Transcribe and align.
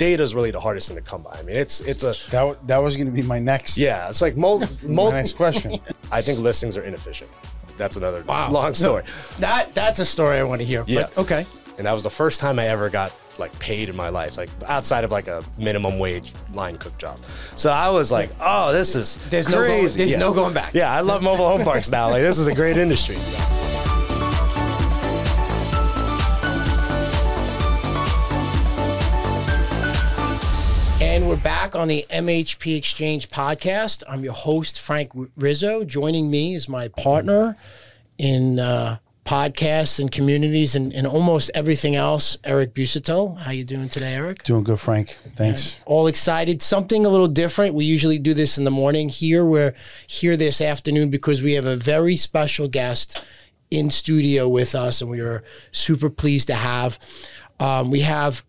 data 0.00 0.22
is 0.22 0.34
really 0.34 0.50
the 0.50 0.58
hardest 0.58 0.88
thing 0.88 0.96
to 0.96 1.02
come 1.02 1.22
by. 1.22 1.36
I 1.38 1.42
mean, 1.42 1.54
it's 1.56 1.80
it's 1.82 2.02
a 2.02 2.14
That 2.30 2.66
that 2.66 2.78
was 2.78 2.96
going 2.96 3.06
to 3.06 3.12
be 3.12 3.22
my 3.22 3.38
next. 3.38 3.76
yeah, 3.78 4.08
it's 4.08 4.22
like 4.22 4.36
mul- 4.36 4.58
My 4.82 4.88
mul- 4.88 5.12
next 5.12 5.34
question. 5.34 5.78
I 6.10 6.22
think 6.22 6.40
listings 6.40 6.76
are 6.76 6.82
inefficient. 6.82 7.30
That's 7.76 7.96
another 7.96 8.22
wow. 8.24 8.50
long 8.50 8.74
story. 8.74 9.04
That 9.38 9.74
that's 9.74 10.00
a 10.00 10.04
story 10.04 10.38
I 10.38 10.42
want 10.42 10.60
to 10.62 10.66
hear. 10.66 10.84
Yeah. 10.86 11.02
But, 11.14 11.18
okay. 11.18 11.46
And 11.76 11.86
that 11.86 11.92
was 11.92 12.02
the 12.02 12.10
first 12.10 12.40
time 12.40 12.58
I 12.58 12.66
ever 12.68 12.88
got 12.90 13.12
like 13.38 13.56
paid 13.58 13.88
in 13.88 13.96
my 13.96 14.08
life, 14.10 14.36
like 14.36 14.50
outside 14.66 15.04
of 15.04 15.10
like 15.10 15.28
a 15.28 15.42
minimum 15.58 15.98
wage 15.98 16.32
line 16.52 16.76
cook 16.78 16.96
job. 16.98 17.18
So 17.56 17.70
I 17.70 17.88
was 17.90 18.10
like, 18.10 18.30
oh, 18.40 18.72
this 18.72 18.94
is 18.94 19.16
There's 19.30 19.48
no 19.48 19.56
going- 19.58 19.80
crazy. 19.80 19.98
there's 19.98 20.12
Yeah. 20.12 20.18
no 20.18 20.32
going 20.34 20.54
back. 20.54 20.74
Yeah, 20.74 20.92
I 20.92 21.00
love 21.00 21.22
mobile 21.22 21.48
home 21.48 21.62
parks 21.62 21.90
now. 21.90 22.10
Like 22.10 22.22
this 22.22 22.38
is 22.38 22.46
a 22.48 22.54
great 22.54 22.76
industry. 22.78 23.16
back 31.42 31.74
on 31.74 31.88
the 31.88 32.04
MHP 32.10 32.76
Exchange 32.76 33.28
podcast. 33.28 34.02
I'm 34.08 34.22
your 34.22 34.34
host, 34.34 34.80
Frank 34.80 35.10
Rizzo. 35.36 35.84
Joining 35.84 36.30
me 36.30 36.54
is 36.54 36.68
my 36.68 36.88
partner 36.88 37.56
in 38.18 38.58
uh, 38.58 38.98
podcasts 39.24 39.98
and 39.98 40.12
communities 40.12 40.74
and, 40.74 40.92
and 40.92 41.06
almost 41.06 41.50
everything 41.54 41.96
else, 41.96 42.36
Eric 42.44 42.74
Busuttil. 42.74 43.38
How 43.38 43.52
you 43.52 43.64
doing 43.64 43.88
today, 43.88 44.14
Eric? 44.14 44.42
Doing 44.44 44.64
good, 44.64 44.80
Frank. 44.80 45.18
Thanks. 45.36 45.80
all 45.86 46.06
excited. 46.06 46.60
Something 46.60 47.06
a 47.06 47.08
little 47.08 47.28
different. 47.28 47.74
We 47.74 47.86
usually 47.86 48.18
do 48.18 48.34
this 48.34 48.58
in 48.58 48.64
the 48.64 48.70
morning. 48.70 49.08
Here 49.08 49.44
we're 49.44 49.74
here 50.06 50.36
this 50.36 50.60
afternoon 50.60 51.08
because 51.08 51.42
we 51.42 51.54
have 51.54 51.66
a 51.66 51.76
very 51.76 52.16
special 52.16 52.68
guest 52.68 53.24
in 53.70 53.88
studio 53.88 54.48
with 54.48 54.74
us, 54.74 55.00
and 55.00 55.10
we 55.10 55.20
are 55.20 55.42
super 55.72 56.10
pleased 56.10 56.48
to 56.48 56.54
have. 56.54 56.98
Um, 57.60 57.90
we 57.90 58.00
have 58.00 58.44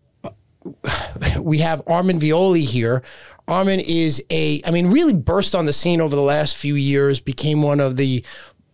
we 1.40 1.58
have 1.58 1.82
Armand 1.86 2.20
Violi 2.20 2.64
here. 2.64 3.02
Armand 3.48 3.82
is 3.82 4.22
a, 4.30 4.62
I 4.64 4.70
mean, 4.70 4.88
really 4.88 5.14
burst 5.14 5.54
on 5.54 5.66
the 5.66 5.72
scene 5.72 6.00
over 6.00 6.14
the 6.14 6.22
last 6.22 6.56
few 6.56 6.74
years, 6.74 7.20
became 7.20 7.62
one 7.62 7.80
of 7.80 7.96
the 7.96 8.24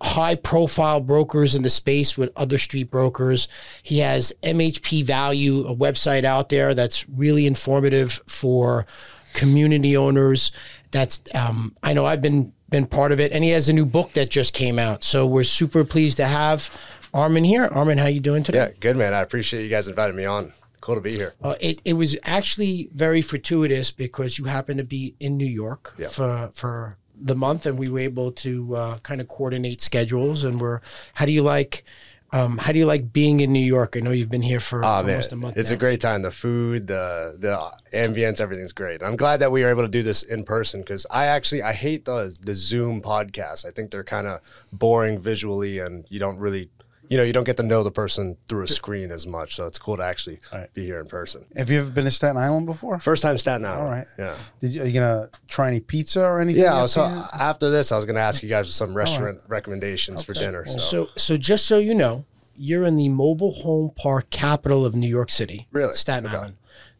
high 0.00 0.36
profile 0.36 1.00
brokers 1.00 1.54
in 1.54 1.62
the 1.62 1.70
space 1.70 2.16
with 2.16 2.32
OtherStreet 2.34 2.90
brokers. 2.90 3.48
He 3.82 3.98
has 3.98 4.32
MHP 4.42 5.02
Value, 5.02 5.66
a 5.66 5.74
website 5.74 6.24
out 6.24 6.50
there 6.50 6.74
that's 6.74 7.08
really 7.08 7.46
informative 7.46 8.20
for 8.26 8.86
community 9.34 9.96
owners. 9.96 10.52
That's, 10.90 11.20
um, 11.34 11.74
I 11.82 11.94
know 11.94 12.06
I've 12.06 12.22
been, 12.22 12.52
been 12.68 12.86
part 12.86 13.12
of 13.12 13.20
it 13.20 13.32
and 13.32 13.42
he 13.42 13.50
has 13.50 13.68
a 13.68 13.72
new 13.72 13.86
book 13.86 14.12
that 14.12 14.30
just 14.30 14.54
came 14.54 14.78
out. 14.78 15.02
So 15.02 15.26
we're 15.26 15.44
super 15.44 15.84
pleased 15.84 16.18
to 16.18 16.26
have 16.26 16.70
Armand 17.12 17.46
here. 17.46 17.64
Armin, 17.64 17.98
how 17.98 18.04
are 18.04 18.10
you 18.10 18.20
doing 18.20 18.42
today? 18.42 18.58
Yeah, 18.58 18.70
good 18.78 18.96
man. 18.96 19.14
I 19.14 19.20
appreciate 19.20 19.62
you 19.62 19.68
guys 19.68 19.88
inviting 19.88 20.16
me 20.16 20.26
on. 20.26 20.52
Cool 20.88 20.94
to 20.94 21.02
be 21.02 21.14
here. 21.14 21.34
Uh, 21.42 21.54
it, 21.60 21.82
it 21.84 21.92
was 21.92 22.16
actually 22.24 22.88
very 22.94 23.20
fortuitous 23.20 23.90
because 23.90 24.38
you 24.38 24.46
happened 24.46 24.78
to 24.78 24.84
be 24.84 25.14
in 25.20 25.36
New 25.36 25.44
York 25.64 25.94
Yeah. 25.98 26.08
for 26.08 26.50
for 26.54 26.96
the 27.30 27.34
month, 27.34 27.66
and 27.66 27.78
we 27.78 27.90
were 27.90 27.98
able 28.00 28.32
to 28.32 28.74
uh, 28.74 28.98
kind 29.08 29.20
of 29.20 29.28
coordinate 29.28 29.82
schedules. 29.82 30.44
And 30.44 30.58
we're 30.58 30.80
how 31.12 31.26
do 31.26 31.32
you 31.32 31.42
like 31.42 31.84
um, 32.32 32.56
how 32.56 32.72
do 32.72 32.78
you 32.78 32.86
like 32.86 33.12
being 33.12 33.40
in 33.40 33.52
New 33.52 33.66
York? 33.76 33.96
I 33.96 34.00
know 34.00 34.12
you've 34.12 34.30
been 34.30 34.40
here 34.52 34.60
for, 34.60 34.78
Oh, 34.78 34.82
for 34.82 35.10
almost 35.10 35.32
a 35.32 35.36
month. 35.36 35.56
it's 35.58 35.70
now. 35.70 35.76
a 35.76 35.78
great 35.78 36.00
time. 36.00 36.22
The 36.22 36.30
food, 36.30 36.86
the 36.86 37.36
the 37.38 37.52
ambience, 37.92 38.40
everything's 38.40 38.72
great. 38.72 39.02
I'm 39.02 39.16
glad 39.16 39.40
that 39.40 39.52
we 39.52 39.62
were 39.62 39.68
able 39.70 39.82
to 39.82 39.88
do 39.98 40.02
this 40.02 40.22
in 40.22 40.44
person 40.44 40.80
because 40.80 41.04
I 41.10 41.26
actually 41.26 41.62
I 41.62 41.74
hate 41.74 42.06
the 42.06 42.34
the 42.40 42.54
Zoom 42.54 43.02
podcasts. 43.02 43.66
I 43.66 43.72
think 43.72 43.90
they're 43.90 44.04
kind 44.16 44.26
of 44.26 44.40
boring 44.72 45.18
visually, 45.20 45.80
and 45.80 46.06
you 46.08 46.18
don't 46.18 46.38
really. 46.38 46.70
You 47.08 47.16
know, 47.16 47.22
you 47.22 47.32
don't 47.32 47.44
get 47.44 47.56
to 47.56 47.62
know 47.62 47.82
the 47.82 47.90
person 47.90 48.36
through 48.48 48.64
a 48.64 48.68
screen 48.68 49.10
as 49.10 49.26
much, 49.26 49.54
so 49.56 49.66
it's 49.66 49.78
cool 49.78 49.96
to 49.96 50.02
actually 50.04 50.40
Right. 50.52 50.72
be 50.74 50.84
here 50.84 50.98
in 51.00 51.06
person. 51.06 51.46
Have 51.56 51.70
you 51.70 51.80
ever 51.80 51.90
been 51.90 52.04
to 52.04 52.10
Staten 52.10 52.36
Island 52.36 52.66
before? 52.66 52.98
First 53.00 53.22
time 53.22 53.38
Staten 53.38 53.64
Island. 53.64 53.82
All 53.82 53.90
right. 53.90 54.06
Yeah. 54.18 54.34
Did 54.60 54.74
you, 54.74 54.82
are 54.82 54.86
you 54.86 54.92
gonna 55.00 55.30
try 55.48 55.68
any 55.68 55.80
pizza 55.80 56.22
or 56.22 56.40
anything? 56.40 56.62
Yeah. 56.62 56.74
after 56.76 56.88
So 56.88 57.08
you- 57.08 57.22
after 57.40 57.70
this, 57.70 57.92
I 57.92 57.96
was 57.96 58.04
going 58.04 58.16
to 58.16 58.20
ask 58.22 58.42
you 58.42 58.48
guys 58.50 58.72
some 58.74 58.92
restaurant 58.94 59.38
recommendations 59.48 60.22
for 60.22 60.34
dinner. 60.34 60.66
So, 60.66 60.78
So 60.78 61.08
so 61.16 61.36
just 61.38 61.64
so 61.66 61.78
you 61.78 61.94
know, 61.94 62.26
you're 62.60 62.84
in 62.84 62.96
the 62.96 63.08
mobile 63.08 63.52
home 63.54 63.92
park 63.96 64.28
capital 64.30 64.84
of 64.84 64.94
New 64.94 65.08
York 65.08 65.30
City, 65.30 65.66
Really? 65.72 65.92
Staten 65.92 66.26
Okay. 66.26 66.36
Island. 66.36 66.54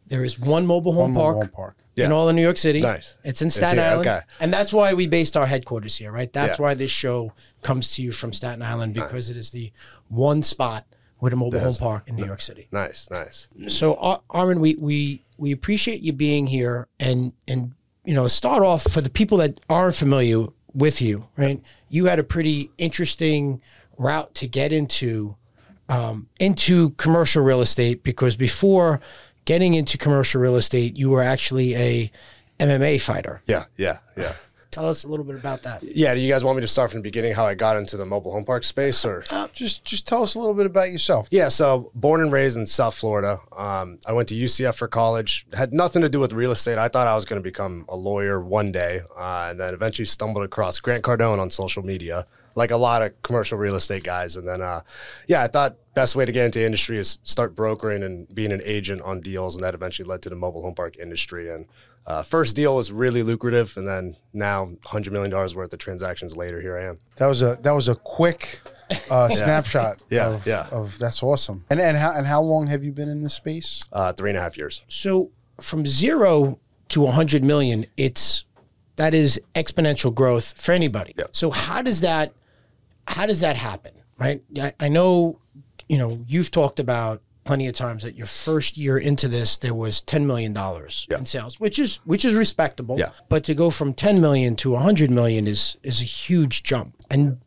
There 0.09 0.23
is 0.23 0.39
one 0.39 0.65
mobile 0.67 0.93
home 0.93 1.13
One 1.13 1.23
park. 1.23 1.35
mobile 1.35 1.41
home 1.47 1.55
park. 1.55 1.75
in 1.95 2.09
Yeah. 2.11 2.15
all 2.15 2.29
of 2.29 2.35
New 2.35 2.41
York 2.41 2.57
City. 2.57 2.79
Nice. 2.81 3.15
It's 3.25 3.41
in 3.41 3.47
It's 3.47 3.55
Staten 3.57 3.77
here, 3.77 3.87
Island. 3.87 4.07
okay. 4.07 4.21
And 4.39 4.53
that's 4.53 4.71
why 4.71 4.93
we 4.93 5.05
based 5.07 5.35
our 5.35 5.45
headquarters 5.45 5.97
here, 5.97 6.11
right? 6.13 6.31
That's 6.31 6.57
Yeah. 6.57 6.63
why 6.63 6.73
this 6.73 6.91
show 6.91 7.33
comes 7.61 7.91
to 7.95 8.01
you 8.01 8.11
from 8.13 8.31
Staten 8.33 8.61
Island 8.61 8.93
because 8.93 9.29
it 9.29 9.35
is 9.37 9.51
the 9.51 9.71
one 10.07 10.41
spot 10.41 10.85
with 11.19 11.33
a 11.33 11.35
mobile 11.35 11.59
home 11.59 11.75
park 11.75 12.03
in 12.07 12.15
New 12.15 12.25
York 12.25 12.41
City. 12.41 12.67
nice, 12.71 13.09
nice. 13.11 13.47
So 13.67 13.95
Ar- 13.95 14.21
Armand, 14.29 14.61
we 14.61 14.75
we 14.79 15.25
we 15.37 15.51
appreciate 15.51 16.01
you 16.01 16.13
being 16.13 16.47
here 16.47 16.87
and 16.99 17.33
and 17.47 17.73
you 18.05 18.13
know 18.13 18.27
start 18.27 18.63
off 18.63 18.83
for 18.83 19.01
the 19.01 19.09
people 19.09 19.37
that 19.39 19.59
aren't 19.69 19.95
familiar 19.95 20.45
with 20.73 21.01
you, 21.01 21.27
right? 21.35 21.61
You 21.89 22.05
had 22.05 22.17
a 22.19 22.23
pretty 22.23 22.71
interesting 22.77 23.61
route 23.97 24.33
to 24.35 24.47
get 24.47 24.71
into 24.71 25.35
um, 25.89 26.27
into 26.39 26.91
commercial 26.91 27.43
real 27.43 27.61
estate 27.61 28.03
because 28.03 28.37
before 28.37 29.01
getting 29.45 29.73
into 29.73 29.97
commercial 29.97 30.41
real 30.41 30.55
estate, 30.55 30.97
you 30.97 31.09
were 31.09 31.23
actually 31.23 31.75
a 31.75 32.11
MMA 32.59 33.01
fighter. 33.01 33.41
Yeah, 33.47 33.65
yeah, 33.77 33.99
yeah. 34.17 34.33
Tell 34.79 34.87
us 34.87 35.03
a 35.03 35.09
little 35.09 35.25
bit 35.25 35.35
about 35.35 35.63
that. 35.63 35.83
Yeah, 35.83 36.15
do 36.15 36.21
you 36.21 36.31
guys 36.31 36.41
want 36.41 36.55
me 36.55 36.61
to 36.61 36.67
start 36.67 36.91
from 36.91 36.99
the 36.99 37.03
beginning 37.03 37.33
how 37.33 37.45
I 37.45 37.53
got 37.53 37.75
into 37.75 37.97
the 37.97 38.05
mobile 38.05 38.31
home 38.31 38.45
park 38.45 38.63
space 38.63 39.03
or 39.03 39.25
just 39.51 39.83
just 39.83 40.07
tell 40.07 40.23
us 40.23 40.35
a 40.35 40.39
little 40.39 40.53
bit 40.53 40.65
about 40.65 40.89
yourself. 40.89 41.27
Yeah, 41.31 41.49
so 41.49 41.91
born 41.95 42.21
and 42.21 42.31
raised 42.31 42.55
in 42.55 42.65
South 42.65 42.95
Florida. 42.95 43.41
Um, 43.51 43.99
I 44.05 44.13
went 44.13 44.29
to 44.29 44.35
UCF 44.35 44.75
for 44.75 44.87
college. 44.87 45.45
Had 45.51 45.73
nothing 45.73 46.01
to 46.01 46.07
do 46.07 46.21
with 46.21 46.31
real 46.31 46.51
estate. 46.51 46.77
I 46.77 46.87
thought 46.87 47.07
I 47.07 47.15
was 47.15 47.25
going 47.25 47.41
to 47.41 47.43
become 47.43 47.83
a 47.89 47.97
lawyer 47.97 48.39
one 48.39 48.71
day, 48.71 49.01
uh, 49.17 49.47
and 49.49 49.59
then 49.59 49.73
eventually 49.73 50.05
stumbled 50.05 50.45
across 50.45 50.79
Grant 50.79 51.03
Cardone 51.03 51.39
on 51.39 51.49
social 51.49 51.83
media, 51.83 52.25
like 52.55 52.71
a 52.71 52.77
lot 52.77 53.01
of 53.01 53.21
commercial 53.21 53.57
real 53.57 53.75
estate 53.75 54.05
guys. 54.05 54.37
And 54.37 54.47
then, 54.47 54.61
uh, 54.61 54.83
yeah, 55.27 55.43
I 55.43 55.47
thought 55.47 55.75
best 55.93 56.15
way 56.15 56.23
to 56.23 56.31
get 56.31 56.45
into 56.45 56.59
the 56.59 56.65
industry 56.65 56.97
is 56.97 57.19
start 57.23 57.53
brokering 57.53 58.01
and 58.01 58.33
being 58.33 58.53
an 58.53 58.61
agent 58.63 59.01
on 59.01 59.19
deals, 59.19 59.55
and 59.55 59.63
that 59.65 59.73
eventually 59.73 60.07
led 60.07 60.21
to 60.21 60.29
the 60.29 60.37
mobile 60.37 60.61
home 60.61 60.73
park 60.73 60.95
industry. 60.97 61.49
And 61.51 61.65
uh, 62.09 62.23
first 62.23 62.55
deal 62.55 62.75
was 62.75 62.91
really 62.91 63.21
lucrative, 63.21 63.77
and 63.77 63.87
then 63.87 64.17
now 64.33 64.71
hundred 64.83 65.13
million 65.13 65.29
dollars 65.29 65.55
worth 65.55 65.71
of 65.71 65.77
transactions 65.77 66.35
later, 66.35 66.59
here 66.59 66.75
I 66.75 66.85
am. 66.85 66.97
That 67.17 67.27
was 67.27 67.43
a 67.43 67.59
that 67.61 67.71
was 67.71 67.87
a 67.87 67.95
quick 67.95 68.61
uh, 69.11 69.29
snapshot. 69.29 70.01
Yeah, 70.09 70.29
of, 70.29 70.47
yeah. 70.47 70.67
Of 70.71 70.97
that's 70.97 71.21
awesome. 71.21 71.65
And 71.69 71.79
and 71.79 71.95
how 71.95 72.11
and 72.11 72.25
how 72.25 72.41
long 72.41 72.65
have 72.65 72.83
you 72.83 72.91
been 72.91 73.09
in 73.09 73.21
this 73.21 73.35
space? 73.35 73.83
Uh, 73.93 74.11
three 74.11 74.31
and 74.31 74.39
a 74.39 74.41
half 74.41 74.57
years. 74.57 74.83
So 74.87 75.31
from 75.61 75.85
zero 75.85 76.59
to 76.89 77.01
100 77.01 77.43
million, 77.43 77.85
it's 77.95 78.43
that 78.95 79.13
is 79.13 79.39
exponential 79.53 80.13
growth 80.13 80.59
for 80.59 80.71
anybody. 80.71 81.13
Yeah. 81.15 81.25
So 81.31 81.51
how 81.51 81.83
does 81.83 82.01
that 82.01 82.33
how 83.07 83.27
does 83.27 83.41
that 83.41 83.55
happen? 83.55 83.93
Right? 84.17 84.41
I, 84.57 84.73
I 84.79 84.89
know, 84.89 85.39
you 85.87 85.99
know, 85.99 86.25
you've 86.27 86.49
talked 86.49 86.79
about 86.79 87.21
plenty 87.49 87.67
of 87.67 87.73
times 87.73 88.03
that 88.03 88.15
your 88.15 88.27
first 88.27 88.77
year 88.77 88.95
into 89.09 89.27
this 89.27 89.57
there 89.57 89.73
was 89.73 90.01
10 90.01 90.27
million 90.27 90.53
dollars 90.53 91.07
Yeah. 91.09 91.17
in 91.17 91.25
sales, 91.25 91.59
which 91.59 91.79
is 91.79 91.99
which 92.05 92.23
is 92.23 92.33
respectable. 92.35 92.95
Yeah. 92.99 93.09
But 93.27 93.43
to 93.45 93.53
go 93.55 93.71
from 93.71 93.93
10 93.93 94.21
million 94.21 94.55
to 94.57 94.69
100 94.71 95.09
million 95.09 95.47
is 95.47 95.77
is 95.83 95.99
a 96.01 96.05
huge 96.05 96.61
jump. 96.61 96.93
And 97.09 97.39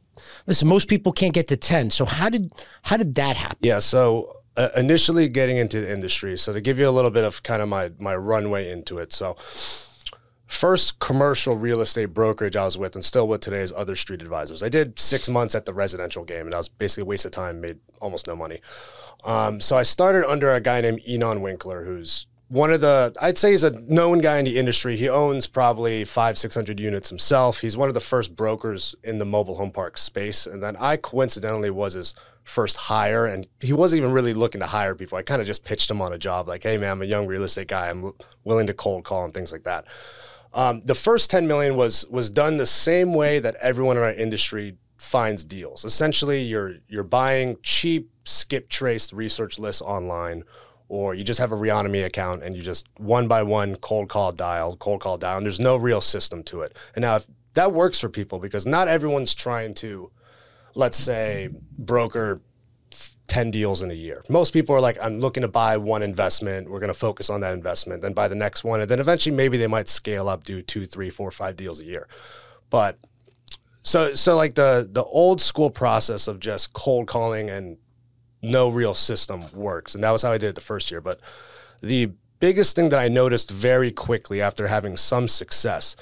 listen, 0.48 0.66
most 0.68 0.88
people 0.88 1.12
can't 1.12 1.32
get 1.34 1.46
to 1.48 1.56
10. 1.56 1.90
So 1.90 2.04
how 2.04 2.28
did 2.30 2.50
how 2.82 2.96
did 2.96 3.14
that 3.14 3.36
happen? 3.36 3.58
Yeah. 3.60 3.78
So 3.80 4.38
uh, 4.56 4.70
initially 4.76 5.28
getting 5.28 5.56
into 5.58 5.80
the 5.80 5.92
industry. 5.92 6.36
So 6.36 6.52
to 6.52 6.60
give 6.60 6.78
you 6.80 6.88
a 6.88 6.94
little 6.98 7.12
bit 7.12 7.24
of 7.24 7.42
kind 7.44 7.62
of 7.62 7.68
my 7.68 7.92
my 7.98 8.16
runway 8.16 8.72
into 8.72 8.98
it. 8.98 9.12
So 9.12 9.36
first 10.52 10.98
commercial 11.00 11.56
real 11.56 11.80
estate 11.80 12.12
brokerage 12.12 12.56
I 12.56 12.64
was 12.64 12.76
with 12.76 12.94
and 12.94 13.04
still 13.04 13.26
with 13.26 13.40
today 13.40 13.62
is 13.62 13.72
OtherStreet 13.72 14.20
Advisors. 14.20 14.62
I 14.62 14.68
did 14.68 14.98
six 14.98 15.28
months 15.28 15.54
at 15.54 15.64
the 15.64 15.72
residential 15.72 16.24
game 16.24 16.42
and 16.42 16.52
that 16.52 16.58
was 16.58 16.68
basically 16.68 17.02
a 17.02 17.06
waste 17.06 17.24
of 17.24 17.32
time, 17.32 17.60
made 17.60 17.78
almost 18.00 18.26
no 18.26 18.36
money. 18.36 18.60
Um, 19.24 19.60
so 19.60 19.76
I 19.76 19.82
started 19.82 20.28
under 20.30 20.52
a 20.52 20.60
guy 20.60 20.82
named 20.82 21.00
Enon 21.08 21.40
Winkler, 21.40 21.84
who's 21.84 22.26
one 22.48 22.70
of 22.70 22.82
the 22.82 23.14
I'd 23.18 23.38
say 23.38 23.52
he's 23.52 23.64
a 23.64 23.70
known 23.70 24.18
guy 24.18 24.38
in 24.38 24.44
the 24.44 24.58
industry. 24.58 24.96
He 24.96 25.08
owns 25.08 25.46
probably 25.46 26.04
five, 26.04 26.36
six 26.36 26.54
hundred 26.54 26.78
units 26.78 27.08
himself. 27.08 27.60
He's 27.60 27.78
one 27.78 27.88
of 27.88 27.94
the 27.94 28.00
first 28.00 28.36
brokers 28.36 28.94
in 29.02 29.18
the 29.18 29.24
mobile 29.24 29.56
home 29.56 29.70
park 29.70 29.96
space. 29.96 30.46
And 30.46 30.62
then 30.62 30.76
I 30.78 30.98
coincidentally 30.98 31.70
was 31.70 31.94
his 31.94 32.14
first 32.44 32.76
hire 32.76 33.24
and 33.24 33.46
he 33.60 33.72
wasn't 33.72 33.98
even 34.00 34.12
really 34.12 34.34
looking 34.34 34.60
to 34.60 34.66
hire 34.66 34.94
people. 34.94 35.16
I 35.16 35.22
kind 35.22 35.40
of 35.40 35.46
just 35.46 35.64
pitched 35.64 35.90
him 35.90 36.02
on 36.02 36.12
a 36.12 36.18
job 36.18 36.46
like, 36.46 36.62
hey 36.62 36.76
man, 36.76 36.90
I'm 36.90 37.02
a 37.02 37.06
young 37.06 37.26
real 37.26 37.44
estate 37.44 37.68
guy. 37.68 37.88
I'm 37.88 38.12
willing 38.44 38.66
to 38.66 38.74
cold 38.74 39.04
call 39.04 39.24
and 39.24 39.32
things 39.32 39.50
like 39.50 39.64
that. 39.64 39.86
Um, 40.54 40.82
the 40.84 40.94
first 40.94 41.30
10 41.30 41.46
million 41.46 41.76
was 41.76 42.04
was 42.10 42.30
done 42.30 42.58
the 42.58 42.66
same 42.66 43.14
way 43.14 43.38
that 43.38 43.56
everyone 43.56 43.96
in 43.96 44.02
our 44.02 44.12
industry 44.12 44.76
finds 44.98 45.44
deals. 45.44 45.84
Essentially, 45.84 46.42
you're 46.42 46.76
you're 46.88 47.04
buying 47.04 47.56
cheap 47.62 48.10
skip 48.24 48.68
traced 48.68 49.12
research 49.12 49.58
lists 49.58 49.82
online, 49.82 50.44
or 50.88 51.14
you 51.14 51.24
just 51.24 51.40
have 51.40 51.52
a 51.52 51.56
Reonomy 51.56 52.04
account 52.04 52.42
and 52.42 52.54
you 52.54 52.62
just 52.62 52.86
one 52.98 53.28
by 53.28 53.42
one 53.42 53.76
cold 53.76 54.08
call 54.08 54.32
dial, 54.32 54.76
cold 54.76 55.00
call 55.00 55.18
dial, 55.18 55.38
and 55.38 55.46
there's 55.46 55.60
no 55.60 55.76
real 55.76 56.00
system 56.00 56.42
to 56.44 56.62
it. 56.62 56.76
And 56.94 57.02
now 57.02 57.16
if 57.16 57.26
that 57.54 57.72
works 57.72 58.00
for 58.00 58.08
people 58.08 58.38
because 58.38 58.66
not 58.66 58.88
everyone's 58.88 59.34
trying 59.34 59.74
to, 59.74 60.10
let's 60.74 60.96
say, 60.96 61.48
broker 61.78 62.40
10 63.32 63.50
deals 63.50 63.80
in 63.80 63.90
a 63.90 63.94
year. 63.94 64.22
Most 64.28 64.52
people 64.52 64.76
are 64.76 64.80
like, 64.80 64.98
I'm 65.00 65.18
looking 65.18 65.40
to 65.40 65.48
buy 65.48 65.78
one 65.78 66.02
investment. 66.02 66.70
We're 66.70 66.80
going 66.80 66.92
to 66.92 66.98
focus 66.98 67.30
on 67.30 67.40
that 67.40 67.54
investment, 67.54 68.02
then 68.02 68.12
buy 68.12 68.28
the 68.28 68.34
next 68.34 68.62
one. 68.62 68.82
And 68.82 68.90
then 68.90 69.00
eventually 69.00 69.34
maybe 69.34 69.56
they 69.56 69.66
might 69.66 69.88
scale 69.88 70.28
up, 70.28 70.44
do 70.44 70.60
two, 70.60 70.84
three, 70.84 71.08
four, 71.08 71.30
five 71.30 71.56
deals 71.56 71.80
a 71.80 71.86
year. 71.86 72.08
But 72.68 72.98
so, 73.82 74.12
so 74.12 74.36
like 74.36 74.54
the, 74.54 74.86
the 74.92 75.02
old 75.02 75.40
school 75.40 75.70
process 75.70 76.28
of 76.28 76.40
just 76.40 76.74
cold 76.74 77.06
calling 77.08 77.48
and 77.48 77.78
no 78.42 78.68
real 78.68 78.92
system 78.92 79.44
works. 79.54 79.94
And 79.94 80.04
that 80.04 80.10
was 80.10 80.20
how 80.20 80.32
I 80.32 80.36
did 80.36 80.50
it 80.50 80.54
the 80.54 80.60
first 80.60 80.90
year. 80.90 81.00
But 81.00 81.18
the 81.80 82.12
biggest 82.38 82.76
thing 82.76 82.90
that 82.90 82.98
I 82.98 83.08
noticed 83.08 83.50
very 83.50 83.92
quickly 83.92 84.42
after 84.42 84.66
having 84.66 84.98
some 84.98 85.26
success 85.26 85.96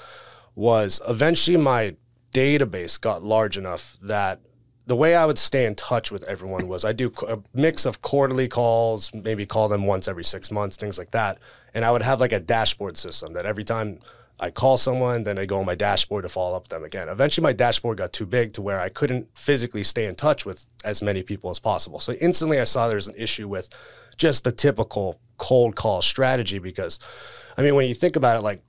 was 0.53 0.99
eventually 1.07 1.55
my 1.55 1.95
database 2.33 2.99
got 2.99 3.23
large 3.23 3.57
enough 3.57 3.95
that 4.01 4.41
the 4.91 4.95
way 4.97 5.15
I 5.15 5.25
would 5.25 5.39
stay 5.39 5.65
in 5.65 5.75
touch 5.75 6.11
with 6.11 6.25
everyone 6.25 6.67
was 6.67 6.83
I 6.83 6.91
do 6.91 7.13
a 7.25 7.39
mix 7.53 7.85
of 7.85 8.01
quarterly 8.01 8.49
calls, 8.49 9.09
maybe 9.13 9.45
call 9.45 9.69
them 9.69 9.85
once 9.85 10.05
every 10.05 10.25
six 10.25 10.51
months, 10.51 10.75
things 10.75 10.97
like 10.97 11.11
that. 11.11 11.37
And 11.73 11.85
I 11.85 11.91
would 11.93 12.01
have 12.01 12.19
like 12.19 12.33
a 12.33 12.41
dashboard 12.41 12.97
system 12.97 13.31
that 13.31 13.45
every 13.45 13.63
time 13.63 13.99
I 14.37 14.51
call 14.51 14.77
someone, 14.77 15.23
then 15.23 15.39
I 15.39 15.45
go 15.45 15.59
on 15.59 15.65
my 15.65 15.75
dashboard 15.75 16.23
to 16.23 16.27
follow 16.27 16.57
up 16.57 16.63
with 16.63 16.71
them 16.71 16.83
again. 16.83 17.07
Eventually, 17.07 17.41
my 17.41 17.53
dashboard 17.53 17.99
got 17.99 18.11
too 18.11 18.25
big 18.25 18.51
to 18.51 18.61
where 18.61 18.81
I 18.81 18.89
couldn't 18.89 19.29
physically 19.33 19.85
stay 19.85 20.07
in 20.07 20.15
touch 20.15 20.45
with 20.45 20.69
as 20.83 21.01
many 21.01 21.23
people 21.23 21.49
as 21.49 21.57
possible. 21.57 22.01
So 22.01 22.11
instantly, 22.19 22.59
I 22.59 22.65
saw 22.65 22.89
there's 22.89 23.07
an 23.07 23.15
issue 23.15 23.47
with 23.47 23.69
just 24.17 24.43
the 24.43 24.51
typical 24.51 25.21
cold 25.37 25.77
call 25.77 26.01
strategy 26.01 26.59
because, 26.59 26.99
I 27.57 27.61
mean, 27.61 27.75
when 27.75 27.87
you 27.87 27.93
think 27.93 28.17
about 28.17 28.35
it, 28.35 28.41
like 28.41 28.61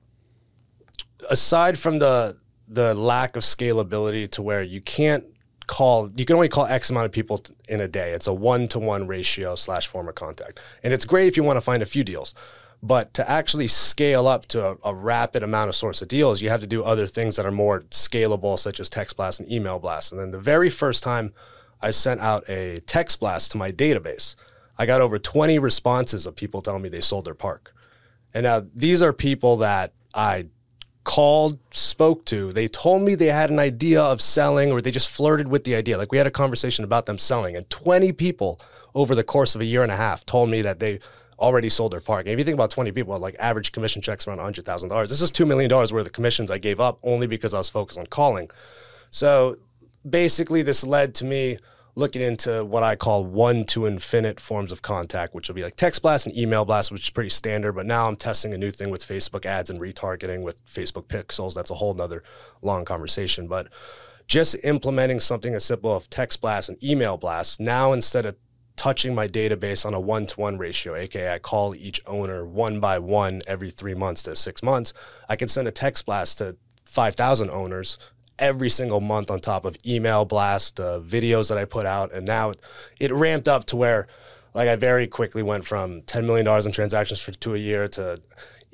aside 1.29 1.81
from 1.81 1.99
the 1.99 2.37
the 2.69 2.95
lack 2.95 3.35
of 3.35 3.43
scalability 3.43 4.31
to 4.31 4.41
where 4.41 4.63
you 4.63 4.81
can't 4.81 5.25
call 5.67 6.11
you 6.17 6.25
can 6.25 6.35
only 6.35 6.49
call 6.49 6.67
x 6.67 6.91
amount 6.91 7.07
of 7.07 7.13
people 7.13 7.43
in 7.69 7.81
a 7.81 7.89
day. 7.89 8.13
It's 8.13 8.27
a 8.27 8.35
one-to-one 8.35 9.07
ratio 9.07 9.55
slash 9.55 9.87
form 9.87 10.09
of 10.09 10.15
contact. 10.15 10.61
And 10.83 10.93
it's 10.93 11.05
great 11.05 11.29
if 11.29 11.37
you 11.37 11.43
want 11.43 11.57
to 11.57 11.61
find 11.61 11.83
a 11.83 11.87
few 11.87 12.05
deals 12.05 12.35
but 12.83 13.15
to 13.15 13.31
actually 13.31 13.69
scale 13.69 14.27
up 14.27 14.47
to 14.47 14.71
a, 14.71 14.77
a, 14.85 14.93
rapid 14.93 15.43
amount 15.43 15.69
of 15.69 15.77
source 15.77 16.03
of 16.03 16.09
deals 16.09 16.43
you 16.43 16.49
have 16.49 16.61
to 16.61 16.67
do 16.67 16.83
other 16.83 17.07
things 17.07 17.37
that 17.37 17.47
are 17.47 17.53
more 17.53 17.83
scalable 17.91 18.59
such 18.59 18.81
as 18.81 18.91
text 18.91 19.17
blast 19.17 19.39
and 19.39 19.51
email 19.51 19.79
blast. 19.79 20.11
And 20.11 20.21
then 20.21 20.33
the 20.33 20.39
very 20.39 20.69
first 20.69 21.03
time 21.03 21.33
i 21.81 21.91
sent 21.91 22.21
out 22.21 22.49
a 22.49 22.81
text 22.81 23.21
blast 23.21 23.53
to 23.53 23.59
my 23.59 23.71
database 23.71 24.35
i 24.79 24.87
got 24.87 25.01
over 25.01 25.19
20 25.19 25.59
responses 25.59 26.27
of 26.27 26.35
people 26.35 26.61
telling 26.61 26.83
me 26.83 26.89
they 26.89 27.01
sold 27.01 27.25
their 27.25 27.35
park. 27.35 27.73
And 28.35 28.45
now 28.45 28.63
these 28.75 29.01
are 29.01 29.13
people 29.13 29.57
that 29.59 29.93
i 30.15 30.47
called, 31.05 31.59
spoke 31.71 32.25
to, 32.27 32.53
they 32.53 32.69
told 32.69 33.03
me 33.03 33.15
they 33.15 33.27
had 33.27 33.51
an 33.51 33.59
idea 33.59 34.01
of 34.01 34.21
selling 34.21 34.71
or 34.71 34.81
they 34.81 34.91
just 34.91 35.11
flirted 35.11 35.49
with 35.49 35.65
the 35.65 35.75
idea. 35.75 35.99
Like 35.99 36.13
we 36.13 36.19
had 36.19 36.27
a 36.27 36.31
conversation 36.31 36.85
about 36.85 37.07
them 37.07 37.19
selling, 37.19 37.57
and 37.57 37.69
20 37.71 38.13
people 38.13 38.61
over 38.95 39.15
the 39.15 39.25
course 39.25 39.55
of 39.55 39.61
a 39.61 39.65
year 39.65 39.83
and 39.83 39.91
a 39.91 39.97
half 39.97 40.25
told 40.27 40.49
me 40.49 40.63
that 40.63 40.79
they 40.79 41.01
already 41.39 41.69
sold 41.69 41.93
their 41.93 42.01
park. 42.01 42.27
If 42.27 42.39
you 42.39 42.45
think 42.45 42.55
about 42.55 42.71
20 42.71 42.93
people, 42.93 43.19
like 43.19 43.35
average 43.39 43.73
commission 43.73 44.01
checks 44.01 44.29
around 44.29 44.39
$100,000. 44.39 45.09
This 45.09 45.21
is 45.21 45.33
$2 45.33 45.47
million 45.47 45.71
worth 45.71 45.93
of 45.93 46.13
commissions 46.13 46.51
I 46.51 46.59
gave 46.59 46.79
up 46.79 47.01
only 47.03 47.27
because 47.27 47.53
I 47.53 47.59
was 47.59 47.69
focused 47.69 47.99
on 47.99 48.07
calling. 48.07 48.49
So 49.11 49.57
basically, 50.09 50.63
this 50.63 50.87
led 50.87 51.15
to 51.17 51.25
me 51.25 51.59
looking 51.95 52.23
into 52.23 52.65
what 52.65 52.83
I 52.83 52.97
call 52.97 53.25
one 53.25 53.65
to 53.67 53.87
infinite 53.87 54.41
forms 54.41 54.73
of 54.73 54.83
contact, 54.83 55.35
which 55.35 55.49
will 55.49 55.55
be 55.55 55.63
like 55.63 55.77
text 55.77 56.03
blast 56.03 56.27
and 56.27 56.37
email 56.37 56.65
blast, 56.65 56.91
which 56.91 57.03
is 57.03 57.11
pretty 57.11 57.31
standard. 57.31 57.73
But 57.75 57.87
now 57.87 58.09
I'm 58.09 58.17
testing 58.17 58.55
a 58.55 58.59
new 58.59 58.71
thing 58.71 58.91
with 58.91 59.07
Facebook 59.07 59.45
ads 59.45 59.69
and 59.69 59.81
retargeting 59.81 60.43
with 60.43 60.65
Facebook 60.67 61.07
pixels. 61.07 61.55
That's 61.55 61.71
a 61.71 61.75
whole 61.75 61.95
nother 61.95 62.23
long 62.63 62.85
conversation. 62.85 63.47
But 63.47 63.69
just 64.27 64.57
implementing 64.65 65.21
something 65.21 65.55
as 65.55 65.65
simple 65.65 65.95
as 65.95 66.07
text 66.09 66.41
blast 66.41 66.71
and 66.71 66.83
email 66.83 67.19
blast, 67.19 67.61
now 67.61 67.93
instead 67.93 68.25
of 68.25 68.37
touching 68.77 69.15
my 69.15 69.29
database 69.29 69.85
on 69.85 69.93
a 69.93 70.01
one 70.01 70.27
to 70.27 70.41
one 70.41 70.57
ratio, 70.57 70.95
aka 70.95 71.35
I 71.35 71.39
call 71.39 71.75
each 71.75 72.01
owner 72.07 72.47
one 72.47 72.81
by 72.81 72.99
one 72.99 73.43
every 73.47 73.71
three 73.71 73.95
months 73.95 74.23
to 74.23 74.35
six 74.35 74.63
months, 74.63 74.95
I 75.29 75.37
can 75.37 75.49
send 75.49 75.69
a 75.69 75.73
text 75.73 76.07
blast 76.07 76.39
to 76.39 76.57
5,000 76.87 77.49
owners 77.51 77.99
every 78.43 78.69
single 78.69 79.01
month 79.01 79.31
on 79.31 79.39
top 79.41 79.65
of 79.65 79.77
email 79.87 80.25
blast, 80.25 80.77
the 80.77 81.01
videos 81.01 81.49
that 81.49 81.57
I 81.57 81.65
put 81.65 81.87
out. 81.87 82.13
And 82.13 82.27
now 82.27 82.53
it 82.99 83.13
ramped 83.13 83.47
up 83.47 83.65
to 83.67 83.77
where 83.77 84.09
like 84.53 84.69
I 84.69 84.77
very 84.77 85.07
quickly 85.07 85.43
went 85.43 85.65
from 85.65 86.03
$10 86.03 86.27
million 86.27 86.47
in 86.67 86.73
transactions 86.73 87.23
for 87.23 87.31
to 87.31 87.55
a 87.55 87.59
year 87.59 87.89
to 87.89 88.21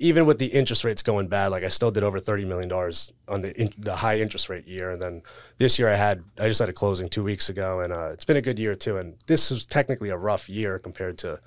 even 0.00 0.26
with 0.26 0.38
the 0.38 0.46
interest 0.46 0.84
rates 0.84 1.02
going 1.02 1.26
bad, 1.26 1.48
like 1.48 1.64
I 1.64 1.68
still 1.68 1.90
did 1.90 2.04
over 2.04 2.20
$30 2.20 2.46
million 2.46 2.72
on 2.72 3.42
the, 3.42 3.60
in, 3.60 3.74
the 3.76 3.96
high 3.96 4.18
interest 4.18 4.48
rate 4.48 4.66
year. 4.66 4.90
And 4.90 5.02
then 5.02 5.22
this 5.58 5.78
year 5.78 5.88
I 5.88 5.96
had, 5.96 6.22
I 6.38 6.46
just 6.46 6.60
had 6.60 6.68
a 6.68 6.72
closing 6.72 7.08
two 7.08 7.24
weeks 7.24 7.48
ago 7.48 7.80
and 7.80 7.92
uh, 7.92 8.10
it's 8.12 8.24
been 8.24 8.36
a 8.36 8.40
good 8.40 8.58
year 8.58 8.74
too. 8.74 8.96
And 8.96 9.16
this 9.26 9.50
was 9.50 9.66
technically 9.66 10.08
a 10.08 10.16
rough 10.16 10.48
year 10.48 10.78
compared 10.78 11.18
to, 11.18 11.40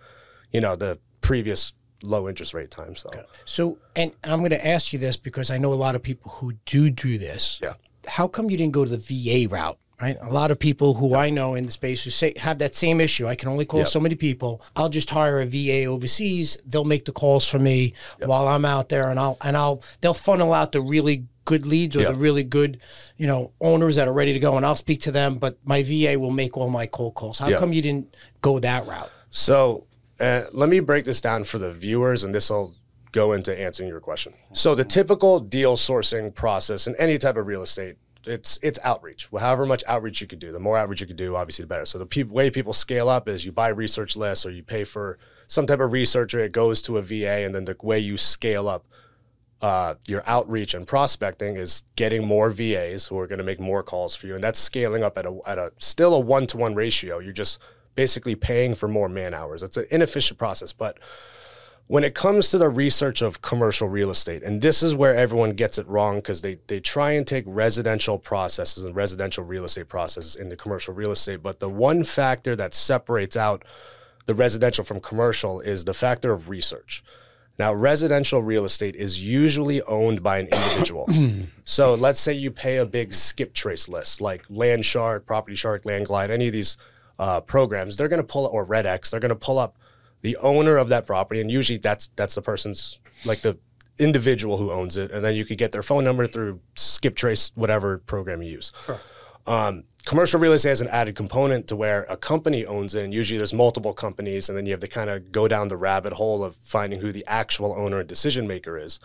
you 0.52 0.62
know, 0.62 0.76
the 0.76 1.00
previous 1.22 1.74
low 2.04 2.28
interest 2.28 2.54
rate 2.54 2.70
time. 2.70 2.96
So, 2.96 3.10
so, 3.46 3.78
and 3.96 4.12
I'm 4.24 4.40
going 4.40 4.52
to 4.52 4.68
ask 4.68 4.92
you 4.94 5.00
this 5.00 5.18
because 5.18 5.50
I 5.50 5.58
know 5.58 5.72
a 5.72 5.76
lot 5.76 5.96
of 5.96 6.04
people 6.04 6.32
who 6.32 6.54
do 6.66 6.92
do 6.92 7.18
this. 7.18 7.60
Yeah 7.64 7.74
how 8.12 8.28
come 8.28 8.50
you 8.50 8.58
didn't 8.58 8.74
go 8.74 8.84
to 8.84 8.98
the 8.98 8.98
VA 8.98 9.50
route? 9.50 9.78
Right? 10.02 10.18
A 10.22 10.34
lot 10.34 10.50
of 10.50 10.58
people 10.58 10.96
who 10.96 11.16
I 11.16 11.30
know 11.30 11.54
in 11.54 11.68
the 11.68 11.72
space 11.72 12.04
who 12.04 12.10
say 12.10 12.34
have 12.38 12.58
that 12.58 12.74
same 12.74 13.00
issue. 13.00 13.28
I 13.28 13.36
can 13.36 13.50
only 13.50 13.66
call 13.66 13.82
yep. 13.82 13.88
so 13.88 14.00
many 14.00 14.16
people. 14.16 14.62
I'll 14.76 14.90
just 14.90 15.12
hire 15.12 15.42
a 15.42 15.46
VA 15.46 15.86
overseas. 15.86 16.58
They'll 16.66 16.86
make 16.86 17.06
the 17.06 17.12
calls 17.12 17.48
for 17.48 17.60
me 17.60 17.94
yep. 18.20 18.28
while 18.28 18.48
I'm 18.48 18.66
out 18.66 18.90
there, 18.90 19.12
and 19.12 19.20
I'll 19.20 19.38
and 19.42 19.56
I'll 19.56 19.84
they'll 20.02 20.16
funnel 20.16 20.54
out 20.54 20.72
the 20.72 20.82
really 20.82 21.28
good 21.46 21.68
leads 21.68 21.96
or 21.96 22.02
yep. 22.02 22.14
the 22.14 22.18
really 22.18 22.44
good, 22.44 22.82
you 23.18 23.28
know, 23.28 23.52
owners 23.62 23.96
that 23.96 24.08
are 24.08 24.14
ready 24.14 24.34
to 24.34 24.40
go, 24.40 24.58
and 24.58 24.66
I'll 24.66 24.76
speak 24.76 25.02
to 25.02 25.12
them. 25.12 25.36
But 25.36 25.60
my 25.64 25.84
VA 25.84 26.18
will 26.20 26.32
make 26.32 26.58
all 26.58 26.70
my 26.72 26.88
cold 26.88 27.14
calls. 27.14 27.38
How 27.38 27.60
come 27.60 27.72
you 27.72 27.84
didn't 27.84 28.18
go 28.42 28.58
that 28.60 28.88
route? 28.88 29.12
So 29.30 29.86
uh, 30.20 30.44
let 30.52 30.68
me 30.68 30.80
break 30.80 31.06
this 31.06 31.22
down 31.22 31.44
for 31.44 31.60
the 31.60 31.72
viewers, 31.72 32.24
and 32.24 32.34
this 32.34 32.50
will 32.50 32.74
go 33.12 33.34
into 33.34 33.58
answering 33.58 33.90
your 33.90 34.00
question. 34.00 34.34
So 34.54 34.76
the 34.76 34.86
typical 34.86 35.40
deal 35.40 35.76
sourcing 35.76 36.34
process 36.34 36.88
in 36.88 36.96
any 36.98 37.18
type 37.18 37.38
of 37.38 37.46
real 37.46 37.62
estate, 37.62 37.98
it's 38.26 38.60
it's 38.62 38.80
outreach. 38.84 39.28
However 39.38 39.66
much 39.66 39.84
outreach 39.88 40.22
you 40.22 40.28
could 40.28 40.40
do, 40.40 40.52
the 40.52 40.60
more 40.60 40.78
outreach 40.78 41.02
you 41.02 41.08
could 41.08 41.16
do, 41.16 41.36
obviously 41.36 41.64
the 41.64 41.68
better. 41.68 41.86
So 41.86 41.98
the 41.98 42.06
pe- 42.06 42.24
way 42.24 42.50
people 42.50 42.74
scale 42.74 43.10
up 43.10 43.28
is 43.28 43.46
you 43.46 43.52
buy 43.52 43.70
research 43.70 44.16
lists 44.16 44.46
or 44.46 44.52
you 44.52 44.64
pay 44.64 44.84
for 44.84 45.18
some 45.48 45.66
type 45.66 45.80
of 45.80 45.92
researcher. 45.92 46.40
It 46.40 46.52
goes 46.52 46.82
to 46.84 46.98
a 46.98 47.02
VA, 47.02 47.44
and 47.46 47.56
then 47.56 47.66
the 47.66 47.76
way 47.82 48.00
you 48.00 48.18
scale 48.18 48.68
up 48.70 48.86
uh, 49.62 49.96
your 50.08 50.24
outreach 50.26 50.74
and 50.74 50.88
prospecting 50.88 51.56
is 51.56 51.84
getting 51.96 52.26
more 52.26 52.50
VAs 52.50 53.08
who 53.08 53.20
are 53.20 53.28
going 53.28 53.40
to 53.40 53.44
make 53.44 53.60
more 53.60 53.84
calls 53.84 54.16
for 54.16 54.28
you, 54.28 54.36
and 54.36 54.44
that's 54.44 54.60
scaling 54.60 55.04
up 55.04 55.18
at 55.18 55.26
a 55.26 55.40
at 55.46 55.58
a 55.58 55.72
still 55.78 56.14
a 56.14 56.20
one 56.20 56.48
to 56.48 56.58
one 56.58 56.76
ratio. 56.76 57.20
You're 57.20 57.34
just 57.34 57.60
basically 57.96 58.36
paying 58.36 58.74
for 58.74 58.88
more 58.88 59.10
man 59.10 59.34
hours. 59.34 59.62
It's 59.62 59.78
an 59.78 59.86
inefficient 59.92 60.40
process, 60.40 60.74
but 60.74 60.98
when 61.88 62.04
it 62.04 62.16
comes 62.16 62.50
to 62.50 62.58
the 62.58 62.70
research 62.70 63.22
of 63.22 63.42
commercial 63.42 63.90
real 63.90 64.10
estate, 64.10 64.44
and 64.44 64.62
this 64.62 64.82
is 64.82 64.96
where 64.96 65.16
everyone 65.16 65.52
gets 65.52 65.78
it 65.78 65.88
wrong 65.88 66.18
because 66.18 66.42
they, 66.42 66.58
they 66.68 66.80
try 66.80 67.12
and 67.12 67.28
take 67.28 67.44
residential 67.48 68.18
processes 68.18 68.84
and 68.84 68.96
residential 68.96 69.44
real 69.44 69.66
estate 69.66 69.90
processes 69.90 70.36
into 70.36 70.56
commercial 70.56 70.94
real 70.94 71.12
estate. 71.12 71.44
But 71.44 71.60
the 71.60 71.70
one 71.70 72.04
factor 72.04 72.56
that 72.56 72.74
separates 72.74 73.36
out 73.36 73.66
the 74.26 74.36
residential 74.36 74.84
from 74.84 75.02
commercial 75.02 75.60
is 75.60 75.86
the 75.86 75.94
factor 75.94 76.32
of 76.32 76.50
research. 76.50 77.04
Now, 77.60 77.74
residential 77.74 78.42
real 78.42 78.66
estate 78.66 78.96
is 78.96 79.24
usually 79.24 79.82
owned 79.84 80.24
by 80.24 80.40
an 80.40 80.48
individual. 80.48 81.08
so 81.66 81.94
let's 81.96 82.20
say 82.20 82.34
you 82.34 82.50
pay 82.50 82.78
a 82.78 82.86
big 82.86 83.14
skip 83.14 83.54
trace 83.54 83.88
list 83.88 84.22
like 84.22 84.48
Landshark, 84.48 85.26
Property 85.26 85.56
Shark, 85.56 85.86
Landglide, 85.86 86.32
any 86.32 86.48
of 86.48 86.54
these 86.54 86.78
uh, 87.20 87.42
programs, 87.42 87.98
they're 87.98 88.08
going 88.08 88.22
to 88.22 88.28
pull, 88.28 88.48
up, 88.48 88.54
or 88.54 88.64
Red 88.64 88.86
X, 88.86 89.12
they're 89.12 89.20
going 89.20 89.30
to 89.30 89.36
pull 89.36 89.60
up 89.60 89.78
the 90.22 90.38
owner 90.38 90.78
of 90.78 90.90
that 90.90 91.06
property, 91.06 91.42
and 91.42 91.52
usually 91.52 91.78
that's 91.78 92.10
that's 92.16 92.36
the 92.36 92.42
person's 92.42 93.00
like 93.26 93.42
the 93.42 93.58
individual 93.98 94.58
who 94.58 94.72
owns 94.72 94.98
it, 94.98 95.12
and 95.12 95.24
then 95.24 95.36
you 95.36 95.46
could 95.46 95.58
get 95.58 95.72
their 95.72 95.84
phone 95.84 96.04
number 96.04 96.28
through 96.28 96.60
skip 96.76 97.16
trace 97.16 97.52
whatever 97.56 98.00
program 98.00 98.42
you 98.42 98.52
use. 98.52 98.72
Sure. 98.86 99.00
Um, 99.48 99.84
commercial 100.06 100.40
real 100.40 100.54
estate 100.54 100.70
has 100.70 100.82
an 100.82 100.88
added 100.88 101.16
component 101.16 101.68
to 101.68 101.76
where 101.76 102.06
a 102.10 102.18
company 102.18 102.66
owns 102.66 102.96
it, 102.96 103.04
and 103.04 103.14
usually 103.14 103.38
there's 103.38 103.54
multiple 103.54 103.94
companies, 103.94 104.50
and 104.50 104.58
then 104.58 104.66
you 104.66 104.72
have 104.72 104.82
to 104.82 104.88
kind 104.88 105.10
of 105.10 105.32
go 105.32 105.48
down 105.48 105.68
the 105.68 105.78
rabbit 105.78 106.14
hole 106.14 106.44
of 106.44 106.56
finding 106.58 107.00
who 107.00 107.12
the 107.12 107.26
actual 107.28 107.74
owner 107.74 108.00
and 108.00 108.10
decision 108.10 108.48
maker 108.48 108.78
is. 108.78 109.00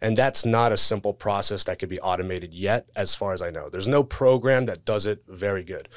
And 0.00 0.18
that's 0.18 0.44
not 0.44 0.72
a 0.72 0.76
simple 0.76 1.14
process 1.14 1.62
that 1.64 1.78
could 1.78 1.88
be 1.88 2.00
automated 2.00 2.52
yet, 2.52 2.88
as 2.96 3.14
far 3.14 3.32
as 3.32 3.40
I 3.40 3.50
know. 3.50 3.68
There's 3.68 3.86
no 3.86 4.02
program 4.02 4.66
that 4.66 4.84
does 4.84 5.06
it 5.06 5.22
very 5.28 5.62
good. 5.62 5.88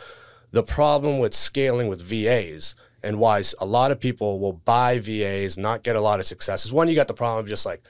The 0.51 0.62
problem 0.63 1.17
with 1.17 1.34
scaling 1.34 1.88
with 1.88 2.01
VAs 2.01 2.75
and 3.06 3.20
why 3.20 3.44
a 3.60 3.66
lot 3.66 3.92
of 3.92 4.00
people 4.00 4.40
will 4.40 4.54
buy 4.54 4.98
VAs, 4.98 5.60
not 5.60 5.84
get 5.84 5.96
a 5.96 6.02
lot 6.02 6.20
of 6.20 6.26
success 6.26 6.66
is 6.66 6.74
one, 6.74 6.88
you 6.88 6.96
got 6.96 7.08
the 7.08 7.14
problem 7.14 7.46
of 7.46 7.48
just 7.48 7.64
like 7.64 7.84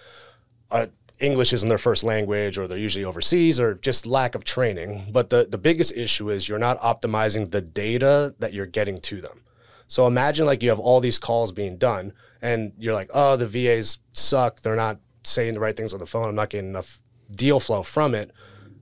uh, 0.70 0.88
English 1.22 1.54
isn't 1.54 1.70
their 1.70 1.78
first 1.78 2.04
language, 2.04 2.58
or 2.58 2.68
they're 2.68 2.78
usually 2.78 3.06
overseas, 3.06 3.58
or 3.58 3.76
just 3.76 4.06
lack 4.06 4.36
of 4.36 4.44
training. 4.44 5.08
But 5.14 5.30
the, 5.30 5.48
the 5.50 5.58
biggest 5.58 5.94
issue 5.96 6.30
is 6.30 6.50
you're 6.50 6.60
not 6.60 6.78
optimizing 6.80 7.50
the 7.50 7.62
data 7.62 8.36
that 8.40 8.52
you're 8.52 8.66
getting 8.66 8.98
to 8.98 9.22
them. 9.22 9.44
So 9.88 10.06
imagine 10.06 10.46
like 10.46 10.62
you 10.62 10.70
have 10.70 10.80
all 10.80 11.00
these 11.00 11.18
calls 11.18 11.54
being 11.54 11.78
done, 11.78 12.12
and 12.42 12.74
you're 12.78 12.94
like, 12.94 13.10
oh, 13.14 13.38
the 13.38 13.48
VAs 13.48 14.00
suck. 14.12 14.62
They're 14.62 14.76
not 14.76 15.00
saying 15.24 15.54
the 15.54 15.62
right 15.62 15.78
things 15.78 15.94
on 15.94 16.00
the 16.00 16.06
phone. 16.06 16.28
I'm 16.28 16.36
not 16.36 16.50
getting 16.50 16.72
enough 16.72 17.02
deal 17.32 17.62
flow 17.62 17.84
from 17.84 18.14
it. 18.14 18.32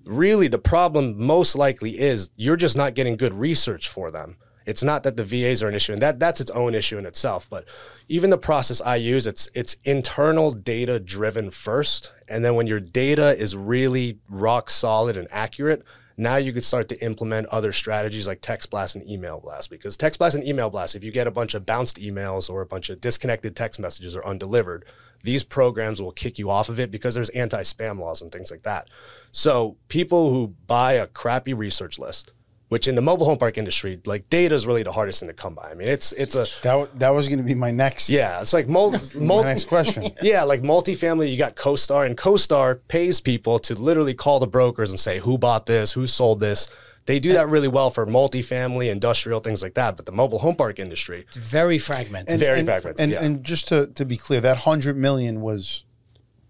Really, 0.03 0.47
the 0.47 0.57
problem 0.57 1.23
most 1.23 1.55
likely 1.55 1.99
is 1.99 2.31
you're 2.35 2.57
just 2.57 2.75
not 2.75 2.95
getting 2.95 3.17
good 3.17 3.33
research 3.35 3.87
for 3.87 4.09
them 4.09 4.37
It's 4.65 4.83
not 4.83 5.03
that 5.03 5.17
the 5.17 5.23
VAs 5.23 5.61
are 5.61 5.67
an 5.67 5.75
issue, 5.75 5.93
and 5.93 6.01
that 6.01 6.19
that's 6.19 6.41
its 6.41 6.51
own 6.51 6.75
issue 6.75 6.97
in 6.97 7.05
itself. 7.05 7.47
But 7.49 7.65
even 8.07 8.29
the 8.29 8.37
process 8.37 8.81
I 8.81 8.97
use, 8.97 9.27
it's 9.27 9.49
it's 9.53 9.75
internal 9.83 10.51
data 10.51 10.99
driven 10.99 11.51
first, 11.51 12.11
and 12.27 12.43
then 12.43 12.55
when 12.55 12.67
your 12.67 12.79
data 12.79 13.37
is 13.37 13.55
really 13.55 14.19
rock 14.29 14.69
solid 14.69 15.17
and 15.17 15.27
accurate, 15.31 15.83
now 16.17 16.35
you 16.35 16.53
could 16.53 16.65
start 16.65 16.87
to 16.89 17.03
implement 17.03 17.47
other 17.47 17.71
strategies 17.71 18.27
like 18.27 18.41
text 18.41 18.69
blast 18.69 18.95
and 18.95 19.09
email 19.09 19.39
blast. 19.39 19.69
Because 19.69 19.97
text 19.97 20.19
blast 20.19 20.35
and 20.35 20.45
email 20.45 20.69
blast, 20.69 20.95
if 20.95 21.03
you 21.03 21.11
get 21.11 21.27
a 21.27 21.31
bunch 21.31 21.53
of 21.53 21.65
bounced 21.65 21.97
emails 21.97 22.49
or 22.49 22.61
a 22.61 22.65
bunch 22.65 22.89
of 22.89 23.01
disconnected 23.01 23.55
text 23.55 23.79
messages 23.79 24.15
or 24.15 24.25
undelivered, 24.25 24.85
these 25.23 25.43
programs 25.43 26.01
will 26.01 26.11
kick 26.11 26.37
you 26.37 26.49
off 26.49 26.69
of 26.69 26.79
it 26.79 26.91
because 26.91 27.15
there's 27.15 27.29
anti-spam 27.29 27.99
laws 27.99 28.21
and 28.21 28.31
things 28.31 28.51
like 28.51 28.63
that. 28.63 28.89
So 29.31 29.77
people 29.87 30.29
who 30.31 30.55
buy 30.67 30.93
a 30.93 31.07
crappy 31.07 31.53
research 31.53 31.97
list 31.97 32.31
which 32.73 32.87
in 32.87 32.95
the 32.95 33.01
mobile 33.03 33.27
home 33.27 33.37
park 33.37 33.57
industry, 33.59 33.99
like 34.05 34.27
data 34.31 34.55
is 34.55 34.65
really 34.65 34.81
the 34.81 34.91
hardest 34.91 35.19
thing 35.19 35.29
to 35.29 35.33
come 35.33 35.53
by. 35.53 35.69
I 35.69 35.75
mean, 35.75 35.87
it's 35.87 36.11
it's 36.13 36.33
a 36.33 36.45
That 36.63 36.99
that 36.99 37.09
was 37.11 37.27
going 37.27 37.37
to 37.37 37.43
be 37.45 37.53
my 37.53 37.69
next. 37.69 38.09
yeah, 38.09 38.41
it's 38.41 38.51
like 38.51 38.67
mul- 38.67 38.91
My 39.15 39.21
multi- 39.21 39.49
next 39.49 39.65
question. 39.67 40.11
yeah, 40.23 40.41
like 40.41 40.63
multifamily. 40.63 41.29
You 41.31 41.37
got 41.37 41.55
CoStar, 41.55 42.03
and 42.07 42.17
CoStar 42.17 42.79
pays 42.87 43.21
people 43.21 43.59
to 43.59 43.75
literally 43.75 44.15
call 44.15 44.39
the 44.39 44.47
brokers 44.47 44.89
and 44.89 44.99
say 44.99 45.19
who 45.19 45.37
bought 45.37 45.67
this, 45.67 45.91
who 45.93 46.07
sold 46.07 46.39
this. 46.39 46.67
They 47.05 47.19
do 47.19 47.33
that 47.33 47.47
really 47.49 47.67
well 47.67 47.91
for 47.91 48.07
multifamily, 48.07 48.89
industrial 48.89 49.39
things 49.41 49.61
like 49.61 49.75
that. 49.75 49.95
But 49.97 50.05
the 50.07 50.11
mobile 50.13 50.39
home 50.39 50.55
park 50.55 50.79
industry, 50.79 51.25
It's 51.27 51.37
very 51.37 51.77
fragmented. 51.77 52.29
And, 52.31 52.39
Very 52.39 52.59
and, 52.59 52.67
fragmented, 52.67 52.99
And, 53.03 53.11
yeah. 53.11 53.23
and 53.23 53.43
just 53.43 53.67
to, 53.67 53.87
to 53.87 54.03
be 54.05 54.17
clear, 54.17 54.41
that 54.41 54.57
hundred 54.69 54.95
million 54.97 55.41
was 55.41 55.83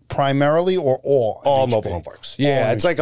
primarily 0.07 0.77
or 0.77 0.99
all 1.03 1.41
all 1.43 1.67
MHP? 1.67 1.71
mobile 1.71 1.91
home 1.91 2.03
parks. 2.03 2.35
Yeah, 2.37 2.67
All 2.67 2.73
it's 2.73 2.83
like 2.83 2.99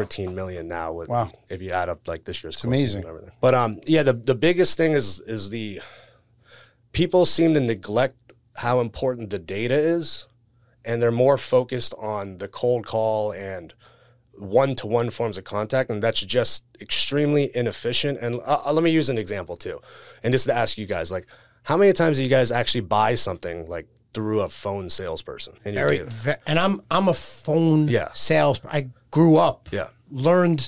113 0.00 0.34
million 0.34 0.68
now. 0.68 0.92
With, 0.92 1.08
Wow. 1.08 1.30
If 1.48 1.62
you 1.62 1.70
add 1.70 1.88
up 1.88 2.06
like 2.08 2.24
this 2.24 2.42
year's, 2.42 2.62
amazing. 2.64 3.00
And 3.00 3.08
everything. 3.08 3.30
But 3.40 3.54
um, 3.54 3.80
yeah, 3.86 4.02
the 4.02 4.12
the 4.12 4.34
biggest 4.34 4.76
thing 4.76 4.92
is 4.92 5.20
is 5.20 5.50
the 5.50 5.80
people 6.92 7.26
seem 7.26 7.54
to 7.54 7.60
neglect 7.60 8.16
how 8.56 8.80
important 8.80 9.30
the 9.30 9.38
data 9.38 9.74
is, 9.74 10.26
and 10.84 11.02
they're 11.02 11.10
more 11.10 11.38
focused 11.38 11.94
on 11.98 12.38
the 12.38 12.48
cold 12.48 12.86
call 12.86 13.32
and 13.32 13.74
one 14.38 14.74
to 14.76 14.86
one 14.86 15.10
forms 15.10 15.38
of 15.38 15.44
contact, 15.44 15.90
and 15.90 16.02
that's 16.02 16.20
just 16.20 16.64
extremely 16.80 17.50
inefficient. 17.56 18.18
And 18.20 18.36
uh, 18.46 18.60
uh, 18.66 18.72
let 18.72 18.82
me 18.82 18.90
use 18.90 19.08
an 19.08 19.18
example 19.18 19.56
too, 19.56 19.80
and 20.22 20.32
just 20.32 20.46
to 20.46 20.54
ask 20.54 20.78
you 20.78 20.86
guys, 20.86 21.10
like, 21.10 21.26
how 21.64 21.76
many 21.76 21.92
times 21.92 22.16
do 22.18 22.22
you 22.22 22.28
guys 22.30 22.50
actually 22.50 22.82
buy 22.82 23.14
something 23.14 23.66
like 23.68 23.86
through 24.14 24.40
a 24.40 24.48
phone 24.48 24.88
salesperson? 24.88 25.54
your 25.64 25.74
very, 25.74 25.98
ve- 26.00 26.34
and 26.46 26.58
I'm 26.58 26.80
I'm 26.90 27.08
a 27.08 27.14
phone 27.14 27.88
Yeah. 27.88 28.08
sales. 28.12 28.60
I 28.66 28.88
grew 29.16 29.34
up, 29.48 29.60
Yeah. 29.78 29.88
learned 30.10 30.60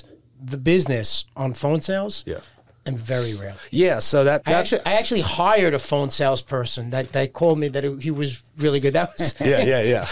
the 0.53 0.57
business 0.57 1.25
on 1.35 1.53
phone 1.53 1.81
sales, 1.81 2.23
Yeah. 2.25 2.39
and 2.85 2.97
very 3.13 3.33
rarely. 3.43 3.59
Yeah, 3.85 3.99
so 3.99 4.23
that, 4.23 4.41
I 4.47 4.53
actually 4.61 4.81
I 4.85 4.93
actually 5.01 5.21
hired 5.41 5.73
a 5.73 5.79
phone 5.89 6.09
salesperson 6.09 6.89
that 6.95 7.05
that 7.15 7.33
called 7.33 7.57
me 7.63 7.67
that 7.75 7.83
it, 7.87 8.01
he 8.07 8.11
was 8.11 8.31
really 8.57 8.79
good. 8.83 8.93
That 8.99 9.09
was 9.17 9.35
yeah, 9.51 9.61
yeah, 9.73 9.81
yeah, 9.93 10.05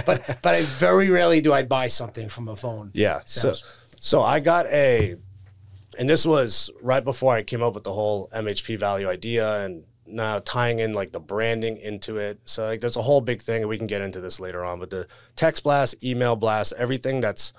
but 0.08 0.18
but 0.44 0.52
I 0.58 0.62
very 0.88 1.08
rarely 1.18 1.40
do 1.40 1.52
I 1.60 1.62
buy 1.62 1.86
something 1.88 2.28
from 2.30 2.48
a 2.48 2.56
phone. 2.56 2.90
yeah. 2.94 3.20
So, 3.26 3.54
so 4.00 4.16
I 4.36 4.40
got 4.40 4.64
a, 4.86 5.16
and 5.98 6.08
this 6.08 6.24
was 6.26 6.70
right 6.82 7.04
before 7.04 7.32
I 7.38 7.42
came 7.50 7.62
up 7.66 7.74
with 7.74 7.84
the 7.84 7.92
whole 8.00 8.28
MHP 8.34 8.78
value 8.78 9.08
idea, 9.08 9.46
and 9.64 9.84
now 10.06 10.38
tying 10.38 10.78
in 10.78 10.92
like 10.92 11.12
the 11.12 11.20
branding 11.20 11.76
into 11.76 12.16
it. 12.18 12.40
So 12.44 12.66
like, 12.66 12.80
there's 12.80 12.96
a 12.96 13.02
whole 13.02 13.20
big 13.20 13.42
thing, 13.42 13.66
we 13.66 13.78
can 13.78 13.86
get 13.86 14.02
into 14.02 14.20
this 14.20 14.40
later 14.40 14.64
on. 14.64 14.78
But 14.80 14.90
the 14.90 15.06
text 15.36 15.62
blast, 15.62 16.02
email 16.04 16.36
blast, 16.36 16.72
everything 16.76 17.20
that's 17.20 17.52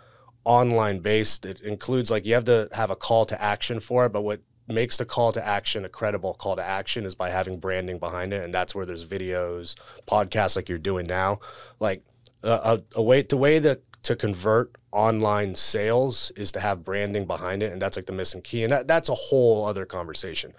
online 0.43 0.99
based, 0.99 1.45
it 1.45 1.61
includes 1.61 2.11
like 2.11 2.25
you 2.25 2.33
have 2.35 2.45
to 2.45 2.69
have 2.73 2.89
a 2.89 2.95
call 2.95 3.25
to 3.25 3.41
action 3.41 3.79
for 3.79 4.05
it. 4.05 4.13
But 4.13 4.23
what 4.23 4.41
makes 4.67 4.97
the 4.97 5.05
call 5.05 5.31
to 5.31 5.45
action 5.45 5.85
a 5.85 5.89
credible 5.89 6.33
call 6.33 6.55
to 6.55 6.63
action 6.63 7.05
is 7.05 7.15
by 7.15 7.29
having 7.29 7.59
branding 7.59 7.99
behind 7.99 8.33
it, 8.33 8.43
and 8.43 8.53
that's 8.53 8.73
where 8.73 8.85
there's 8.85 9.05
videos, 9.05 9.75
podcasts 10.07 10.55
like 10.55 10.69
you're 10.69 10.77
doing 10.77 11.05
now, 11.05 11.39
like 11.79 12.03
a, 12.43 12.49
a, 12.49 12.83
a 12.95 13.01
way 13.01 13.21
the 13.21 13.37
way 13.37 13.59
that 13.59 13.81
to 14.03 14.15
convert 14.15 14.75
online 14.91 15.55
sales 15.55 16.31
is 16.35 16.51
to 16.51 16.59
have 16.59 16.83
branding 16.83 17.25
behind 17.25 17.61
it, 17.61 17.71
and 17.71 17.81
that's 17.81 17.95
like 17.95 18.05
the 18.05 18.13
missing 18.13 18.41
key, 18.41 18.63
and 18.63 18.71
that, 18.71 18.87
that's 18.87 19.09
a 19.09 19.15
whole 19.15 19.65
other 19.65 19.85
conversation. 19.85 20.53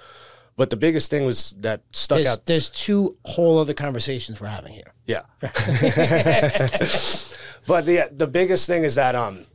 But 0.57 0.71
the 0.71 0.77
biggest 0.77 1.11
thing 1.11 1.25
was 1.25 1.55
that 1.61 1.83
stuck 1.93 2.17
There's, 2.17 2.29
out. 2.29 2.47
there's 2.47 2.69
two 2.71 3.19
whole 3.25 3.59
other 3.59 3.75
conversations 3.75 4.41
we're 4.41 4.47
having 4.47 4.73
here. 4.73 4.95
Yeah. 5.07 5.23
but 7.67 7.85
the 7.85 8.09
the 8.11 8.27
biggest 8.27 8.67
thing 8.67 8.83
is 8.83 8.95
that 8.95 9.15
um 9.15 9.47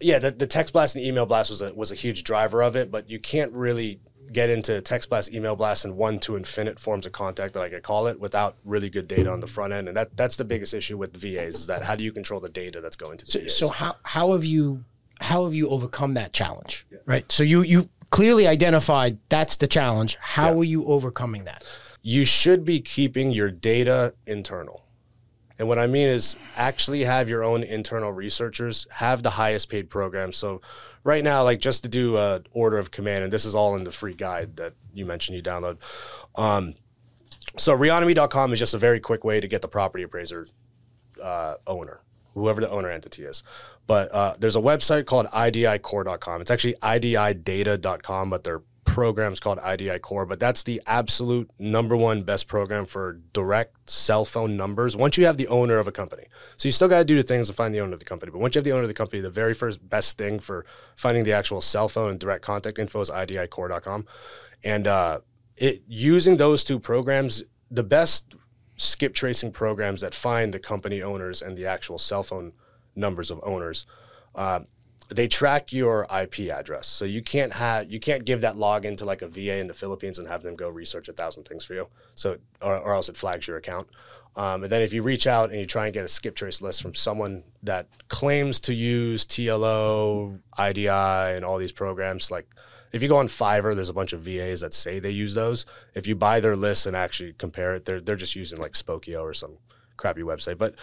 yeah, 0.00 0.18
the, 0.18 0.30
the 0.30 0.46
text 0.46 0.72
blast 0.72 0.96
and 0.96 1.04
email 1.04 1.26
blast 1.26 1.50
was 1.50 1.60
a 1.60 1.74
was 1.74 1.90
a 1.90 1.94
huge 1.94 2.24
driver 2.24 2.62
of 2.62 2.76
it, 2.76 2.90
but 2.90 3.10
you 3.10 3.18
can't 3.18 3.52
really 3.52 4.00
get 4.32 4.48
into 4.48 4.80
text 4.80 5.10
blast, 5.10 5.32
email 5.32 5.56
blast, 5.56 5.84
and 5.84 5.96
one 5.96 6.18
to 6.20 6.36
infinite 6.36 6.78
forms 6.78 7.04
of 7.06 7.12
contact, 7.12 7.54
like 7.54 7.74
I 7.74 7.80
call 7.80 8.06
it, 8.06 8.18
without 8.18 8.56
really 8.64 8.88
good 8.88 9.06
data 9.06 9.30
on 9.30 9.40
the 9.40 9.46
front 9.46 9.72
end. 9.72 9.88
And 9.88 9.96
that 9.96 10.16
that's 10.16 10.36
the 10.36 10.44
biggest 10.44 10.74
issue 10.74 10.96
with 10.96 11.16
VAs 11.16 11.54
is 11.54 11.66
that 11.66 11.82
how 11.82 11.96
do 11.96 12.04
you 12.04 12.12
control 12.12 12.40
the 12.40 12.48
data 12.48 12.80
that's 12.80 12.96
going 12.96 13.18
to 13.18 13.26
the 13.26 13.40
VAs? 13.40 13.56
So 13.56 13.68
how 13.68 13.96
how 14.02 14.32
have 14.32 14.44
you 14.44 14.84
how 15.20 15.44
have 15.44 15.54
you 15.54 15.68
overcome 15.68 16.14
that 16.14 16.32
challenge? 16.32 16.86
Right. 17.06 17.30
So 17.30 17.42
you 17.42 17.62
you 17.62 17.88
clearly 18.12 18.46
identified 18.46 19.18
that's 19.28 19.56
the 19.56 19.66
challenge. 19.66 20.16
How 20.20 20.56
are 20.56 20.64
you 20.64 20.84
overcoming 20.84 21.44
that? 21.44 21.64
you 22.02 22.24
should 22.24 22.64
be 22.64 22.80
keeping 22.80 23.30
your 23.30 23.50
data 23.50 24.14
internal. 24.26 24.84
And 25.58 25.68
what 25.68 25.78
I 25.78 25.86
mean 25.86 26.08
is 26.08 26.36
actually 26.56 27.04
have 27.04 27.28
your 27.28 27.44
own 27.44 27.62
internal 27.62 28.10
researchers, 28.10 28.88
have 28.90 29.22
the 29.22 29.30
highest 29.30 29.68
paid 29.68 29.88
program. 29.88 30.32
So 30.32 30.60
right 31.04 31.22
now, 31.22 31.44
like 31.44 31.60
just 31.60 31.84
to 31.84 31.88
do 31.88 32.16
a 32.16 32.42
order 32.50 32.78
of 32.78 32.90
command, 32.90 33.22
and 33.22 33.32
this 33.32 33.44
is 33.44 33.54
all 33.54 33.76
in 33.76 33.84
the 33.84 33.92
free 33.92 34.14
guide 34.14 34.56
that 34.56 34.74
you 34.92 35.06
mentioned 35.06 35.36
you 35.36 35.42
download. 35.42 35.76
Um, 36.34 36.74
so 37.56 37.76
Reonomy.com 37.76 38.52
is 38.52 38.58
just 38.58 38.74
a 38.74 38.78
very 38.78 38.98
quick 38.98 39.22
way 39.22 39.38
to 39.38 39.46
get 39.46 39.62
the 39.62 39.68
property 39.68 40.02
appraiser 40.02 40.48
uh, 41.22 41.54
owner, 41.66 42.00
whoever 42.34 42.60
the 42.60 42.70
owner 42.70 42.90
entity 42.90 43.22
is. 43.22 43.44
But 43.86 44.12
uh, 44.12 44.34
there's 44.38 44.56
a 44.56 44.60
website 44.60 45.06
called 45.06 45.26
idicore.com. 45.26 46.40
It's 46.40 46.50
actually 46.50 46.74
ididata.com, 46.82 48.30
but 48.30 48.44
their 48.44 48.62
program's 48.84 49.40
called 49.40 49.58
IDI 49.66 49.98
Core. 50.00 50.26
But 50.26 50.38
that's 50.40 50.62
the 50.62 50.80
absolute 50.86 51.50
number 51.58 51.96
one 51.96 52.22
best 52.22 52.46
program 52.46 52.86
for 52.86 53.20
direct 53.32 53.90
cell 53.90 54.24
phone 54.24 54.56
numbers. 54.56 54.96
Once 54.96 55.16
you 55.16 55.26
have 55.26 55.36
the 55.36 55.48
owner 55.48 55.78
of 55.78 55.88
a 55.88 55.92
company, 55.92 56.24
so 56.56 56.68
you 56.68 56.72
still 56.72 56.88
got 56.88 56.98
to 56.98 57.04
do 57.04 57.16
the 57.16 57.22
things 57.22 57.48
to 57.48 57.54
find 57.54 57.74
the 57.74 57.80
owner 57.80 57.92
of 57.92 57.98
the 57.98 58.04
company. 58.04 58.30
But 58.30 58.40
once 58.40 58.54
you 58.54 58.58
have 58.58 58.64
the 58.64 58.72
owner 58.72 58.82
of 58.82 58.88
the 58.88 58.94
company, 58.94 59.20
the 59.20 59.30
very 59.30 59.54
first 59.54 59.88
best 59.88 60.18
thing 60.18 60.38
for 60.40 60.66
finding 60.96 61.24
the 61.24 61.32
actual 61.32 61.60
cell 61.60 61.88
phone 61.88 62.10
and 62.10 62.20
direct 62.20 62.44
contact 62.44 62.78
info 62.78 63.00
is 63.00 63.10
idicore.com. 63.10 64.06
And 64.64 64.86
uh, 64.86 65.20
it 65.56 65.82
using 65.86 66.36
those 66.36 66.64
two 66.64 66.78
programs, 66.78 67.42
the 67.70 67.82
best 67.82 68.34
skip 68.76 69.14
tracing 69.14 69.52
programs 69.52 70.00
that 70.00 70.14
find 70.14 70.52
the 70.52 70.58
company 70.58 71.02
owners 71.02 71.40
and 71.40 71.56
the 71.56 71.66
actual 71.66 71.98
cell 71.98 72.22
phone 72.22 72.52
numbers 72.94 73.30
of 73.30 73.40
owners. 73.42 73.86
Uh, 74.34 74.60
they 75.10 75.28
track 75.28 75.72
your 75.72 76.06
IP 76.14 76.50
address, 76.50 76.86
so 76.86 77.04
you 77.04 77.22
can't 77.22 77.54
have 77.54 77.90
you 77.92 78.00
can't 78.00 78.24
give 78.24 78.40
that 78.40 78.54
login 78.54 78.96
to 78.96 79.04
like 79.04 79.20
a 79.20 79.28
VA 79.28 79.58
in 79.58 79.66
the 79.66 79.74
Philippines 79.74 80.18
and 80.18 80.26
have 80.28 80.42
them 80.42 80.56
go 80.56 80.68
research 80.68 81.08
a 81.08 81.12
thousand 81.12 81.44
things 81.44 81.64
for 81.64 81.74
you. 81.74 81.88
So 82.14 82.38
or, 82.62 82.78
or 82.78 82.94
else 82.94 83.08
it 83.08 83.16
flags 83.16 83.46
your 83.46 83.56
account. 83.56 83.88
Um, 84.36 84.62
and 84.62 84.72
then 84.72 84.80
if 84.80 84.94
you 84.94 85.02
reach 85.02 85.26
out 85.26 85.50
and 85.50 85.60
you 85.60 85.66
try 85.66 85.84
and 85.84 85.92
get 85.92 86.04
a 86.04 86.08
skip 86.08 86.34
trace 86.34 86.62
list 86.62 86.80
from 86.80 86.94
someone 86.94 87.44
that 87.62 87.88
claims 88.08 88.60
to 88.60 88.72
use 88.72 89.26
TLO, 89.26 90.40
IDI, 90.58 90.88
and 90.88 91.44
all 91.44 91.58
these 91.58 91.72
programs, 91.72 92.30
like 92.30 92.48
if 92.92 93.02
you 93.02 93.08
go 93.08 93.18
on 93.18 93.26
Fiverr, 93.26 93.74
there's 93.74 93.90
a 93.90 93.94
bunch 93.94 94.12
of 94.14 94.22
VAs 94.22 94.60
that 94.60 94.72
say 94.72 94.98
they 94.98 95.10
use 95.10 95.34
those. 95.34 95.66
If 95.94 96.06
you 96.06 96.14
buy 96.14 96.40
their 96.40 96.56
list 96.56 96.86
and 96.86 96.96
actually 96.96 97.34
compare 97.34 97.74
it, 97.74 97.84
they're 97.84 98.00
they're 98.00 98.16
just 98.16 98.36
using 98.36 98.58
like 98.58 98.72
Spokeo 98.72 99.22
or 99.22 99.34
some 99.34 99.58
crappy 99.96 100.22
website. 100.22 100.58
But 100.58 100.74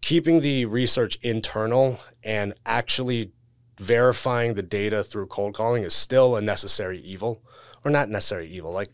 keeping 0.00 0.40
the 0.40 0.64
research 0.66 1.18
internal 1.22 1.98
and 2.22 2.54
actually 2.64 3.32
verifying 3.78 4.54
the 4.54 4.62
data 4.62 5.04
through 5.04 5.26
cold 5.26 5.54
calling 5.54 5.82
is 5.82 5.94
still 5.94 6.36
a 6.36 6.40
necessary 6.42 6.98
evil, 7.00 7.42
or 7.84 7.90
not 7.90 8.08
necessary 8.08 8.48
evil. 8.48 8.72
Like, 8.72 8.90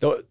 though. 0.00 0.22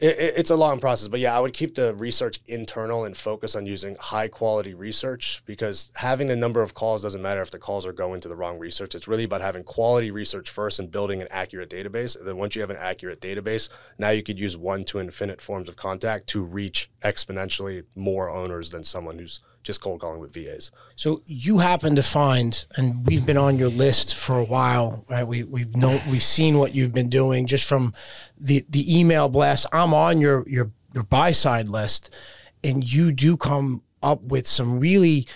It, 0.00 0.16
it- 0.16 0.34
it's 0.36 0.50
a 0.50 0.54
long 0.54 0.78
process, 0.78 1.08
but 1.08 1.18
yeah, 1.18 1.36
I 1.36 1.40
would 1.40 1.52
keep 1.52 1.74
the 1.74 1.92
research 1.92 2.38
internal 2.46 3.02
and 3.02 3.16
focus 3.16 3.56
on 3.56 3.66
using 3.66 3.96
high 3.96 4.28
quality 4.28 4.72
research 4.72 5.42
because 5.44 5.90
having 5.96 6.30
a 6.30 6.36
number 6.36 6.62
of 6.62 6.72
calls 6.72 7.02
doesn't 7.02 7.20
matter 7.20 7.42
if 7.42 7.50
the 7.50 7.58
calls 7.58 7.84
are 7.84 7.92
going 7.92 8.20
to 8.20 8.28
the 8.28 8.36
wrong 8.36 8.60
research. 8.60 8.94
It's 8.94 9.08
really 9.08 9.24
about 9.24 9.40
having 9.40 9.64
quality 9.64 10.12
research 10.12 10.50
first 10.50 10.78
and 10.78 10.88
building 10.88 11.20
an 11.20 11.26
accurate 11.32 11.68
database. 11.70 12.16
And 12.16 12.28
then 12.28 12.36
once 12.36 12.54
you 12.54 12.60
have 12.60 12.70
an 12.70 12.76
accurate 12.78 13.20
database, 13.20 13.68
now 13.98 14.10
you 14.10 14.22
could 14.22 14.38
use 14.38 14.56
one 14.56 14.84
to 14.84 15.00
infinite 15.00 15.40
forms 15.42 15.68
of 15.68 15.74
contact 15.74 16.28
to 16.28 16.44
reach 16.44 16.88
exponentially 17.02 17.82
more 17.96 18.30
owners 18.30 18.70
than 18.70 18.84
someone 18.84 19.18
who's 19.18 19.40
just 19.68 19.82
cold 19.82 20.00
calling 20.00 20.18
with 20.18 20.32
VAs. 20.32 20.70
So 20.96 21.22
you 21.26 21.58
happen 21.58 21.94
to 21.96 22.02
find, 22.02 22.64
and 22.78 23.06
we've 23.06 23.26
been 23.26 23.36
on 23.36 23.58
your 23.58 23.68
list 23.68 24.16
for 24.16 24.38
a 24.38 24.44
while, 24.44 25.04
right? 25.10 25.24
We 25.24 25.44
we've 25.44 25.76
known 25.76 26.00
we've 26.10 26.22
seen 26.22 26.58
what 26.58 26.74
you've 26.74 26.94
been 26.94 27.10
doing 27.10 27.46
just 27.46 27.68
from 27.68 27.92
the 28.38 28.64
the 28.68 28.98
email 28.98 29.28
blast. 29.28 29.66
I'm 29.70 29.92
on 29.92 30.22
your 30.22 30.48
your 30.48 30.70
your 30.94 31.04
buy 31.04 31.32
side 31.32 31.68
list, 31.68 32.08
and 32.64 32.82
you 32.82 33.12
do 33.12 33.36
come 33.36 33.82
up 34.02 34.22
with 34.22 34.46
some 34.46 34.80
really 34.80 35.26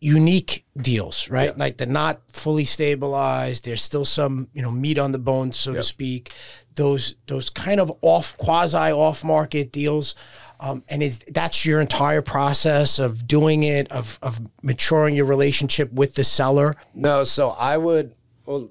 unique 0.00 0.64
deals, 0.76 1.28
right? 1.28 1.50
Yeah. 1.50 1.64
Like 1.64 1.76
they're 1.76 1.86
not 1.86 2.22
fully 2.32 2.64
stabilized. 2.64 3.66
There's 3.66 3.82
still 3.82 4.06
some 4.06 4.48
you 4.54 4.62
know 4.62 4.70
meat 4.70 4.98
on 4.98 5.12
the 5.12 5.18
bone, 5.18 5.52
so 5.52 5.74
to 5.74 5.82
speak. 5.82 6.32
those 6.76 7.14
those 7.26 7.50
kind 7.50 7.78
of 7.78 7.92
off 8.00 8.36
quasi 8.38 8.90
off 8.90 9.22
market 9.22 9.70
deals. 9.70 10.14
Um, 10.62 10.84
and 10.88 11.02
is 11.02 11.18
that's 11.18 11.66
your 11.66 11.80
entire 11.80 12.22
process 12.22 13.00
of 13.00 13.26
doing 13.26 13.64
it, 13.64 13.90
of 13.90 14.20
of 14.22 14.40
maturing 14.62 15.16
your 15.16 15.26
relationship 15.26 15.92
with 15.92 16.14
the 16.14 16.22
seller. 16.22 16.76
No, 16.94 17.24
so 17.24 17.48
I 17.50 17.76
would. 17.76 18.14
Well, 18.46 18.70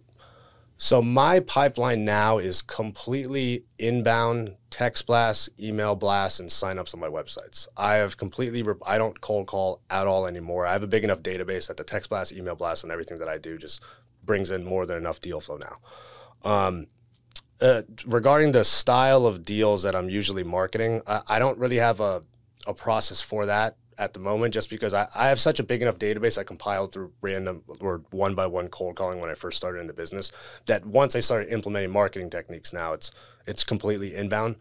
so 0.77 1.01
my 1.01 1.41
pipeline 1.41 2.05
now 2.05 2.37
is 2.37 2.61
completely 2.61 3.65
inbound 3.77 4.55
text 4.69 5.05
blasts, 5.05 5.49
email 5.59 5.95
blasts, 5.95 6.39
and 6.39 6.49
signups 6.49 6.93
on 6.93 7.01
my 7.01 7.09
websites. 7.09 7.67
I 7.75 7.95
have 7.95 8.15
completely. 8.15 8.63
Re- 8.63 8.75
I 8.85 8.97
don't 8.97 9.19
cold 9.19 9.47
call 9.47 9.81
at 9.89 10.07
all 10.07 10.25
anymore. 10.25 10.65
I 10.65 10.71
have 10.71 10.83
a 10.83 10.87
big 10.87 11.03
enough 11.03 11.21
database 11.21 11.67
that 11.67 11.75
the 11.75 11.83
text 11.83 12.09
blast, 12.09 12.31
email 12.31 12.55
blast, 12.55 12.83
and 12.83 12.91
everything 12.91 13.17
that 13.17 13.27
I 13.27 13.37
do 13.37 13.57
just 13.57 13.81
brings 14.23 14.49
in 14.49 14.63
more 14.63 14.85
than 14.85 14.95
enough 14.95 15.19
deal 15.19 15.41
flow 15.41 15.57
now. 15.57 15.77
Um, 16.49 16.87
uh, 17.61 17.83
regarding 18.05 18.51
the 18.51 18.65
style 18.65 19.25
of 19.25 19.45
deals 19.45 19.83
that 19.83 19.95
I'm 19.95 20.09
usually 20.09 20.43
marketing, 20.43 21.01
I, 21.05 21.21
I 21.27 21.39
don't 21.39 21.57
really 21.57 21.77
have 21.77 21.99
a, 21.99 22.23
a 22.67 22.73
process 22.73 23.21
for 23.21 23.45
that 23.45 23.77
at 23.97 24.13
the 24.13 24.19
moment 24.19 24.53
just 24.53 24.69
because 24.69 24.93
I, 24.95 25.07
I 25.13 25.29
have 25.29 25.39
such 25.39 25.59
a 25.59 25.63
big 25.63 25.81
enough 25.81 25.99
database 25.99 26.37
I 26.37 26.43
compiled 26.43 26.91
through 26.91 27.13
random 27.21 27.63
or 27.79 28.01
one 28.09 28.33
by 28.33 28.47
one 28.47 28.67
cold 28.67 28.95
calling 28.95 29.19
when 29.19 29.29
I 29.29 29.35
first 29.35 29.57
started 29.57 29.79
in 29.79 29.87
the 29.87 29.93
business 29.93 30.31
that 30.65 30.85
once 30.85 31.15
I 31.15 31.19
started 31.19 31.53
implementing 31.53 31.91
marketing 31.91 32.31
techniques 32.31 32.73
now 32.73 32.93
it's 32.93 33.11
it's 33.45 33.63
completely 33.63 34.15
inbound. 34.15 34.55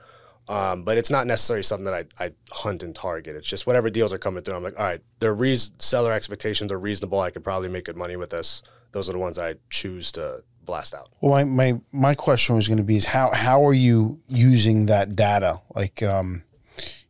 Um, 0.48 0.82
but 0.82 0.98
it's 0.98 1.10
not 1.10 1.28
necessarily 1.28 1.62
something 1.62 1.84
that 1.84 1.94
I, 2.18 2.24
I 2.24 2.32
hunt 2.50 2.82
and 2.82 2.92
target. 2.92 3.36
It's 3.36 3.48
just 3.48 3.68
whatever 3.68 3.88
deals 3.88 4.12
are 4.12 4.18
coming 4.18 4.42
through. 4.42 4.54
I'm 4.54 4.64
like, 4.64 4.76
all 4.76 4.84
right, 4.84 5.00
their 5.20 5.32
reas 5.32 5.70
seller 5.78 6.12
expectations 6.12 6.72
are 6.72 6.78
reasonable. 6.78 7.20
I 7.20 7.30
could 7.30 7.44
probably 7.44 7.68
make 7.68 7.84
good 7.84 7.96
money 7.96 8.16
with 8.16 8.30
this. 8.30 8.62
Those 8.90 9.08
are 9.08 9.12
the 9.12 9.18
ones 9.18 9.38
I 9.38 9.56
choose 9.68 10.10
to 10.12 10.42
blast 10.70 10.94
out. 10.94 11.08
Well, 11.20 11.32
my, 11.32 11.44
my, 11.44 11.80
my 11.92 12.14
question 12.14 12.56
was 12.56 12.66
going 12.68 12.78
to 12.78 12.84
be 12.84 12.96
is 12.96 13.06
how, 13.06 13.30
how 13.32 13.66
are 13.66 13.72
you 13.74 14.20
using 14.28 14.86
that 14.86 15.16
data? 15.16 15.60
Like, 15.74 16.02
um, 16.02 16.42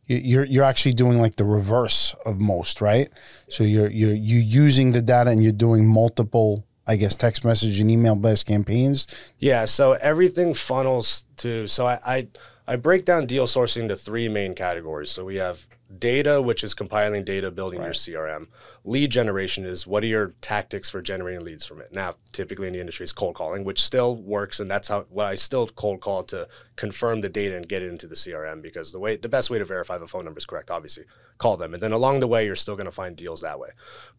you- 0.07 0.17
you're, 0.31 0.45
you're 0.45 0.63
actually 0.71 0.95
doing 0.95 1.19
like 1.25 1.35
the 1.35 1.45
reverse 1.45 2.15
of 2.25 2.39
most, 2.39 2.81
right? 2.81 3.09
So 3.49 3.63
you're, 3.63 3.89
you're, 3.89 4.13
you're 4.29 4.41
using 4.65 4.91
the 4.93 5.01
data 5.01 5.29
and 5.29 5.41
you're 5.43 5.51
doing 5.67 5.85
multiple, 5.87 6.65
I 6.87 6.95
guess, 6.97 7.15
text 7.15 7.45
message 7.45 7.79
and 7.79 7.89
email 7.91 8.15
blast 8.15 8.45
campaigns. 8.47 9.05
Yeah, 9.39 9.65
so 9.65 9.93
everything 9.93 10.53
funnels 10.53 11.25
to 11.37 11.67
so 11.67 11.85
I, 11.85 11.99
I 12.15 12.27
I 12.67 12.75
break 12.77 13.05
down 13.05 13.25
deal 13.25 13.45
sourcing 13.47 13.87
to 13.89 13.95
three 13.95 14.27
main 14.29 14.53
categories. 14.55 15.11
So 15.11 15.23
we 15.25 15.35
have 15.37 15.67
data, 15.99 16.41
which 16.41 16.63
is 16.63 16.73
compiling 16.73 17.23
data, 17.23 17.51
building 17.51 17.81
your 17.81 17.93
CRM. 17.93 18.47
Lead 18.83 19.11
generation 19.11 19.65
is 19.65 19.85
what 19.85 20.03
are 20.03 20.07
your 20.07 20.33
tactics 20.41 20.89
for 20.89 21.01
generating 21.01 21.43
leads 21.43 21.65
from 21.65 21.81
it. 21.81 21.91
Now, 21.91 22.15
typically 22.31 22.67
in 22.67 22.73
the 22.73 22.79
industry, 22.79 23.03
is 23.03 23.11
cold 23.11 23.35
calling, 23.35 23.63
which 23.63 23.83
still 23.83 24.15
works, 24.15 24.59
and 24.59 24.69
that's 24.69 24.87
how 24.87 25.01
what 25.09 25.25
I 25.25 25.35
still 25.35 25.67
cold 25.67 26.01
call 26.01 26.23
to 26.25 26.47
confirm 26.75 27.21
the 27.21 27.29
data 27.29 27.55
and 27.55 27.67
get 27.67 27.81
it 27.81 27.89
into 27.89 28.07
the 28.07 28.15
CRM 28.15 28.61
because 28.61 28.91
the 28.91 28.99
way 28.99 29.17
the 29.17 29.29
best 29.29 29.49
way 29.49 29.59
to 29.59 29.65
verify 29.65 29.95
if 29.95 30.01
a 30.01 30.07
phone 30.07 30.25
number 30.25 30.37
is 30.37 30.45
correct, 30.45 30.71
obviously, 30.71 31.05
call 31.37 31.57
them, 31.57 31.73
and 31.73 31.81
then 31.81 31.91
along 31.91 32.19
the 32.19 32.27
way, 32.27 32.45
you're 32.45 32.55
still 32.55 32.75
going 32.75 32.85
to 32.85 32.91
find 32.91 33.15
deals 33.15 33.41
that 33.41 33.59
way. 33.59 33.69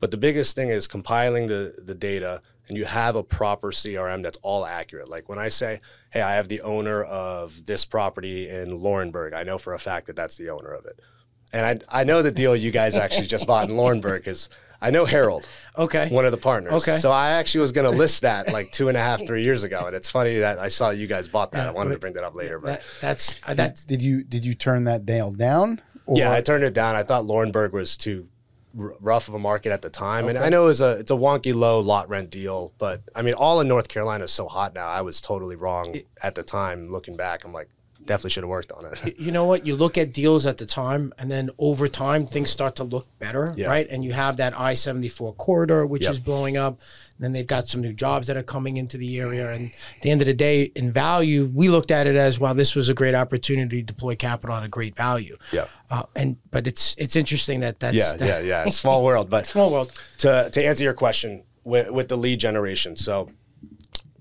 But 0.00 0.10
the 0.10 0.16
biggest 0.16 0.54
thing 0.54 0.68
is 0.68 0.86
compiling 0.86 1.46
the 1.46 1.74
the 1.78 1.94
data 1.94 2.42
and 2.68 2.78
you 2.78 2.84
have 2.84 3.16
a 3.16 3.22
proper 3.22 3.70
CRM 3.70 4.22
that's 4.22 4.38
all 4.42 4.64
accurate. 4.64 5.08
Like 5.08 5.28
when 5.28 5.38
I 5.38 5.48
say, 5.48 5.80
"Hey, 6.10 6.22
I 6.22 6.36
have 6.36 6.48
the 6.48 6.60
owner 6.62 7.02
of 7.02 7.66
this 7.66 7.84
property 7.84 8.48
in 8.48 8.80
Laurinburg," 8.80 9.34
I 9.34 9.42
know 9.42 9.58
for 9.58 9.74
a 9.74 9.78
fact 9.78 10.06
that 10.06 10.16
that's 10.16 10.36
the 10.36 10.50
owner 10.50 10.72
of 10.72 10.86
it, 10.86 11.00
and 11.52 11.82
I 11.90 12.00
I 12.00 12.04
know 12.04 12.22
the 12.22 12.30
deal 12.30 12.54
you 12.56 12.70
guys 12.70 12.96
actually 12.96 13.26
just 13.26 13.46
bought 13.46 13.68
in 13.68 13.76
Laurinburg 13.76 14.18
because 14.18 14.48
I 14.80 14.90
know 14.90 15.04
Harold, 15.04 15.46
Okay. 15.78 16.08
one 16.08 16.24
of 16.24 16.32
the 16.32 16.38
partners. 16.38 16.72
Okay. 16.82 16.98
so 16.98 17.12
I 17.12 17.30
actually 17.30 17.60
was 17.60 17.70
going 17.70 17.84
to 17.88 17.96
list 17.96 18.22
that 18.22 18.52
like 18.52 18.72
two 18.72 18.88
and 18.88 18.96
a 18.96 19.00
half, 19.00 19.24
three 19.24 19.44
years 19.44 19.62
ago, 19.62 19.84
and 19.86 19.94
it's 19.94 20.10
funny 20.10 20.38
that 20.38 20.58
I 20.58 20.66
saw 20.68 20.90
you 20.90 21.06
guys 21.06 21.28
bought 21.28 21.52
that. 21.52 21.68
I 21.68 21.70
wanted 21.70 21.92
to 21.92 21.98
bring 22.00 22.14
that 22.14 22.24
up 22.24 22.34
later, 22.34 22.58
but. 22.58 22.80
That, 22.80 22.82
that's 23.00 23.40
that. 23.54 23.84
Did 23.86 24.02
you, 24.02 24.24
did 24.24 24.44
you 24.44 24.54
turn 24.54 24.82
that 24.84 25.06
deal 25.06 25.30
down? 25.30 25.80
Or, 26.06 26.18
Yeah, 26.18 26.32
I 26.32 26.40
turned 26.40 26.64
it 26.64 26.74
down. 26.74 26.96
I 26.96 27.04
thought 27.04 27.26
Laurinburg 27.26 27.70
was 27.72 27.96
too 27.96 28.26
r- 28.76 28.94
rough 29.00 29.28
of 29.28 29.34
a 29.34 29.38
market 29.38 29.70
at 29.70 29.82
the 29.82 29.88
time, 29.90 30.28
and 30.28 30.36
I 30.36 30.48
know 30.48 30.64
it 30.64 30.66
was 30.74 30.80
a 30.80 30.98
it's 30.98 31.12
a 31.12 31.14
wonky 31.14 31.54
low 31.54 31.78
lot 31.78 32.08
rent 32.08 32.30
deal. 32.30 32.72
But 32.78 33.02
I 33.14 33.22
mean, 33.22 33.34
all 33.34 33.60
in 33.60 33.68
North 33.68 33.86
Carolina 33.86 34.24
is 34.24 34.32
so 34.32 34.48
hot 34.48 34.74
now. 34.74 34.88
I 34.88 35.02
was 35.02 35.20
totally 35.20 35.54
wrong 35.54 35.94
at 36.20 36.34
the 36.34 36.42
time. 36.42 36.90
Looking 36.90 37.14
back, 37.16 37.44
I'm 37.44 37.52
like, 37.52 37.68
definitely 38.06 38.30
should 38.30 38.42
have 38.42 38.50
worked 38.50 38.72
on 38.72 38.84
it. 38.86 39.18
you 39.18 39.30
know 39.32 39.44
what? 39.44 39.66
You 39.66 39.76
look 39.76 39.96
at 39.96 40.12
deals 40.12 40.44
at 40.46 40.58
the 40.58 40.66
time, 40.66 41.12
and 41.18 41.30
then 41.30 41.50
over 41.58 41.88
time, 41.88 42.26
things 42.26 42.50
start 42.50 42.76
to 42.76 42.84
look 42.84 43.06
better, 43.18 43.54
Yeah. 43.56 43.66
right? 43.68 43.86
And 43.90 44.04
you 44.04 44.12
have 44.12 44.36
that 44.38 44.58
I 44.58 44.74
74 44.74 45.34
corridor, 45.34 45.86
which 45.86 46.02
Yep. 46.04 46.12
is 46.12 46.20
blowing 46.20 46.56
up. 46.56 46.80
And 47.16 47.24
then 47.24 47.32
they've 47.32 47.46
got 47.46 47.68
some 47.68 47.80
new 47.80 47.92
jobs 47.92 48.26
that 48.26 48.36
are 48.36 48.42
coming 48.42 48.76
into 48.78 48.96
the 48.96 49.20
area. 49.20 49.50
And 49.52 49.70
at 49.96 50.02
the 50.02 50.10
end 50.10 50.20
of 50.20 50.26
the 50.26 50.34
day, 50.34 50.72
in 50.74 50.90
value, 50.90 51.48
we 51.54 51.68
looked 51.68 51.90
at 51.92 52.06
it 52.08 52.16
as, 52.16 52.40
well, 52.40 52.54
this 52.54 52.74
was 52.74 52.88
a 52.88 52.94
great 52.94 53.14
opportunity 53.14 53.80
to 53.80 53.86
deploy 53.86 54.16
capital 54.16 54.56
at 54.56 54.64
a 54.64 54.68
great 54.68 54.96
value. 54.96 55.36
Yeah. 55.52 55.66
Uh, 55.90 56.04
and 56.16 56.38
but 56.50 56.66
it's 56.66 56.96
it's 56.98 57.14
interesting 57.16 57.60
that 57.60 57.78
that's 57.78 57.94
yeah, 57.94 58.14
that, 58.16 58.44
yeah, 58.44 58.64
yeah. 58.64 58.70
Small 58.70 59.04
world, 59.04 59.28
but 59.30 59.46
small 59.46 59.70
world. 59.70 59.92
to 60.18 60.48
to 60.50 60.64
answer 60.64 60.82
your 60.82 60.94
question 60.94 61.44
with, 61.64 61.90
with 61.90 62.08
the 62.08 62.16
lead 62.16 62.40
generation. 62.40 62.96
So 62.96 63.30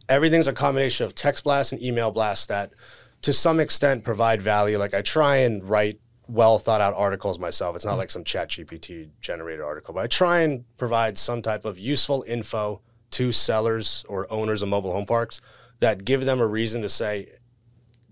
everything's 0.09 0.47
a 0.47 0.53
combination 0.53 1.05
of 1.05 1.15
text 1.15 1.43
blast 1.43 1.71
and 1.71 1.81
email 1.81 2.11
blast 2.11 2.49
that 2.49 2.71
to 3.21 3.33
some 3.33 3.59
extent 3.59 4.03
provide 4.03 4.41
value. 4.41 4.77
Like 4.77 4.93
I 4.93 5.01
try 5.01 5.37
and 5.37 5.63
write 5.63 5.99
well 6.27 6.57
thought 6.57 6.81
out 6.81 6.93
articles 6.93 7.39
myself. 7.39 7.75
It's 7.75 7.85
not 7.85 7.97
like 7.97 8.11
some 8.11 8.23
ChatGPT 8.23 9.09
generated 9.19 9.61
article, 9.61 9.93
but 9.93 10.03
I 10.03 10.07
try 10.07 10.39
and 10.39 10.63
provide 10.77 11.17
some 11.17 11.41
type 11.41 11.65
of 11.65 11.77
useful 11.77 12.23
info 12.27 12.81
to 13.11 13.31
sellers 13.31 14.05
or 14.07 14.31
owners 14.31 14.61
of 14.61 14.69
mobile 14.69 14.93
home 14.93 15.05
parks 15.05 15.41
that 15.79 16.05
give 16.05 16.25
them 16.25 16.39
a 16.39 16.47
reason 16.47 16.81
to 16.83 16.89
say 16.89 17.27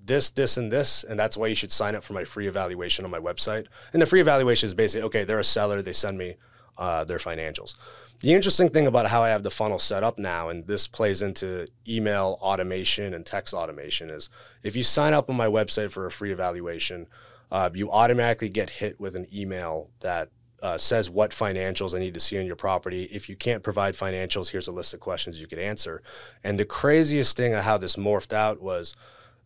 this, 0.03 0.31
this, 0.31 0.57
and 0.57 0.71
this, 0.71 1.03
and 1.03 1.19
that's 1.19 1.37
why 1.37 1.47
you 1.47 1.55
should 1.55 1.71
sign 1.71 1.95
up 1.95 2.03
for 2.03 2.13
my 2.13 2.23
free 2.23 2.47
evaluation 2.47 3.05
on 3.05 3.11
my 3.11 3.19
website. 3.19 3.67
And 3.93 4.01
the 4.01 4.07
free 4.07 4.19
evaluation 4.19 4.67
is 4.67 4.73
basically 4.73 5.05
okay, 5.05 5.23
they're 5.23 5.39
a 5.39 5.43
seller, 5.43 5.81
they 5.81 5.93
send 5.93 6.17
me 6.17 6.35
uh, 6.77 7.03
their 7.03 7.19
financials. 7.19 7.75
The 8.21 8.33
interesting 8.33 8.69
thing 8.69 8.85
about 8.85 9.07
how 9.07 9.23
I 9.23 9.29
have 9.29 9.43
the 9.43 9.49
funnel 9.49 9.79
set 9.79 10.03
up 10.03 10.19
now, 10.19 10.49
and 10.49 10.67
this 10.67 10.87
plays 10.87 11.21
into 11.21 11.67
email 11.87 12.37
automation 12.41 13.13
and 13.13 13.25
text 13.25 13.53
automation, 13.53 14.09
is 14.09 14.29
if 14.61 14.75
you 14.75 14.83
sign 14.83 15.13
up 15.13 15.29
on 15.29 15.37
my 15.37 15.47
website 15.47 15.91
for 15.91 16.05
a 16.05 16.11
free 16.11 16.33
evaluation, 16.33 17.07
uh, 17.49 17.69
you 17.73 17.89
automatically 17.89 18.49
get 18.49 18.71
hit 18.71 18.99
with 18.99 19.15
an 19.15 19.25
email 19.33 19.89
that 20.01 20.31
uh, 20.61 20.77
says 20.77 21.09
what 21.09 21.31
financials 21.31 21.95
I 21.95 21.99
need 21.99 22.13
to 22.13 22.19
see 22.19 22.37
on 22.37 22.45
your 22.45 22.57
property. 22.57 23.03
If 23.03 23.29
you 23.29 23.37
can't 23.37 23.63
provide 23.63 23.93
financials, 23.93 24.49
here's 24.49 24.67
a 24.67 24.73
list 24.73 24.93
of 24.93 24.99
questions 24.99 25.39
you 25.39 25.47
could 25.47 25.57
answer. 25.57 26.03
And 26.43 26.59
the 26.59 26.65
craziest 26.65 27.37
thing 27.37 27.53
of 27.53 27.63
how 27.63 27.77
this 27.77 27.95
morphed 27.95 28.33
out 28.33 28.61
was 28.61 28.93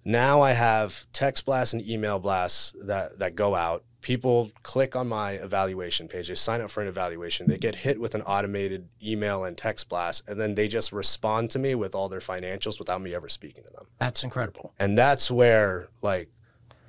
now 0.05 0.41
I 0.41 0.51
have 0.53 1.05
text 1.13 1.45
blasts 1.45 1.73
and 1.73 1.81
email 1.87 2.19
blasts 2.19 2.73
that, 2.83 3.19
that 3.19 3.35
go 3.35 3.55
out. 3.55 3.83
People 4.01 4.51
click 4.63 4.97
on 4.97 5.07
my 5.07 5.31
evaluation 5.33 6.09
page, 6.09 6.27
they 6.27 6.35
sign 6.35 6.59
up 6.59 6.69
for 6.69 6.81
an 6.81 6.89
evaluation, 6.89 7.47
they 7.47 7.57
get 7.57 7.73
hit 7.75 8.01
with 8.01 8.15
an 8.15 8.21
automated 8.23 8.89
email 9.01 9.45
and 9.45 9.57
text 9.57 9.87
blast, 9.87 10.23
and 10.27 10.41
then 10.41 10.55
they 10.55 10.67
just 10.67 10.91
respond 10.91 11.49
to 11.51 11.59
me 11.59 11.73
with 11.73 11.95
all 11.95 12.09
their 12.09 12.19
financials 12.19 12.79
without 12.79 13.01
me 13.01 13.15
ever 13.15 13.29
speaking 13.29 13.63
to 13.65 13.71
them. 13.73 13.85
That's 13.99 14.25
incredible. 14.25 14.73
And 14.77 14.97
that's 14.97 15.31
where 15.31 15.87
like 16.01 16.27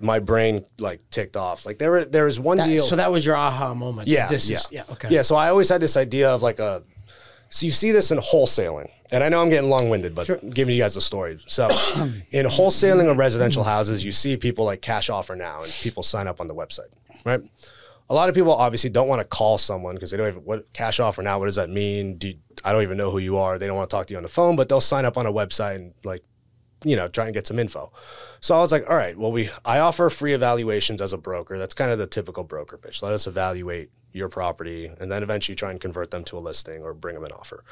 my 0.00 0.18
brain 0.18 0.64
like 0.78 1.08
ticked 1.10 1.36
off. 1.36 1.64
Like 1.64 1.78
there 1.78 1.92
were 1.92 2.04
there 2.04 2.24
was 2.24 2.40
one 2.40 2.56
That- 2.56 2.66
deal. 2.66 2.82
so 2.82 2.96
that 2.96 3.12
was 3.12 3.24
your 3.24 3.36
aha 3.36 3.74
moment. 3.74 4.08
Yeah, 4.08 4.26
This 4.26 4.50
yeah. 4.50 4.56
is 4.56 4.68
yeah, 4.72 4.82
okay. 4.90 5.08
Yeah, 5.10 5.22
so 5.22 5.36
I 5.36 5.50
always 5.50 5.68
had 5.68 5.80
this 5.80 5.96
idea 5.96 6.30
of 6.30 6.42
like 6.42 6.58
a. 6.58 6.82
So 7.54 7.66
you 7.66 7.70
see 7.72 7.92
this 7.92 8.10
in 8.10 8.18
wholesaling, 8.18 8.90
and 9.12 9.22
I 9.22 9.28
know 9.28 9.40
I'm 9.40 9.48
getting 9.48 9.70
long-winded, 9.70 10.12
but 10.12 10.28
giving 10.52 10.74
you 10.74 10.82
guys 10.82 10.96
the 10.96 11.00
story. 11.00 11.38
So, 11.46 11.68
in 12.32 12.46
wholesaling 12.46 13.08
of 13.08 13.16
residential 13.16 13.62
houses, 13.62 14.04
you 14.04 14.10
see 14.10 14.36
people 14.36 14.64
like 14.64 14.82
cash 14.82 15.08
offer 15.08 15.36
now, 15.36 15.62
and 15.62 15.70
people 15.80 16.02
sign 16.02 16.26
up 16.26 16.40
on 16.40 16.48
the 16.48 16.54
website, 16.54 16.88
right? 17.24 17.40
A 18.10 18.14
lot 18.14 18.28
of 18.28 18.34
people 18.34 18.52
obviously 18.52 18.90
don't 18.90 19.06
want 19.06 19.20
to 19.20 19.24
call 19.24 19.56
someone 19.58 19.94
because 19.94 20.10
they 20.10 20.16
don't 20.16 20.26
even 20.26 20.40
what 20.44 20.72
cash 20.72 20.98
offer 20.98 21.22
now. 21.22 21.38
What 21.38 21.44
does 21.44 21.54
that 21.54 21.70
mean? 21.70 22.18
Do 22.18 22.28
you- 22.30 22.38
I 22.64 22.72
don't 22.72 22.82
even 22.82 22.96
know 22.96 23.12
who 23.12 23.18
you 23.18 23.36
are. 23.36 23.56
They 23.56 23.68
don't 23.68 23.76
want 23.76 23.88
to 23.88 23.96
talk 23.96 24.08
to 24.08 24.14
you 24.14 24.16
on 24.18 24.24
the 24.24 24.28
phone, 24.28 24.56
but 24.56 24.68
they'll 24.68 24.80
sign 24.80 25.04
up 25.04 25.16
on 25.16 25.24
a 25.24 25.32
website 25.32 25.76
and 25.76 25.94
like 26.02 26.24
you 26.84 26.96
know, 26.96 27.06
try 27.08 27.24
and 27.24 27.32
get 27.32 27.46
some 27.46 27.58
info. 27.58 27.90
So 28.40 28.54
I 28.54 28.58
was 28.58 28.70
like, 28.72 28.84
all 28.90 28.96
right, 28.96 29.16
well, 29.16 29.30
we 29.32 29.48
I 29.64 29.78
offer 29.78 30.10
free 30.10 30.34
evaluations 30.34 31.00
as 31.00 31.12
a 31.12 31.18
broker. 31.18 31.56
That's 31.56 31.72
kind 31.72 31.90
of 31.92 31.98
the 31.98 32.06
typical 32.08 32.42
broker 32.42 32.76
pitch. 32.76 33.00
Let 33.00 33.12
us 33.12 33.26
evaluate 33.28 33.90
your 34.14 34.30
property 34.30 34.90
and 34.98 35.12
then 35.12 35.22
eventually 35.22 35.56
try 35.56 35.70
and 35.70 35.80
convert 35.80 36.10
them 36.10 36.24
to 36.24 36.38
a 36.38 36.40
listing 36.40 36.82
or 36.82 36.94
bring 36.94 37.14
them 37.14 37.24
an 37.24 37.32
offer. 37.32 37.64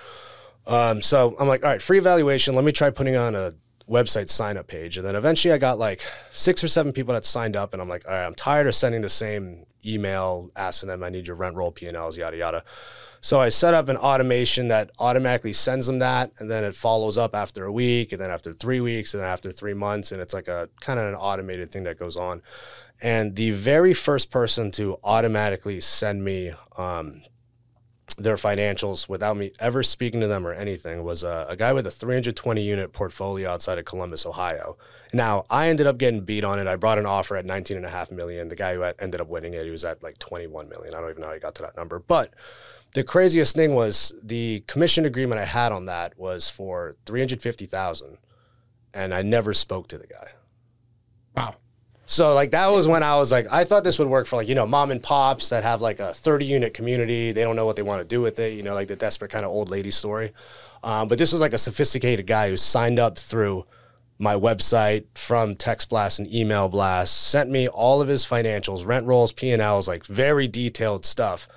Um, 0.67 1.01
so 1.01 1.35
I'm 1.39 1.49
like, 1.49 1.65
all 1.65 1.71
right, 1.71 1.81
free 1.81 1.99
evaluation. 1.99 2.55
Let 2.55 2.65
me 2.65 2.73
try 2.73 2.91
putting 2.91 3.17
on 3.17 3.35
a 3.35 3.55
website 3.89 4.29
sign 4.29 4.57
up 4.57 4.67
page. 4.67 4.99
And 4.99 5.07
then 5.07 5.17
eventually 5.17 5.55
I 5.55 5.59
got 5.59 5.79
like 5.79 6.03
six 6.33 6.63
or 6.63 6.69
seven 6.69 6.93
people 6.93 7.15
that 7.15 7.25
signed 7.25 7.57
up 7.57 7.73
and 7.73 7.81
I'm 7.81 7.89
like, 7.89 8.05
all 8.07 8.13
right, 8.13 8.27
I'm 8.27 8.35
tired 8.35 8.67
of 8.67 8.75
sending 8.75 9.03
the 9.03 9.09
same 9.09 9.65
email 9.87 10.51
asking 10.57 10.89
them 10.89 11.03
I 11.03 11.11
need 11.11 11.27
your 11.27 11.37
rent 11.37 11.57
roll 11.57 11.73
P&Ls, 11.73 12.17
yada, 12.17 12.37
yada. 12.37 12.65
So 13.25 13.39
I 13.41 13.51
set 13.51 13.73
up 13.73 13.89
an 13.89 13.97
automation 13.97 14.67
that 14.69 14.91
automatically 14.99 15.53
sends 15.53 15.87
them 15.87 16.01
that, 16.01 16.33
and 16.39 16.51
then 16.51 16.65
it 16.65 16.75
follows 16.75 17.17
up 17.17 17.37
after 17.37 17.65
a 17.65 17.73
week, 17.73 18.11
and 18.11 18.21
then 18.21 18.33
after 18.33 18.53
three 18.53 18.81
weeks, 18.81 19.15
and 19.15 19.23
then 19.23 19.31
after 19.31 19.53
three 19.53 19.75
months, 19.75 20.11
and 20.11 20.21
it's 20.21 20.35
like 20.35 20.49
a 20.49 20.69
kind 20.81 20.99
of 20.99 21.07
an 21.07 21.15
automated 21.15 21.71
thing 21.71 21.85
that 21.85 21.97
goes 21.97 22.17
on. 22.17 22.43
And 23.01 23.37
the 23.37 23.53
very 23.53 23.95
first 23.95 24.33
person 24.33 24.73
to 24.73 24.99
automatically 25.05 25.81
send 25.81 26.25
me 26.25 26.53
um, 26.77 27.23
their 28.19 28.35
financials 28.35 29.09
without 29.09 29.37
me 29.37 29.53
ever 29.61 29.85
speaking 29.85 30.21
to 30.21 30.27
them 30.27 30.45
or 30.45 30.53
anything 30.53 31.05
was 31.05 31.23
a, 31.23 31.47
a 31.49 31.57
guy 31.57 31.73
with 31.73 31.87
a 31.87 31.93
320 31.93 32.61
unit 32.61 32.93
portfolio 32.93 33.51
outside 33.51 33.79
of 33.79 33.85
Columbus, 33.85 34.27
Ohio. 34.27 34.77
Now 35.13 35.45
I 35.49 35.69
ended 35.69 35.87
up 35.87 35.97
getting 35.97 36.23
beat 36.23 36.43
on 36.43 36.59
it. 36.59 36.67
I 36.67 36.75
brought 36.75 36.99
an 36.99 37.07
offer 37.07 37.37
at 37.37 37.45
19 37.45 37.77
and 37.77 37.87
a 37.87 37.91
half 37.91 38.11
million. 38.11 38.49
The 38.49 38.57
guy 38.57 38.75
who 38.75 38.83
ended 38.83 39.21
up 39.21 39.29
winning 39.29 39.55
it, 39.55 39.65
he 39.65 39.71
was 39.71 39.85
at 39.85 40.03
like 40.03 40.19
21 40.19 40.69
million. 40.69 40.95
I 40.95 41.01
don't 41.01 41.11
even 41.11 41.23
know 41.23 41.29
how 41.29 41.35
he 41.35 41.41
got 41.41 41.55
to 41.57 41.63
that 41.63 41.77
number. 41.77 42.01
But 42.01 42.35
the 42.95 43.05
craziest 43.05 43.57
thing 43.57 43.75
was 43.75 44.15
the 44.23 44.63
commission 44.67 45.05
agreement 45.05 45.41
I 45.41 45.45
had 45.45 45.73
on 45.73 45.87
that 45.87 46.19
was 46.19 46.51
for 46.51 46.97
350,000 47.07 48.19
and 48.95 49.15
I 49.15 49.23
never 49.23 49.55
spoke 49.55 49.89
to 49.89 49.99
the 49.99 50.07
guy. 50.07 50.29
Wow. 51.37 51.57
So 52.05 52.35
like 52.35 52.51
that 52.51 52.69
was 52.69 52.87
when 52.87 53.03
I 53.03 53.17
was 53.17 53.33
like, 53.33 53.47
I 53.51 53.65
thought 53.65 53.85
this 53.85 53.99
would 53.99 54.09
work 54.09 54.27
for 54.27 54.37
like, 54.37 54.49
you 54.49 54.55
know, 54.55 54.67
mom 54.67 54.91
and 54.91 55.03
pops 55.03 55.49
that 55.49 55.63
have 55.63 55.81
like 55.81 56.01
a 56.01 56.13
30 56.13 56.45
unit 56.45 56.75
community. 56.75 57.33
They 57.33 57.43
don't 57.43 57.57
know 57.57 57.65
what 57.65 57.77
they 57.77 57.83
want 57.83 58.01
to 58.01 58.05
do 58.07 58.21
with 58.21 58.39
it, 58.39 58.53
you 58.53 58.63
know, 58.63 58.75
like 58.75 58.89
the 58.89 58.97
desperate 58.97 59.31
kind 59.31 59.47
of 59.47 59.51
old 59.51 59.71
lady 59.71 59.91
story. 59.91 60.33
Um, 60.85 61.09
but 61.09 61.17
this 61.17 61.33
was 61.33 61.41
like 61.41 61.55
a 61.55 61.59
sophisticated 61.59 62.27
guy 62.27 62.51
who 62.51 62.59
signed 62.59 62.99
up 62.99 63.17
through 63.17 63.65
my 64.19 64.35
website 64.35 65.05
from 65.15 65.57
text 65.57 65.89
blast 65.89 66.19
and 66.19 66.33
email 66.33 66.69
blast, 66.69 67.29
sent 67.29 67.49
me 67.51 67.67
all 67.67 68.03
of 68.03 68.09
his 68.09 68.27
financials, 68.27 68.85
rent 68.85 69.07
rolls, 69.07 69.33
P&Ls, 69.33 69.89
like 69.89 70.05
very 70.05 70.47
detailed 70.47 71.07
stuff. 71.07 71.49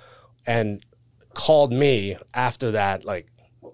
And 0.46 0.84
called 1.36 1.72
me 1.72 2.16
after 2.34 2.72
that, 2.72 3.04
like 3.04 3.26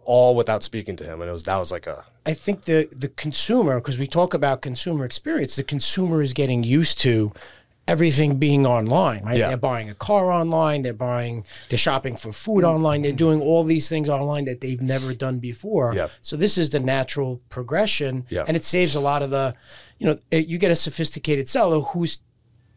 all 0.05 0.35
without 0.35 0.62
speaking 0.62 0.96
to 0.96 1.05
him. 1.05 1.20
And 1.20 1.29
it 1.31 1.33
was, 1.33 1.44
that 1.44 1.57
was 1.57 1.70
like 1.70 1.87
a, 1.87 2.05
I 2.27 2.35
think 2.35 2.62
the 2.62 2.88
the 3.05 3.09
consumer, 3.09 3.81
because 3.81 3.98
we 3.98 4.07
talk 4.07 4.35
about 4.35 4.61
consumer 4.61 5.05
experience, 5.05 5.57
the 5.57 5.64
consumer 5.64 6.20
is 6.20 6.33
getting 6.33 6.62
used 6.62 7.01
to 7.01 7.33
everything 7.88 8.38
being 8.38 8.64
online, 8.66 9.25
right? 9.25 9.38
Yeah. 9.38 9.48
They're 9.48 9.57
buying 9.57 9.90
a 9.90 9.94
car 9.94 10.31
online, 10.31 10.83
they're 10.83 10.92
buying, 11.11 11.44
they're 11.68 11.79
shopping 11.79 12.16
for 12.16 12.33
food 12.33 12.62
mm-hmm. 12.62 12.75
online, 12.75 13.03
they're 13.03 13.11
mm-hmm. 13.11 13.16
doing 13.16 13.40
all 13.40 13.64
these 13.64 13.88
things 13.88 14.09
online 14.09 14.44
that 14.44 14.61
they've 14.61 14.81
never 14.81 15.14
done 15.14 15.38
before. 15.40 15.94
Yeah. 15.94 16.09
So 16.22 16.37
this 16.37 16.57
is 16.59 16.70
the 16.70 16.81
natural 16.81 17.40
progression, 17.48 18.27
Yeah. 18.29 18.44
and 18.46 18.57
it 18.57 18.64
saves 18.64 18.94
a 18.94 19.01
lot 19.01 19.22
of 19.22 19.31
the, 19.31 19.55
you 19.98 20.07
know, 20.07 20.16
you 20.31 20.59
get 20.59 20.70
a 20.70 20.77
sophisticated 20.77 21.48
seller 21.48 21.81
who's 21.81 22.20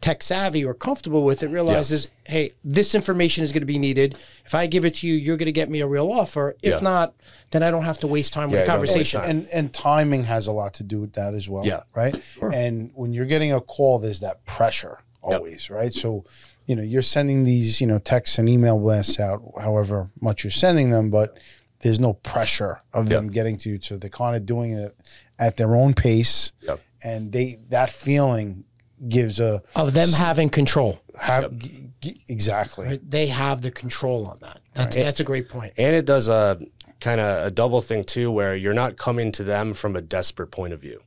tech 0.02 0.22
savvy 0.22 0.64
or 0.64 0.74
comfortable 0.74 1.24
with 1.24 1.42
it 1.42 1.50
realizes, 1.50 2.08
hey, 2.26 2.52
this 2.64 2.94
information 2.94 3.44
is 3.44 3.52
going 3.52 3.62
to 3.62 3.66
be 3.66 3.80
needed. 3.80 4.18
If 4.46 4.54
I 4.54 4.68
give 4.68 4.86
it 4.86 4.96
to 4.96 5.08
you, 5.08 5.14
you're 5.16 5.38
going 5.38 5.48
to 5.48 5.52
get 5.52 5.70
me 5.70 5.80
a 5.80 5.88
real 5.88 6.12
offer. 6.12 6.56
If 6.62 6.76
Yeah. 6.76 6.80
not, 6.82 7.16
then 7.52 7.64
I 7.64 7.72
don't 7.72 7.84
have 7.86 7.98
to 8.00 8.08
waste 8.08 8.32
time 8.34 8.50
Yeah, 8.50 8.60
with 8.60 8.68
a 8.70 8.72
conversation. 8.72 9.22
and 9.24 9.48
and 9.52 9.74
timing 9.74 10.24
has 10.24 10.46
a 10.48 10.52
lot 10.52 10.74
to 10.76 10.84
do 10.84 11.00
with 11.02 11.14
that 11.14 11.34
as 11.34 11.50
well. 11.50 11.66
Yeah. 11.66 11.82
Right. 11.96 12.20
And 12.42 12.92
when 12.94 13.14
you're 13.14 13.26
getting 13.26 13.52
a 13.52 13.62
call, 13.62 13.98
there's 14.00 14.20
that 14.20 14.46
pressure 14.46 15.00
always, 15.24 15.70
right? 15.72 15.94
So, 15.94 16.24
you 16.68 16.76
know, 16.76 16.84
you're 16.84 17.02
sending 17.02 17.44
these, 17.44 17.82
you 17.82 17.88
know, 17.88 17.98
texts 17.98 18.38
and 18.38 18.48
email 18.48 18.78
blasts 18.80 19.20
out, 19.20 19.42
however 19.60 20.10
much 20.22 20.44
you're 20.44 20.52
sending 20.52 20.92
them, 20.92 21.10
but 21.10 21.38
there's 21.80 22.00
no 22.00 22.14
pressure 22.14 22.82
of 22.94 23.10
them 23.10 23.26
Yep. 23.26 23.34
getting 23.34 23.58
to 23.58 23.70
you. 23.70 23.80
So 23.82 23.98
they're 23.98 24.10
kind 24.10 24.36
of 24.36 24.46
doing 24.46 24.74
it 24.74 24.96
at 25.40 25.58
their 25.58 25.76
own 25.76 25.94
pace. 25.96 26.52
Yep. 26.62 26.80
And 27.04 27.32
they 27.32 27.60
that 27.70 27.90
feeling 27.90 28.66
gives 29.08 29.40
a 29.40 29.62
of 29.76 29.94
them 29.94 30.10
having 30.10 30.50
control. 30.50 31.02
have 31.20 31.58
g- 31.58 31.90
g- 32.02 32.22
exactly. 32.28 32.88
Right? 32.88 33.10
They 33.10 33.28
have 33.28 33.62
the 33.62 33.72
control 33.72 34.26
on 34.26 34.40
that. 34.42 34.62
That's 34.74 34.96
that's 34.96 35.20
a 35.20 35.24
great 35.24 35.50
point. 35.50 35.74
And 35.78 35.96
it 35.96 36.06
does 36.06 36.28
a 36.30 36.60
kind 37.00 37.20
of 37.22 37.48
a 37.48 37.52
double 37.52 37.82
thing 37.82 38.04
too, 38.04 38.32
where 38.32 38.56
you're 38.56 38.74
not 38.74 38.98
coming 38.98 39.32
to 39.34 39.44
them 39.44 39.74
from 39.74 39.96
a 39.96 40.02
desperate 40.02 40.48
point 40.48 40.74
of 40.74 40.82
view. 40.82 41.02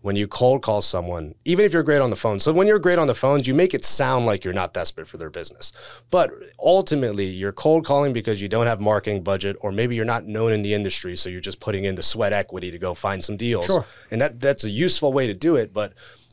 When 0.00 0.16
you 0.16 0.26
cold 0.26 0.62
call 0.62 0.82
someone, 0.82 1.36
even 1.44 1.64
if 1.64 1.72
you're 1.72 1.84
great 1.84 2.00
on 2.00 2.10
the 2.10 2.16
phone, 2.16 2.40
so 2.40 2.52
when 2.52 2.66
you're 2.66 2.80
great 2.80 2.98
on 2.98 3.06
the 3.06 3.14
phones, 3.14 3.46
you 3.46 3.54
make 3.54 3.72
it 3.72 3.84
sound 3.84 4.26
like 4.26 4.42
you're 4.44 4.52
not 4.52 4.74
desperate 4.74 5.06
for 5.06 5.16
their 5.16 5.30
business. 5.30 5.70
But 6.10 6.32
ultimately, 6.58 7.26
you're 7.26 7.52
cold 7.52 7.84
calling 7.84 8.12
because 8.12 8.42
you 8.42 8.48
don't 8.48 8.66
have 8.66 8.80
marketing 8.80 9.22
budget, 9.22 9.56
or 9.60 9.70
maybe 9.70 9.94
you're 9.94 10.04
not 10.04 10.26
known 10.26 10.50
in 10.50 10.62
the 10.62 10.74
industry, 10.74 11.14
so 11.16 11.28
you're 11.28 11.40
just 11.40 11.60
putting 11.60 11.84
in 11.84 11.94
the 11.94 12.02
sweat 12.02 12.32
equity 12.32 12.72
to 12.72 12.78
go 12.78 12.94
find 12.94 13.22
some 13.22 13.36
deals. 13.36 13.66
Sure. 13.66 13.86
And 14.10 14.20
that 14.20 14.40
that's 14.40 14.64
a 14.64 14.70
useful 14.70 15.12
way 15.12 15.28
to 15.28 15.34
do 15.34 15.54
it. 15.54 15.72
But 15.72 15.92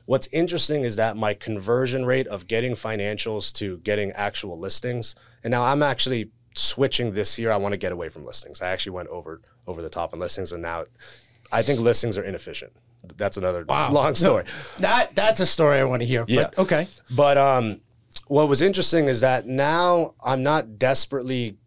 what's 0.09 0.27
interesting 0.31 0.83
is 0.83 0.95
that 0.95 1.15
my 1.15 1.35
conversion 1.35 2.03
rate 2.03 2.25
of 2.25 2.47
getting 2.47 2.71
financials 2.71 3.53
to 3.53 3.77
getting 3.83 4.11
actual 4.13 4.57
listings, 4.57 5.13
and 5.43 5.51
now 5.51 5.63
I'm 5.63 5.83
actually 5.83 6.31
switching 6.55 7.13
this 7.13 7.37
year. 7.37 7.51
I 7.51 7.57
want 7.57 7.73
to 7.73 7.77
get 7.77 7.91
away 7.91 8.09
from 8.09 8.25
listings. 8.25 8.59
I 8.59 8.69
actually 8.69 8.93
went 8.93 9.09
over 9.09 9.39
over 9.67 9.83
the 9.83 9.89
top 9.89 10.11
on 10.11 10.19
listings, 10.19 10.51
and 10.51 10.63
now 10.63 10.85
I 11.51 11.61
think 11.61 11.79
listings 11.79 12.17
are 12.17 12.23
inefficient. 12.23 12.73
That's 13.17 13.37
another 13.37 13.63
long 13.65 14.15
story. 14.15 14.45
That 14.79 15.13
that's 15.13 15.41
a 15.41 15.45
story 15.45 15.77
I 15.77 15.83
want 15.83 16.01
to 16.01 16.07
hear. 16.07 16.25
Yeah. 16.27 16.45
But 16.55 16.57
okay. 16.57 16.87
But 17.15 17.37
um, 17.37 17.81
what 18.25 18.49
was 18.49 18.63
interesting 18.63 19.09
is 19.09 19.19
that 19.19 19.45
now 19.45 20.15
I'm 20.23 20.41
not 20.41 20.79
desperately 20.79 21.57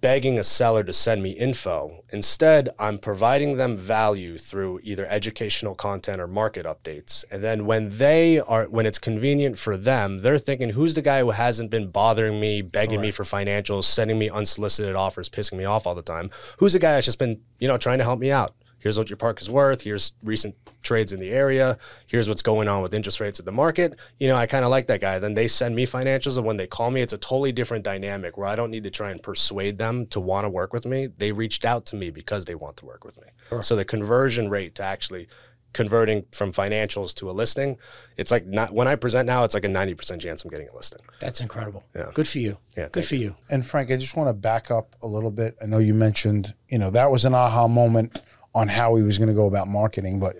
begging 0.00 0.38
a 0.38 0.44
seller 0.44 0.82
to 0.84 0.92
send 0.92 1.22
me 1.22 1.30
info. 1.32 2.02
Instead, 2.10 2.68
I'm 2.78 2.98
providing 2.98 3.56
them 3.56 3.76
value 3.76 4.38
through 4.38 4.80
either 4.82 5.06
educational 5.06 5.74
content 5.74 6.20
or 6.20 6.26
market 6.26 6.66
updates. 6.66 7.24
And 7.30 7.42
then 7.42 7.66
when 7.66 7.98
they 7.98 8.38
are 8.40 8.64
when 8.64 8.86
it's 8.86 8.98
convenient 8.98 9.58
for 9.58 9.76
them, 9.76 10.18
they're 10.20 10.38
thinking, 10.38 10.70
who's 10.70 10.94
the 10.94 11.02
guy 11.02 11.20
who 11.20 11.30
hasn't 11.30 11.70
been 11.70 11.90
bothering 11.90 12.40
me, 12.40 12.62
begging 12.62 13.00
me 13.00 13.10
for 13.10 13.24
financials, 13.24 13.84
sending 13.84 14.18
me 14.18 14.30
unsolicited 14.30 14.94
offers, 14.94 15.28
pissing 15.28 15.58
me 15.58 15.64
off 15.64 15.86
all 15.86 15.94
the 15.94 16.02
time? 16.02 16.30
Who's 16.58 16.72
the 16.72 16.78
guy 16.78 16.92
that's 16.92 17.06
just 17.06 17.18
been, 17.18 17.40
you 17.58 17.68
know, 17.68 17.76
trying 17.76 17.98
to 17.98 18.04
help 18.04 18.18
me 18.18 18.30
out? 18.30 18.54
Here's 18.84 18.98
what 18.98 19.08
your 19.08 19.16
park 19.16 19.40
is 19.40 19.48
worth. 19.48 19.80
Here's 19.80 20.12
recent 20.22 20.54
trades 20.82 21.10
in 21.10 21.18
the 21.18 21.30
area. 21.30 21.78
Here's 22.06 22.28
what's 22.28 22.42
going 22.42 22.68
on 22.68 22.82
with 22.82 22.92
interest 22.92 23.18
rates 23.18 23.38
at 23.38 23.46
the 23.46 23.50
market. 23.50 23.98
You 24.18 24.28
know, 24.28 24.36
I 24.36 24.44
kind 24.44 24.62
of 24.62 24.70
like 24.70 24.88
that 24.88 25.00
guy. 25.00 25.18
Then 25.18 25.32
they 25.32 25.48
send 25.48 25.74
me 25.74 25.86
financials, 25.86 26.36
and 26.36 26.44
when 26.44 26.58
they 26.58 26.66
call 26.66 26.90
me, 26.90 27.00
it's 27.00 27.14
a 27.14 27.18
totally 27.18 27.50
different 27.50 27.82
dynamic 27.82 28.36
where 28.36 28.46
I 28.46 28.56
don't 28.56 28.70
need 28.70 28.84
to 28.84 28.90
try 28.90 29.10
and 29.10 29.22
persuade 29.22 29.78
them 29.78 30.06
to 30.08 30.20
want 30.20 30.44
to 30.44 30.50
work 30.50 30.74
with 30.74 30.84
me. 30.84 31.06
They 31.06 31.32
reached 31.32 31.64
out 31.64 31.86
to 31.86 31.96
me 31.96 32.10
because 32.10 32.44
they 32.44 32.54
want 32.54 32.76
to 32.76 32.84
work 32.84 33.06
with 33.06 33.18
me. 33.18 33.28
So 33.62 33.74
the 33.74 33.86
conversion 33.86 34.50
rate 34.50 34.74
to 34.74 34.82
actually 34.82 35.28
converting 35.72 36.26
from 36.30 36.52
financials 36.52 37.14
to 37.14 37.30
a 37.30 37.32
listing, 37.32 37.78
it's 38.18 38.30
like 38.30 38.44
not 38.44 38.74
when 38.74 38.86
I 38.86 38.96
present 38.96 39.26
now, 39.26 39.44
it's 39.44 39.54
like 39.54 39.64
a 39.64 39.68
90% 39.68 40.20
chance 40.20 40.44
I'm 40.44 40.50
getting 40.50 40.68
a 40.68 40.76
listing. 40.76 41.00
That's 41.20 41.40
incredible. 41.40 41.84
Yeah. 41.96 42.10
Good 42.12 42.28
for 42.28 42.38
you. 42.38 42.58
Yeah, 42.76 42.88
Good 42.92 43.06
for 43.06 43.16
you. 43.16 43.34
And 43.48 43.64
Frank, 43.66 43.90
I 43.90 43.96
just 43.96 44.14
want 44.14 44.28
to 44.28 44.34
back 44.34 44.70
up 44.70 44.94
a 45.02 45.06
little 45.06 45.30
bit. 45.30 45.56
I 45.62 45.66
know 45.66 45.78
you 45.78 45.94
mentioned, 45.94 46.54
you 46.68 46.78
know, 46.78 46.90
that 46.90 47.10
was 47.10 47.24
an 47.24 47.34
aha 47.34 47.66
moment 47.66 48.22
on 48.54 48.68
how 48.68 48.94
he 48.94 49.02
was 49.02 49.18
going 49.18 49.28
to 49.28 49.34
go 49.34 49.46
about 49.46 49.68
marketing, 49.68 50.20
but 50.20 50.36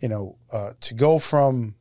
you 0.00 0.08
know, 0.08 0.36
uh, 0.52 0.72
to 0.80 0.94
go 0.94 1.18
from 1.18 1.74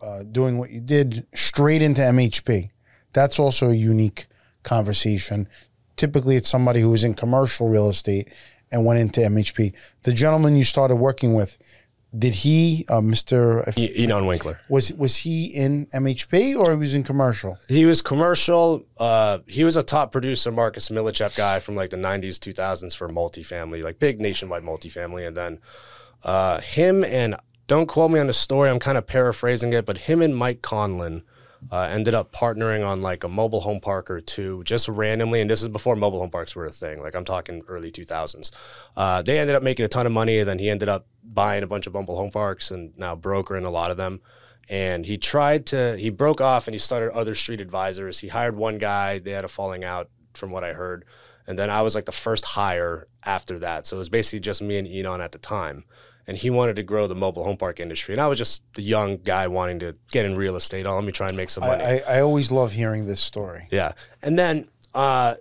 uh, 0.00 0.24
doing 0.24 0.58
what 0.58 0.70
you 0.70 0.80
did 0.80 1.26
straight 1.34 1.82
into 1.82 2.00
MHP, 2.00 2.70
that's 3.12 3.38
also 3.38 3.70
a 3.70 3.74
unique 3.74 4.26
conversation. 4.62 5.48
Typically, 5.96 6.36
it's 6.36 6.48
somebody 6.48 6.80
who 6.80 6.90
was 6.90 7.04
in 7.04 7.14
commercial 7.14 7.68
real 7.68 7.88
estate 7.88 8.28
and 8.70 8.84
went 8.84 8.98
into 8.98 9.20
MHP. 9.20 9.72
The 10.02 10.12
gentleman 10.12 10.56
you 10.56 10.64
started 10.64 10.96
working 10.96 11.34
with, 11.34 11.56
did 12.16 12.34
he, 12.34 12.84
uh, 12.88 13.00
Mister, 13.00 13.64
E- 13.76 14.04
Enon 14.04 14.26
Winkler. 14.26 14.60
was 14.68 14.92
was 14.92 15.16
he 15.18 15.46
in 15.46 15.86
MHP 15.94 16.54
or 16.58 16.70
he 16.72 16.76
was 16.76 16.94
in 16.94 17.02
commercial? 17.02 17.58
He 17.68 17.84
was 17.86 18.02
commercial. 18.02 18.84
Uh, 18.98 19.38
he 19.46 19.64
was 19.64 19.76
a 19.76 19.82
top 19.82 20.12
producer, 20.12 20.52
Marcus 20.52 20.88
Millichap 20.90 21.34
guy 21.36 21.58
from 21.58 21.74
like 21.74 21.90
the 21.90 21.96
'90s, 21.96 22.36
2000s 22.38 22.94
for 22.94 23.08
multifamily, 23.08 23.82
like 23.82 23.98
big 23.98 24.20
nationwide 24.20 24.62
multifamily. 24.62 25.26
And 25.26 25.36
then 25.36 25.58
uh, 26.22 26.60
him 26.60 27.02
and 27.04 27.36
don't 27.66 27.86
quote 27.86 28.10
me 28.10 28.20
on 28.20 28.26
the 28.26 28.32
story. 28.34 28.68
I'm 28.68 28.78
kind 28.78 28.98
of 28.98 29.06
paraphrasing 29.06 29.72
it, 29.72 29.86
but 29.86 29.96
him 29.98 30.20
and 30.20 30.36
Mike 30.36 30.60
Conlon 30.60 31.22
uh, 31.70 31.88
ended 31.90 32.14
up 32.14 32.32
partnering 32.32 32.86
on 32.86 33.02
like 33.02 33.24
a 33.24 33.28
mobile 33.28 33.60
home 33.60 33.80
park 33.80 34.10
or 34.10 34.20
two, 34.20 34.62
just 34.64 34.88
randomly. 34.88 35.40
And 35.40 35.50
this 35.50 35.62
is 35.62 35.68
before 35.68 35.96
mobile 35.96 36.20
home 36.20 36.30
parks 36.30 36.56
were 36.56 36.66
a 36.66 36.72
thing. 36.72 37.00
Like 37.00 37.14
I'm 37.14 37.24
talking 37.24 37.62
early 37.68 37.92
2000s. 37.92 38.50
Uh, 38.96 39.22
they 39.22 39.38
ended 39.38 39.56
up 39.56 39.62
making 39.62 39.84
a 39.84 39.88
ton 39.88 40.06
of 40.06 40.12
money, 40.12 40.38
and 40.38 40.48
then 40.48 40.58
he 40.58 40.70
ended 40.70 40.88
up 40.88 41.06
buying 41.22 41.62
a 41.62 41.66
bunch 41.66 41.86
of 41.86 41.94
mobile 41.94 42.16
home 42.16 42.30
parks 42.30 42.70
and 42.70 42.96
now 42.98 43.14
brokering 43.14 43.64
a 43.64 43.70
lot 43.70 43.90
of 43.90 43.96
them 43.96 44.20
and 44.68 45.06
he 45.06 45.18
tried 45.18 45.66
to 45.66 45.96
he 45.96 46.10
broke 46.10 46.40
off 46.40 46.66
and 46.66 46.74
he 46.74 46.78
started 46.78 47.12
OtherStreet 47.12 47.60
Advisors 47.60 48.18
he 48.20 48.28
hired 48.28 48.56
one 48.56 48.78
guy 48.78 49.18
they 49.18 49.32
had 49.32 49.44
a 49.44 49.48
falling 49.48 49.84
out 49.84 50.08
from 50.34 50.50
what 50.50 50.64
i 50.64 50.72
heard 50.72 51.04
and 51.46 51.58
then 51.58 51.70
i 51.70 51.82
was 51.82 51.94
like 51.94 52.06
the 52.06 52.12
first 52.12 52.44
hire 52.44 53.08
after 53.24 53.58
that 53.58 53.86
so 53.86 53.96
it 53.96 53.98
was 53.98 54.08
basically 54.08 54.40
just 54.40 54.62
me 54.62 54.78
and 54.78 54.88
enon 54.88 55.20
at 55.20 55.32
the 55.32 55.38
time 55.38 55.84
and 56.26 56.36
he 56.38 56.50
wanted 56.50 56.76
to 56.76 56.82
grow 56.82 57.06
the 57.06 57.14
mobile 57.14 57.44
home 57.44 57.56
park 57.56 57.80
industry 57.80 58.14
and 58.14 58.20
i 58.20 58.26
was 58.28 58.38
just 58.38 58.62
the 58.74 58.82
young 58.82 59.16
guy 59.18 59.46
wanting 59.46 59.78
to 59.78 59.94
get 60.10 60.24
in 60.24 60.36
real 60.36 60.56
estate 60.56 60.86
oh 60.86 60.94
let 60.94 61.04
me 61.04 61.12
try 61.12 61.28
and 61.28 61.36
make 61.36 61.50
some 61.50 61.64
money 61.64 61.82
I, 61.82 61.96
I, 61.96 62.16
I 62.16 62.20
always 62.20 62.50
love 62.52 62.72
hearing 62.72 63.06
this 63.06 63.20
story. 63.20 63.68
yeah. 63.70 63.92
And 64.22 64.38
then 64.38 64.68
uh, 64.94 65.34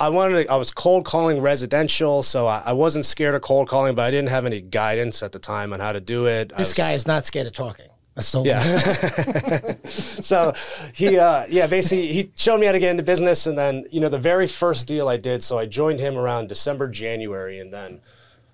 I 0.00 0.08
wanted 0.08 0.44
to, 0.46 0.52
I 0.52 0.56
was 0.56 0.72
cold 0.72 1.04
calling 1.04 1.40
residential, 1.40 2.24
so 2.24 2.48
I, 2.48 2.62
I 2.66 2.72
wasn't 2.72 3.04
scared 3.04 3.36
of 3.36 3.42
cold 3.42 3.68
calling, 3.68 3.94
but 3.94 4.02
I 4.02 4.10
didn't 4.10 4.30
have 4.30 4.44
any 4.44 4.60
guidance 4.60 5.22
at 5.22 5.30
the 5.30 5.38
time 5.38 5.72
on 5.72 5.78
how 5.78 5.92
to 5.92 6.00
do 6.00 6.26
it. 6.26 6.48
This 6.48 6.58
was- 6.58 6.74
guy 6.74 6.92
is 6.92 7.06
not 7.06 7.24
scared 7.24 7.46
of 7.46 7.52
talking. 7.52 7.86
That's 8.14 8.30
the 8.32 8.42
yeah. 8.42 9.74
so 9.88 10.52
he, 10.92 11.18
uh, 11.18 11.46
yeah, 11.48 11.66
basically 11.66 12.08
he 12.12 12.30
showed 12.36 12.58
me 12.58 12.66
how 12.66 12.72
to 12.72 12.78
get 12.78 12.90
into 12.90 13.02
business, 13.02 13.46
and 13.46 13.56
then 13.56 13.84
you 13.90 14.00
know 14.00 14.08
the 14.10 14.18
very 14.18 14.46
first 14.46 14.86
deal 14.86 15.08
I 15.08 15.16
did. 15.16 15.42
So 15.42 15.56
I 15.58 15.64
joined 15.66 15.98
him 16.00 16.18
around 16.18 16.48
December, 16.48 16.88
January, 16.88 17.58
and 17.58 17.72
then 17.72 18.00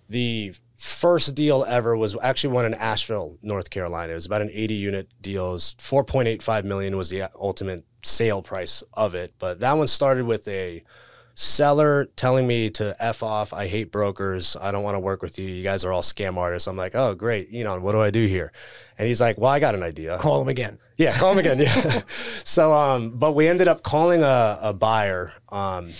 the 0.08 0.54
first 0.78 1.34
deal 1.34 1.64
ever 1.68 1.96
was 1.96 2.16
actually 2.22 2.54
one 2.54 2.64
in 2.64 2.74
Asheville, 2.74 3.36
North 3.42 3.68
Carolina. 3.68 4.12
It 4.12 4.14
was 4.14 4.26
about 4.26 4.42
an 4.42 4.50
80 4.52 4.74
unit 4.74 5.08
deal. 5.20 5.50
It 5.50 5.52
was 5.52 5.76
4.85 5.78 6.64
million 6.64 6.96
was 6.96 7.10
the 7.10 7.24
ultimate 7.38 7.84
sale 8.04 8.42
price 8.42 8.82
of 8.94 9.14
it, 9.14 9.34
but 9.38 9.60
that 9.60 9.72
one 9.72 9.88
started 9.88 10.24
with 10.24 10.46
a 10.48 10.84
seller 11.34 12.06
telling 12.16 12.46
me 12.46 12.68
to 12.68 12.96
f 12.98 13.22
off. 13.22 13.52
I 13.52 13.66
hate 13.68 13.92
brokers. 13.92 14.56
I 14.60 14.72
don't 14.72 14.82
want 14.82 14.94
to 14.94 15.00
work 15.00 15.22
with 15.22 15.38
you. 15.38 15.46
You 15.46 15.62
guys 15.62 15.84
are 15.84 15.92
all 15.92 16.02
scam 16.02 16.36
artists. 16.36 16.66
I'm 16.66 16.76
like, 16.76 16.94
oh 16.94 17.14
great. 17.14 17.50
You 17.50 17.64
know 17.64 17.78
what 17.78 17.92
do 17.92 18.00
I 18.00 18.10
do 18.10 18.26
here? 18.26 18.52
And 18.98 19.06
he's 19.06 19.20
like, 19.20 19.38
well, 19.38 19.50
I 19.50 19.60
got 19.60 19.74
an 19.74 19.82
idea. 19.82 20.18
Call 20.18 20.42
him 20.42 20.48
again. 20.48 20.78
Yeah, 20.96 21.16
call 21.16 21.32
him 21.32 21.38
again. 21.38 21.58
Yeah. 21.58 22.02
so, 22.08 22.72
um, 22.72 23.10
but 23.10 23.32
we 23.32 23.46
ended 23.46 23.68
up 23.68 23.84
calling 23.84 24.22
a, 24.24 24.58
a 24.60 24.74
buyer. 24.74 25.32
Um, 25.48 25.92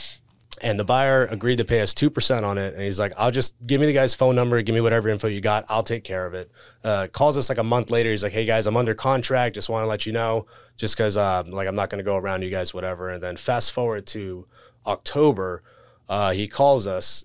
and 0.62 0.78
the 0.78 0.84
buyer 0.84 1.26
agreed 1.26 1.56
to 1.56 1.64
pay 1.64 1.80
us 1.80 1.94
2% 1.94 2.42
on 2.44 2.58
it. 2.58 2.74
And 2.74 2.82
he's 2.82 2.98
like, 2.98 3.12
I'll 3.16 3.30
just 3.30 3.54
give 3.66 3.80
me 3.80 3.86
the 3.86 3.92
guy's 3.92 4.14
phone 4.14 4.34
number, 4.36 4.60
give 4.62 4.74
me 4.74 4.80
whatever 4.80 5.08
info 5.08 5.28
you 5.28 5.40
got. 5.40 5.64
I'll 5.68 5.82
take 5.82 6.04
care 6.04 6.26
of 6.26 6.34
it. 6.34 6.50
Uh, 6.84 7.08
calls 7.12 7.36
us 7.36 7.48
like 7.48 7.58
a 7.58 7.64
month 7.64 7.90
later. 7.90 8.10
He's 8.10 8.22
like, 8.22 8.32
Hey 8.32 8.44
guys, 8.44 8.66
I'm 8.66 8.76
under 8.76 8.94
contract. 8.94 9.54
Just 9.54 9.68
want 9.68 9.82
to 9.84 9.88
let 9.88 10.06
you 10.06 10.12
know, 10.12 10.46
just 10.76 10.96
cause, 10.96 11.16
uh, 11.16 11.42
like, 11.46 11.68
I'm 11.68 11.76
not 11.76 11.90
going 11.90 11.98
to 11.98 12.04
go 12.04 12.16
around 12.16 12.42
you 12.42 12.50
guys, 12.50 12.74
whatever. 12.74 13.08
And 13.08 13.22
then 13.22 13.36
fast 13.36 13.72
forward 13.72 14.06
to 14.08 14.46
October, 14.86 15.62
uh, 16.08 16.32
he 16.32 16.48
calls 16.48 16.86
us, 16.86 17.24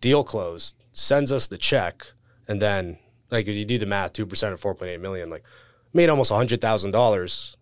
deal 0.00 0.24
closed, 0.24 0.76
sends 0.92 1.32
us 1.32 1.46
the 1.46 1.58
check. 1.58 2.06
And 2.46 2.60
then 2.60 2.98
like 3.32 3.48
if 3.48 3.56
you 3.56 3.64
do 3.64 3.78
the 3.78 3.86
math, 3.86 4.12
2% 4.12 4.52
of 4.52 4.60
4.8 4.60 5.00
million, 5.00 5.30
like 5.30 5.42
made 5.92 6.10
almost 6.10 6.30
$100,000 6.30 7.56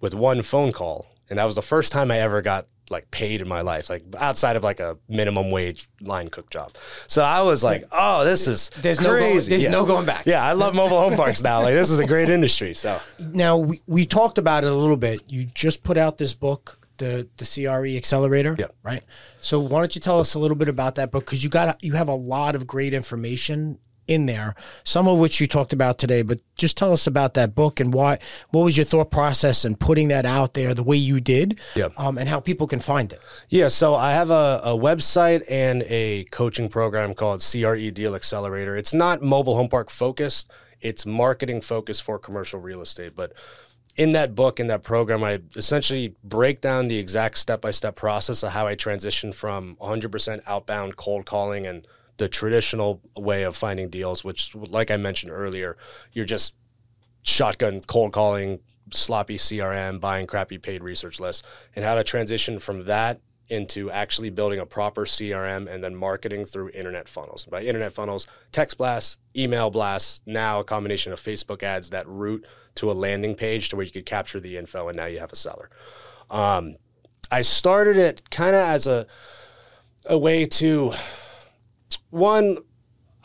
with 0.00 0.14
one 0.14 0.42
phone 0.42 0.70
call. 0.70 1.06
And 1.28 1.38
that 1.38 1.44
was 1.44 1.54
the 1.54 1.62
first 1.62 1.90
time 1.90 2.10
I 2.10 2.20
ever 2.20 2.42
got 2.42 2.66
like 2.90 3.10
paid 3.10 3.40
in 3.40 3.48
my 3.48 3.62
life, 3.62 3.88
like 3.88 4.04
outside 4.18 4.56
of 4.56 4.62
like 4.62 4.78
a 4.80 4.98
minimum 5.08 5.50
wage 5.50 5.88
line 6.00 6.28
cook 6.28 6.50
job. 6.50 6.72
So 7.06 7.22
I 7.22 7.40
was 7.42 7.64
like, 7.64 7.84
oh, 7.92 8.24
this 8.24 8.46
is 8.46 8.68
There's 8.80 9.00
no 9.00 9.10
crazy. 9.10 9.28
going- 9.38 9.48
there's 9.50 9.62
Yeah. 9.64 9.70
no 9.70 9.86
going 9.86 10.04
back. 10.06 10.26
Yeah, 10.26 10.44
I 10.44 10.52
love 10.52 10.74
mobile 10.74 10.98
home 11.00 11.14
parks 11.16 11.42
now. 11.42 11.62
Like 11.62 11.74
this 11.74 11.90
is 11.90 11.98
a 11.98 12.06
great 12.06 12.28
industry. 12.28 12.74
So 12.74 13.00
Now 13.18 13.56
we, 13.56 13.80
we 13.86 14.04
talked 14.06 14.38
about 14.38 14.64
it 14.64 14.70
a 14.70 14.74
little 14.74 14.96
bit. 14.98 15.22
You 15.28 15.44
just 15.44 15.82
put 15.82 15.96
out 15.96 16.18
this 16.18 16.34
book, 16.34 16.78
the 16.98 17.26
the 17.38 17.44
CRE 17.44 17.96
Accelerator. 17.96 18.54
Yeah. 18.58 18.66
Right. 18.82 19.02
So 19.40 19.60
why 19.60 19.80
don't 19.80 19.94
you 19.94 20.00
tell 20.00 20.20
us 20.20 20.34
a 20.34 20.38
little 20.38 20.56
bit 20.56 20.68
about 20.68 20.94
that 20.96 21.10
book? 21.10 21.24
Because 21.24 21.42
you 21.42 21.50
got 21.50 21.82
you 21.82 21.92
have 21.94 22.08
a 22.08 22.14
lot 22.14 22.54
of 22.54 22.66
great 22.66 22.92
information 22.94 23.78
in 24.06 24.26
there, 24.26 24.54
some 24.82 25.08
of 25.08 25.18
which 25.18 25.40
you 25.40 25.46
talked 25.46 25.72
about 25.72 25.98
today. 25.98 26.22
But 26.22 26.40
just 26.56 26.76
tell 26.76 26.92
us 26.92 27.06
about 27.06 27.34
that 27.34 27.54
book 27.54 27.80
and 27.80 27.92
why. 27.92 28.18
What 28.50 28.64
was 28.64 28.76
your 28.76 28.84
thought 28.84 29.10
process 29.10 29.64
in 29.64 29.76
putting 29.76 30.08
that 30.08 30.26
out 30.26 30.54
there 30.54 30.74
the 30.74 30.82
way 30.82 30.96
you 30.96 31.20
did? 31.20 31.60
Um, 31.96 32.18
and 32.18 32.28
how 32.28 32.40
people 32.40 32.66
can 32.66 32.80
find 32.80 33.12
it. 33.12 33.20
Yeah, 33.48 33.68
so 33.68 33.94
I 33.94 34.12
have 34.12 34.30
a, 34.30 34.60
a 34.64 34.76
website 34.76 35.44
and 35.48 35.82
a 35.86 36.24
coaching 36.24 36.68
program 36.68 37.14
called 37.14 37.44
CRE 37.48 37.90
Deal 37.90 38.14
Accelerator. 38.14 38.76
It's 38.76 38.94
not 38.94 39.22
mobile 39.22 39.56
home 39.56 39.68
park 39.68 39.90
focused, 39.90 40.50
it's 40.80 41.06
marketing 41.06 41.60
focused 41.62 42.02
for 42.02 42.18
commercial 42.18 42.60
real 42.60 42.82
estate. 42.82 43.14
But 43.16 43.32
in 43.96 44.12
that 44.12 44.34
book, 44.34 44.58
in 44.58 44.66
that 44.66 44.82
program, 44.82 45.22
I 45.22 45.40
essentially 45.56 46.16
break 46.24 46.60
down 46.60 46.88
the 46.88 46.98
exact 46.98 47.38
step 47.38 47.60
by 47.60 47.70
step 47.70 47.96
process 47.96 48.42
of 48.42 48.52
how 48.52 48.66
I 48.66 48.74
transitioned 48.74 49.34
from 49.34 49.76
100% 49.80 50.42
outbound 50.46 50.96
cold 50.96 51.26
calling 51.26 51.66
and 51.66 51.86
the 52.16 52.28
traditional 52.28 53.00
way 53.16 53.42
of 53.42 53.56
finding 53.56 53.88
deals, 53.88 54.24
which, 54.24 54.54
like 54.54 54.90
I 54.90 54.96
mentioned 54.96 55.32
earlier, 55.32 55.76
you're 56.12 56.24
just 56.24 56.54
shotgun 57.22 57.80
cold 57.86 58.12
calling, 58.12 58.60
sloppy 58.92 59.36
CRM, 59.36 60.00
buying 60.00 60.26
crappy 60.26 60.58
paid 60.58 60.82
research 60.82 61.18
lists, 61.18 61.42
and 61.74 61.84
how 61.84 61.94
to 61.94 62.04
transition 62.04 62.58
from 62.58 62.84
that 62.84 63.20
into 63.48 63.90
actually 63.90 64.30
building 64.30 64.58
a 64.58 64.66
proper 64.66 65.04
CRM 65.04 65.68
and 65.72 65.84
then 65.84 65.94
marketing 65.94 66.44
through 66.44 66.70
internet 66.70 67.08
funnels. 67.08 67.44
By 67.44 67.62
internet 67.62 67.92
funnels, 67.92 68.26
text 68.52 68.78
blasts, 68.78 69.18
email 69.36 69.70
blasts, 69.70 70.22
now 70.24 70.60
a 70.60 70.64
combination 70.64 71.12
of 71.12 71.20
Facebook 71.20 71.62
ads 71.62 71.90
that 71.90 72.08
route 72.08 72.46
to 72.76 72.90
a 72.90 72.94
landing 72.94 73.34
page 73.34 73.68
to 73.68 73.76
where 73.76 73.84
you 73.84 73.92
could 73.92 74.06
capture 74.06 74.40
the 74.40 74.56
info 74.56 74.88
and 74.88 74.96
now 74.96 75.06
you 75.06 75.18
have 75.18 75.32
a 75.32 75.36
seller. 75.36 75.68
Um, 76.30 76.76
I 77.30 77.42
started 77.42 77.96
it 77.96 78.30
kind 78.30 78.56
of 78.56 78.62
as 78.62 78.86
a 78.86 79.06
a 80.06 80.18
way 80.18 80.44
to 80.44 80.92
one 82.14 82.58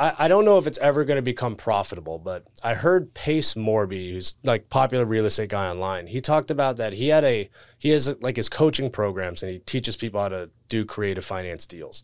I, 0.01 0.29
don't 0.29 0.45
know 0.45 0.57
if 0.57 0.65
it's 0.65 0.77
ever 0.77 1.03
going 1.03 1.17
to 1.17 1.21
become 1.21 1.57
profitable, 1.57 2.19
but 2.19 2.45
I 2.63 2.73
heard 2.73 3.13
Pace 3.13 3.55
Morby, 3.55 4.13
who's 4.13 4.37
like 4.43 4.69
popular 4.69 5.03
real 5.03 5.25
estate 5.25 5.49
guy 5.49 5.69
online. 5.69 6.07
He 6.07 6.21
talked 6.21 6.49
about 6.49 6.77
that 6.77 6.93
he 6.93 7.09
had 7.09 7.25
a 7.25 7.49
he 7.77 7.89
has 7.89 8.15
like 8.21 8.37
his 8.37 8.47
coaching 8.47 8.91
programs 8.91 9.43
and 9.43 9.51
he 9.51 9.59
teaches 9.59 9.97
people 9.97 10.21
how 10.21 10.29
to 10.29 10.51
do 10.69 10.85
creative 10.85 11.25
finance 11.25 11.67
deals. 11.67 12.01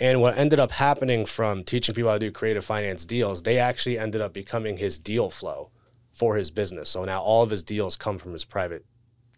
And 0.00 0.20
what 0.20 0.36
ended 0.36 0.58
up 0.58 0.72
happening 0.72 1.26
from 1.26 1.62
teaching 1.62 1.94
people 1.94 2.10
how 2.10 2.18
to 2.18 2.26
do 2.26 2.32
creative 2.32 2.64
finance 2.64 3.06
deals, 3.06 3.44
they 3.44 3.58
actually 3.58 4.00
ended 4.00 4.20
up 4.20 4.32
becoming 4.32 4.76
his 4.76 4.98
deal 4.98 5.30
flow 5.30 5.70
for 6.12 6.36
his 6.36 6.50
business. 6.50 6.90
So 6.90 7.04
now 7.04 7.22
all 7.22 7.44
of 7.44 7.50
his 7.50 7.62
deals 7.62 7.96
come 7.96 8.18
from 8.18 8.32
his 8.32 8.44
private 8.44 8.84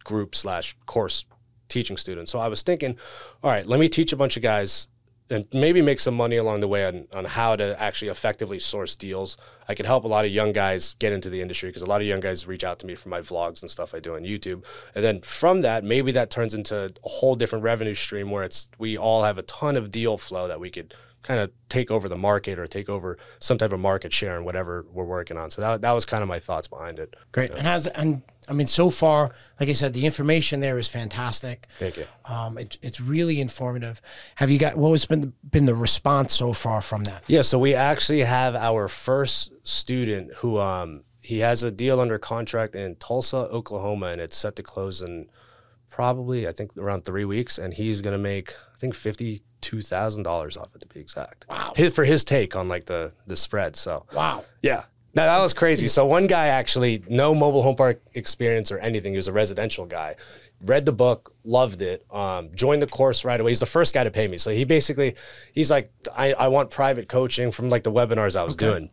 group 0.05 0.35
slash 0.35 0.74
course 0.87 1.26
teaching 1.68 1.98
students. 1.98 2.31
So 2.31 2.38
I 2.38 2.48
was 2.48 2.62
thinking, 2.62 2.96
all 3.42 3.50
right, 3.50 3.66
let 3.66 3.79
me 3.79 3.90
teach 3.90 4.14
a 4.14 4.16
bunch 4.16 4.38
of 4.38 4.42
guys 4.42 4.88
and 5.31 5.47
maybe 5.55 5.81
make 5.81 6.01
some 6.01 6.14
money 6.14 6.37
along 6.37 6.61
the 6.61 6.69
way 6.69 6.85
on, 6.85 7.07
on 7.14 7.25
how 7.25 7.55
to 7.55 7.81
actually 7.81 8.09
effectively 8.09 8.59
source 8.59 8.97
deals. 8.97 9.37
I 9.69 9.75
could 9.75 9.87
help 9.87 10.03
a 10.03 10.09
lot 10.09 10.25
of 10.25 10.33
young 10.33 10.53
guys 10.53 10.97
get 10.99 11.12
into 11.12 11.31
the 11.31 11.40
industry 11.40 11.69
because 11.69 11.83
a 11.83 11.87
lot 11.87 12.01
of 12.01 12.07
young 12.07 12.19
guys 12.19 12.49
reach 12.49 12.64
out 12.64 12.81
to 12.81 12.87
me 12.87 12.97
for 12.97 13.09
my 13.09 13.21
vlogs 13.21 13.62
and 13.62 13.71
stuff 13.71 13.95
I 13.95 14.01
do 14.01 14.16
on 14.16 14.23
YouTube. 14.23 14.64
And 14.95 15.05
then 15.05 15.21
from 15.21 15.61
that, 15.61 15.85
maybe 15.85 16.11
that 16.12 16.31
turns 16.31 16.53
into 16.53 16.93
a 17.05 17.09
whole 17.09 17.37
different 17.37 17.62
revenue 17.62 17.95
stream 17.95 18.31
where 18.31 18.43
it's 18.43 18.69
we 18.79 18.99
all 18.99 19.23
have 19.23 19.38
a 19.38 19.43
ton 19.43 19.77
of 19.77 19.93
deal 19.93 20.19
flow 20.19 20.49
that 20.49 20.59
we 20.59 20.71
could 20.71 20.93
kind 21.23 21.41
of 21.41 21.51
take 21.69 21.91
over 21.91 22.09
the 22.09 22.17
market 22.17 22.59
or 22.59 22.67
take 22.67 22.89
over 22.89 23.19
some 23.39 23.59
type 23.59 23.73
of 23.73 23.81
market 23.81 24.13
share 24.13 24.37
and 24.37 24.45
whatever 24.45 24.87
we're 24.93 25.05
working 25.05 25.37
on. 25.37 25.51
So 25.51 25.61
that, 25.61 25.83
that 25.83 25.93
was 25.93 26.07
kind 26.07 26.23
of 26.23 26.29
my 26.29 26.39
thoughts 26.39 26.69
behind 26.69 26.99
it. 26.99 27.15
Great. 27.33 27.51
And 27.51 27.67
how's 27.67 27.87
and 27.87 28.23
I 28.49 28.53
mean, 28.53 28.67
so 28.67 28.91
far, 28.91 29.31
like 29.61 29.69
I 29.69 29.75
said, 29.75 29.93
the 29.93 30.07
information 30.07 30.59
there 30.59 30.79
is 30.79 30.89
fantastic. 30.89 31.69
Thank 31.79 31.99
you. 31.99 32.07
Um, 32.25 32.59
it, 32.59 32.79
it's 32.83 33.01
really 33.01 33.41
informative. 33.41 34.01
Have 34.37 34.51
you 34.51 34.59
got 34.59 34.77
what 34.77 34.91
has 34.93 35.05
been 35.05 35.21
the, 35.21 35.33
been 35.49 35.67
the 35.67 35.75
response 35.75 36.35
so 36.35 36.53
far 36.53 36.83
from 36.83 37.05
that? 37.05 37.23
Yeah, 37.29 37.43
so 37.43 37.59
we 37.59 37.75
actually 37.75 38.21
have 38.21 38.57
our 38.57 38.89
first 38.89 39.53
student 39.63 40.35
who 40.37 40.59
um 40.59 41.05
he 41.23 41.41
has 41.41 41.63
a 41.63 41.71
deal 41.71 42.01
under 42.01 42.19
contract 42.19 42.75
in 42.75 42.97
Tulsa, 42.97 43.37
Oklahoma, 43.37 44.07
and 44.07 44.21
it's 44.21 44.37
set 44.37 44.57
to 44.57 44.63
close 44.63 45.03
in 45.03 45.29
probably 45.91 46.49
I 46.49 46.53
think 46.53 46.77
around 46.77 47.05
three 47.05 47.27
weeks, 47.27 47.59
and 47.59 47.75
he's 47.75 48.01
gonna 48.01 48.19
make 48.19 48.55
I 48.55 48.70
think 48.81 48.95
fifty 48.95 49.40
two 49.61 49.81
thousand 49.83 50.23
dollars 50.25 50.57
off 50.57 50.75
it 50.75 50.81
to 50.81 50.87
be 50.88 51.01
exact. 51.01 51.47
Wow. 51.49 51.73
His, 51.77 51.95
for 51.95 52.05
his 52.05 52.25
take 52.25 52.57
on 52.57 52.69
like 52.69 52.87
the 52.87 53.12
the 53.27 53.37
spread. 53.37 53.77
So 53.77 54.07
Wow. 54.14 54.45
yeah. 54.62 54.85
No, 55.12 55.25
that 55.25 55.43
was 55.43 55.53
crazy. 55.55 55.88
So 55.88 56.07
one 56.07 56.29
guy 56.29 56.47
actually, 56.47 57.03
no 57.09 57.35
mobile 57.35 57.62
home 57.62 57.75
park 57.75 58.01
experience 58.14 58.71
or 58.71 58.79
anything. 58.79 59.12
He 59.12 59.16
was 59.16 59.27
a 59.27 59.33
residential 59.33 59.85
guy. 59.85 60.14
Read 60.62 60.87
the 60.87 60.93
book, 60.93 61.35
loved 61.43 61.83
it. 61.83 62.07
Um, 62.12 62.51
joined 62.55 62.81
the 62.81 62.87
course 62.87 63.25
right 63.25 63.40
away. 63.40 63.51
He's 63.51 63.59
the 63.61 63.66
first 63.66 63.93
guy 63.93 64.05
to 64.05 64.11
pay 64.12 64.29
me. 64.29 64.37
So 64.37 64.51
he 64.51 64.64
basically, 64.64 65.16
he's 65.53 65.69
like, 65.71 65.90
I, 66.16 66.33
I 66.35 66.49
want 66.49 66.71
private 66.71 67.09
coaching 67.09 67.51
from 67.51 67.71
like 67.71 67.83
the 67.83 67.90
webinars 67.90 68.37
I 68.37 68.45
was 68.45 68.55
doing, 68.57 68.90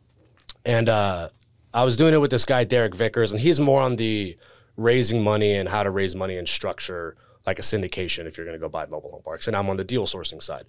and 0.66 0.90
uh, 0.90 1.30
I 1.72 1.84
was 1.84 1.98
doing 1.98 2.16
it 2.16 2.18
with 2.22 2.32
this 2.32 2.46
guy 2.46 2.64
Derek 2.64 2.96
Vickers, 2.96 3.32
and 3.32 3.40
he's 3.40 3.60
more 3.60 3.82
on 3.82 3.98
the 3.98 4.38
raising 4.76 5.24
money 5.24 5.54
and 5.56 5.70
how 5.70 5.84
to 5.84 5.92
raise 5.92 6.16
money 6.16 6.38
and 6.38 6.48
structure 6.50 7.16
like 7.48 7.58
a 7.58 7.64
syndication 7.64 8.28
if 8.28 8.38
you're 8.38 8.46
going 8.46 8.58
to 8.58 8.62
go 8.62 8.70
buy 8.70 8.86
mobile 8.86 9.10
home 9.10 9.24
parks, 9.24 9.48
and 9.48 9.56
I'm 9.56 9.70
on 9.70 9.78
the 9.78 9.84
deal 9.84 10.06
sourcing 10.06 10.44
side 10.44 10.66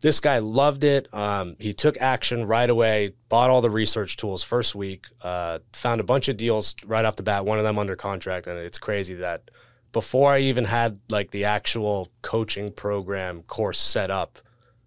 this 0.00 0.20
guy 0.20 0.38
loved 0.38 0.84
it. 0.84 1.12
Um, 1.12 1.56
he 1.58 1.72
took 1.72 1.96
action 2.00 2.46
right 2.46 2.68
away, 2.68 3.14
bought 3.28 3.50
all 3.50 3.60
the 3.60 3.70
research 3.70 4.16
tools 4.16 4.44
first 4.44 4.74
week, 4.74 5.06
uh, 5.22 5.58
found 5.72 6.00
a 6.00 6.04
bunch 6.04 6.28
of 6.28 6.36
deals 6.36 6.74
right 6.84 7.04
off 7.04 7.16
the 7.16 7.22
bat, 7.22 7.44
one 7.44 7.58
of 7.58 7.64
them 7.64 7.78
under 7.78 7.96
contract. 7.96 8.46
And 8.46 8.58
it's 8.58 8.78
crazy 8.78 9.14
that 9.14 9.50
before 9.92 10.30
I 10.30 10.40
even 10.40 10.66
had 10.66 11.00
like 11.08 11.30
the 11.30 11.44
actual 11.44 12.10
coaching 12.22 12.72
program 12.72 13.42
course 13.42 13.80
set 13.80 14.10
up, 14.10 14.38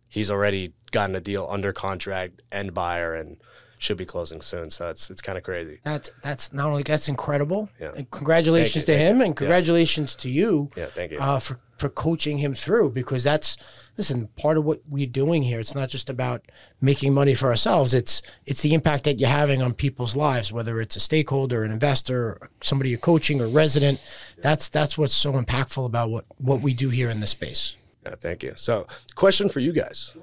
he's 0.07 0.31
already 0.31 0.73
gotten 0.91 1.15
a 1.15 1.21
deal 1.21 1.47
under 1.49 1.73
contract 1.73 2.41
and 2.51 2.73
buyer 2.73 3.13
and 3.13 3.37
should 3.81 3.97
be 3.97 4.05
closing 4.05 4.41
soon. 4.41 4.69
So 4.69 4.89
it's 4.89 5.09
it's 5.09 5.21
kind 5.21 5.37
of 5.39 5.43
crazy. 5.43 5.79
That's 5.83 6.11
that's 6.21 6.53
not 6.53 6.67
only 6.67 6.83
that's 6.83 7.07
incredible. 7.07 7.67
Yeah. 7.79 7.91
And 7.95 8.09
congratulations 8.11 8.87
you, 8.87 8.93
to 8.93 8.97
him, 8.97 9.17
you. 9.17 9.25
and 9.25 9.35
congratulations 9.35 10.15
to 10.17 10.29
you. 10.29 10.69
Yeah, 10.77 10.85
thank 10.85 11.11
you. 11.11 11.17
Uh, 11.17 11.39
for 11.39 11.59
for 11.79 11.89
coaching 11.89 12.37
him 12.37 12.53
through 12.53 12.91
because 12.91 13.23
that's 13.23 13.57
listen 13.97 14.27
part 14.37 14.57
of 14.57 14.65
what 14.65 14.81
we're 14.87 15.07
doing 15.07 15.41
here. 15.41 15.59
It's 15.59 15.73
not 15.73 15.89
just 15.89 16.11
about 16.11 16.43
making 16.79 17.11
money 17.11 17.33
for 17.33 17.47
ourselves. 17.47 17.95
It's 17.95 18.21
it's 18.45 18.61
the 18.61 18.75
impact 18.75 19.03
that 19.05 19.19
you're 19.19 19.29
having 19.29 19.63
on 19.63 19.73
people's 19.73 20.15
lives, 20.15 20.53
whether 20.53 20.79
it's 20.79 20.95
a 20.95 20.99
stakeholder, 20.99 21.63
an 21.63 21.71
investor, 21.71 22.51
somebody 22.61 22.91
you're 22.91 22.99
coaching, 22.99 23.41
or 23.41 23.47
resident. 23.47 23.99
That's 24.37 24.69
that's 24.69 24.95
what's 24.95 25.15
so 25.15 25.33
impactful 25.33 25.87
about 25.87 26.11
what 26.11 26.25
what 26.37 26.61
we 26.61 26.75
do 26.75 26.89
here 26.89 27.09
in 27.09 27.19
this 27.19 27.31
space. 27.31 27.75
Yeah, 28.05 28.15
thank 28.15 28.43
you. 28.43 28.53
So, 28.57 28.85
question 29.15 29.49
for 29.49 29.59
you 29.59 29.73
guys. 29.73 30.15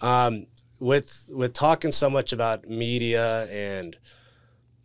Um, 0.00 0.46
with 0.80 1.28
with 1.30 1.52
talking 1.52 1.92
so 1.92 2.10
much 2.10 2.32
about 2.32 2.68
media 2.68 3.46
and 3.50 3.96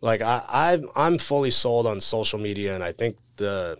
like 0.00 0.22
I 0.22 0.42
I'm 0.48 0.88
I'm 0.94 1.18
fully 1.18 1.50
sold 1.50 1.86
on 1.86 2.00
social 2.00 2.38
media 2.38 2.74
and 2.74 2.84
I 2.84 2.92
think 2.92 3.16
the 3.36 3.78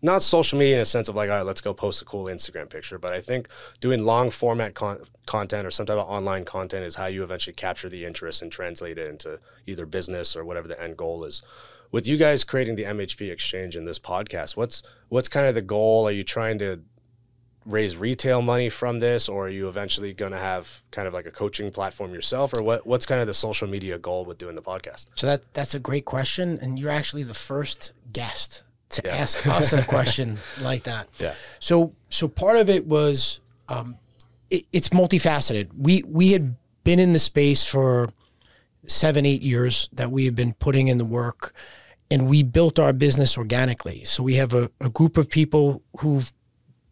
not 0.00 0.22
social 0.22 0.58
media 0.58 0.76
in 0.76 0.80
a 0.80 0.84
sense 0.84 1.08
of 1.08 1.16
like, 1.16 1.28
all 1.28 1.36
right, 1.36 1.46
let's 1.46 1.60
go 1.60 1.74
post 1.74 2.00
a 2.00 2.04
cool 2.04 2.26
Instagram 2.26 2.70
picture, 2.70 2.98
but 2.98 3.12
I 3.12 3.20
think 3.20 3.48
doing 3.80 4.04
long 4.04 4.30
format 4.30 4.74
con- 4.74 5.02
content 5.26 5.66
or 5.66 5.72
some 5.72 5.86
type 5.86 5.98
of 5.98 6.08
online 6.08 6.44
content 6.44 6.84
is 6.84 6.94
how 6.94 7.06
you 7.06 7.24
eventually 7.24 7.54
capture 7.54 7.88
the 7.88 8.04
interest 8.04 8.40
and 8.40 8.52
translate 8.52 8.96
it 8.96 9.08
into 9.08 9.40
either 9.66 9.86
business 9.86 10.36
or 10.36 10.44
whatever 10.44 10.68
the 10.68 10.80
end 10.80 10.96
goal 10.96 11.24
is. 11.24 11.42
With 11.90 12.06
you 12.06 12.16
guys 12.16 12.44
creating 12.44 12.76
the 12.76 12.84
MHP 12.84 13.30
exchange 13.30 13.74
in 13.74 13.86
this 13.86 13.98
podcast, 13.98 14.56
what's 14.56 14.82
what's 15.08 15.28
kind 15.28 15.46
of 15.46 15.54
the 15.54 15.62
goal? 15.62 16.06
Are 16.06 16.12
you 16.12 16.22
trying 16.22 16.58
to 16.60 16.82
raise 17.68 17.96
retail 17.96 18.42
money 18.42 18.68
from 18.68 19.00
this, 19.00 19.28
or 19.28 19.46
are 19.46 19.50
you 19.50 19.68
eventually 19.68 20.12
going 20.12 20.32
to 20.32 20.38
have 20.38 20.82
kind 20.90 21.06
of 21.06 21.14
like 21.14 21.26
a 21.26 21.30
coaching 21.30 21.70
platform 21.70 22.14
yourself, 22.14 22.56
or 22.56 22.62
what? 22.62 22.86
What's 22.86 23.06
kind 23.06 23.20
of 23.20 23.26
the 23.26 23.34
social 23.34 23.68
media 23.68 23.98
goal 23.98 24.24
with 24.24 24.38
doing 24.38 24.56
the 24.56 24.62
podcast? 24.62 25.06
So 25.14 25.26
that 25.26 25.54
that's 25.54 25.74
a 25.74 25.78
great 25.78 26.04
question, 26.04 26.58
and 26.60 26.78
you're 26.78 26.90
actually 26.90 27.22
the 27.22 27.34
first 27.34 27.92
guest 28.12 28.62
to 28.90 29.02
yeah. 29.04 29.14
ask 29.14 29.46
us 29.46 29.72
a 29.72 29.82
question 29.96 30.38
like 30.62 30.84
that. 30.84 31.08
Yeah. 31.18 31.34
So 31.60 31.94
so 32.08 32.26
part 32.26 32.56
of 32.56 32.68
it 32.70 32.86
was 32.86 33.40
um, 33.68 33.96
it, 34.50 34.64
it's 34.72 34.88
multifaceted. 34.88 35.68
We 35.76 36.02
we 36.06 36.32
had 36.32 36.56
been 36.84 36.98
in 36.98 37.12
the 37.12 37.18
space 37.18 37.66
for 37.66 38.08
seven 38.86 39.26
eight 39.26 39.42
years 39.42 39.88
that 39.92 40.10
we 40.10 40.24
have 40.24 40.34
been 40.34 40.54
putting 40.54 40.88
in 40.88 40.98
the 40.98 41.04
work. 41.04 41.54
And 42.10 42.26
we 42.26 42.42
built 42.42 42.78
our 42.78 42.94
business 42.94 43.36
organically. 43.36 44.02
So 44.04 44.22
we 44.22 44.36
have 44.36 44.54
a, 44.54 44.70
a 44.80 44.88
group 44.88 45.18
of 45.18 45.28
people 45.28 45.82
who've 45.98 46.32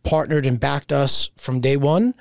partnered 0.07 0.47
and 0.47 0.59
backed 0.59 0.92
us 0.92 1.31
from 1.37 1.61
day 1.61 1.77
one. 1.77 2.14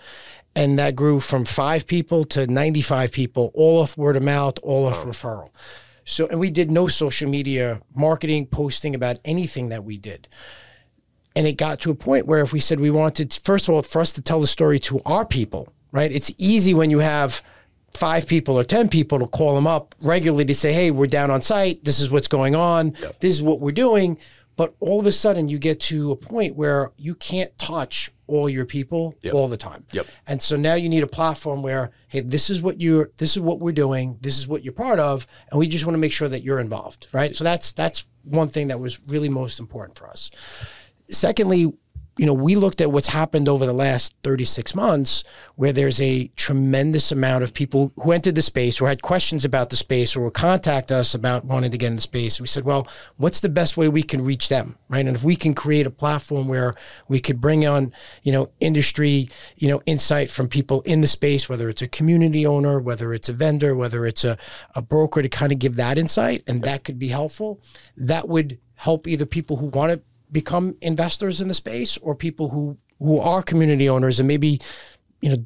And 0.58 0.80
that 0.80 0.96
grew 0.96 1.20
from 1.20 1.44
five 1.46 1.86
people 1.86 2.24
to 2.26 2.48
95 2.48 3.12
people, 3.12 3.52
all 3.54 3.82
off 3.82 3.98
word 3.98 4.16
of 4.16 4.24
mouth, 4.24 4.58
all 4.64 4.86
off 4.86 5.04
referral. 5.04 5.50
So, 6.06 6.28
and 6.28 6.40
we 6.40 6.50
did 6.50 6.72
no 6.72 6.88
social 6.88 7.30
media 7.30 7.82
marketing, 7.94 8.46
posting 8.48 8.96
about 8.96 9.20
anything 9.26 9.70
that 9.70 9.84
we 9.84 9.98
did. 9.98 10.28
And 11.36 11.46
it 11.46 11.58
got 11.58 11.82
to 11.82 11.92
a 11.92 11.96
point 11.96 12.28
where 12.28 12.42
if 12.42 12.54
we 12.54 12.62
said 12.62 12.80
we 12.80 12.92
wanted, 12.92 13.34
first 13.34 13.68
of 13.68 13.76
all, 13.76 13.82
for 13.82 14.00
us 14.00 14.14
to 14.14 14.22
tell 14.22 14.40
the 14.40 14.48
story 14.48 14.80
to 14.80 15.02
our 15.06 15.26
people, 15.26 15.74
right? 15.92 16.12
It's 16.12 16.32
easy 16.38 16.74
when 16.74 16.90
you 16.90 17.00
have 17.00 17.42
five 17.92 18.28
people 18.28 18.58
or 18.58 18.64
10 18.64 18.88
people 18.88 19.20
to 19.20 19.28
call 19.28 19.56
them 19.56 19.68
up 19.68 19.96
regularly 20.02 20.46
to 20.46 20.56
say, 20.56 20.72
hey, 20.72 20.92
we're 20.92 21.08
down 21.08 21.32
on 21.32 21.42
site. 21.42 21.84
This 21.84 22.00
is 22.00 22.10
what's 22.10 22.28
going 22.28 22.56
on. 22.56 22.96
Yep. 23.02 23.20
This 23.20 23.34
is 23.34 23.42
what 23.42 23.60
we're 23.60 23.72
doing. 23.72 24.18
But 24.56 24.76
all 24.80 25.00
of 25.00 25.06
a 25.06 25.12
sudden, 25.12 25.50
you 25.50 25.60
get 25.60 25.80
to 25.82 26.12
a 26.12 26.16
point 26.16 26.56
where 26.56 26.92
you 26.98 27.16
can't 27.16 27.56
touch 27.58 28.12
all 28.28 28.50
your 28.50 28.66
people 28.66 29.16
yep. 29.22 29.34
all 29.34 29.48
the 29.48 29.58
time. 29.58 29.86
Yep. 29.92 30.08
And 30.28 30.42
so 30.42 30.56
now 30.56 30.76
you 30.76 30.90
need 30.90 31.04
a 31.04 31.08
platform 31.08 31.62
where, 31.62 31.92
hey, 32.08 32.22
this 32.22 32.50
is 32.50 32.62
what 32.62 32.82
you're, 32.82 33.12
this 33.18 33.36
is 33.36 33.40
what 33.42 33.60
we're 33.60 33.72
doing, 33.72 34.18
this 34.22 34.40
is 34.40 34.48
what 34.48 34.64
you're 34.64 34.74
part 34.74 35.00
of, 35.00 35.28
and 35.52 35.60
we 35.60 35.68
just 35.68 35.86
want 35.86 35.96
to 35.96 36.00
make 36.00 36.12
sure 36.12 36.30
that 36.30 36.42
you're 36.42 36.60
involved, 36.60 37.08
right? 37.12 37.36
So 37.36 37.44
that's 37.44 37.74
that's 37.74 38.08
one 38.24 38.50
thing 38.50 38.70
that 38.70 38.80
was 38.80 39.00
really 39.08 39.30
most 39.30 39.60
important 39.60 39.98
for 39.98 40.10
us. 40.10 40.32
Secondly, 41.10 41.72
you 42.18 42.26
know, 42.26 42.34
we 42.34 42.56
looked 42.56 42.80
at 42.80 42.92
what's 42.92 43.08
happened 43.08 43.50
over 43.50 43.66
the 43.66 43.74
last 43.74 44.16
36 44.24 44.74
months, 44.74 45.24
where 45.56 45.74
there's 45.74 46.00
a 46.00 46.28
tremendous 46.38 47.12
amount 47.12 47.44
of 47.44 47.54
people 47.54 47.92
who 47.98 48.14
entered 48.14 48.36
the 48.36 48.42
space 48.42 48.80
or 48.80 48.88
had 48.88 49.02
questions 49.02 49.44
about 49.44 49.70
the 49.70 49.76
space 49.76 50.16
or 50.16 50.22
will 50.22 50.32
contact 50.32 50.94
us 50.94 51.14
about 51.14 51.44
wanting 51.44 51.72
to 51.72 51.78
get 51.78 51.88
in 51.88 51.96
the 51.96 52.02
space. 52.02 52.40
We 52.40 52.48
said, 52.48 52.64
well, 52.64 52.88
what's 53.18 53.42
the 53.42 53.50
best 53.50 53.76
way 53.76 53.90
we 53.90 54.02
can 54.02 54.24
reach 54.24 54.48
them, 54.48 54.78
right? 54.88 55.06
And 55.06 55.16
if 55.16 55.24
we 55.24 55.36
can 55.36 55.54
create 55.54 55.86
a 55.86 55.92
platform 55.92 56.48
where 56.48 56.74
we 57.10 57.20
could 57.20 57.42
bring 57.42 57.68
on, 57.68 57.94
you 58.24 58.32
know, 58.32 58.50
industry, 58.62 59.30
you 59.58 59.68
know, 59.68 59.82
insight 59.86 60.30
from 60.30 60.48
people 60.48 60.82
in 60.82 61.02
the 61.02 61.08
space, 61.08 61.50
whether 61.50 61.68
it's 61.68 61.82
a 61.82 61.88
community 61.88 62.46
owner, 62.46 62.80
whether 62.80 63.14
it's 63.14 63.28
a 63.28 63.34
vendor, 63.34 63.76
whether 63.76 64.06
it's 64.06 64.24
a, 64.24 64.38
a 64.74 64.82
broker 64.82 65.22
to 65.22 65.30
kind 65.30 65.52
of 65.52 65.60
give 65.60 65.76
that 65.76 65.98
insight, 65.98 66.44
and 66.48 66.64
that 66.64 66.86
could 66.86 66.98
be 66.98 67.10
helpful, 67.10 67.62
that 67.98 68.30
would 68.30 68.58
help 68.76 69.06
either 69.06 69.26
people 69.26 69.58
who 69.58 69.68
want 69.68 69.92
to 69.92 70.02
become 70.36 70.76
investors 70.82 71.42
in 71.42 71.48
the 71.48 71.54
space 71.54 71.98
or 71.98 72.16
people 72.16 72.50
who 72.50 72.78
who 73.00 73.20
are 73.20 73.42
community 73.42 73.88
owners 73.90 74.20
and 74.20 74.28
maybe 74.28 74.60
you 75.22 75.30
know 75.30 75.46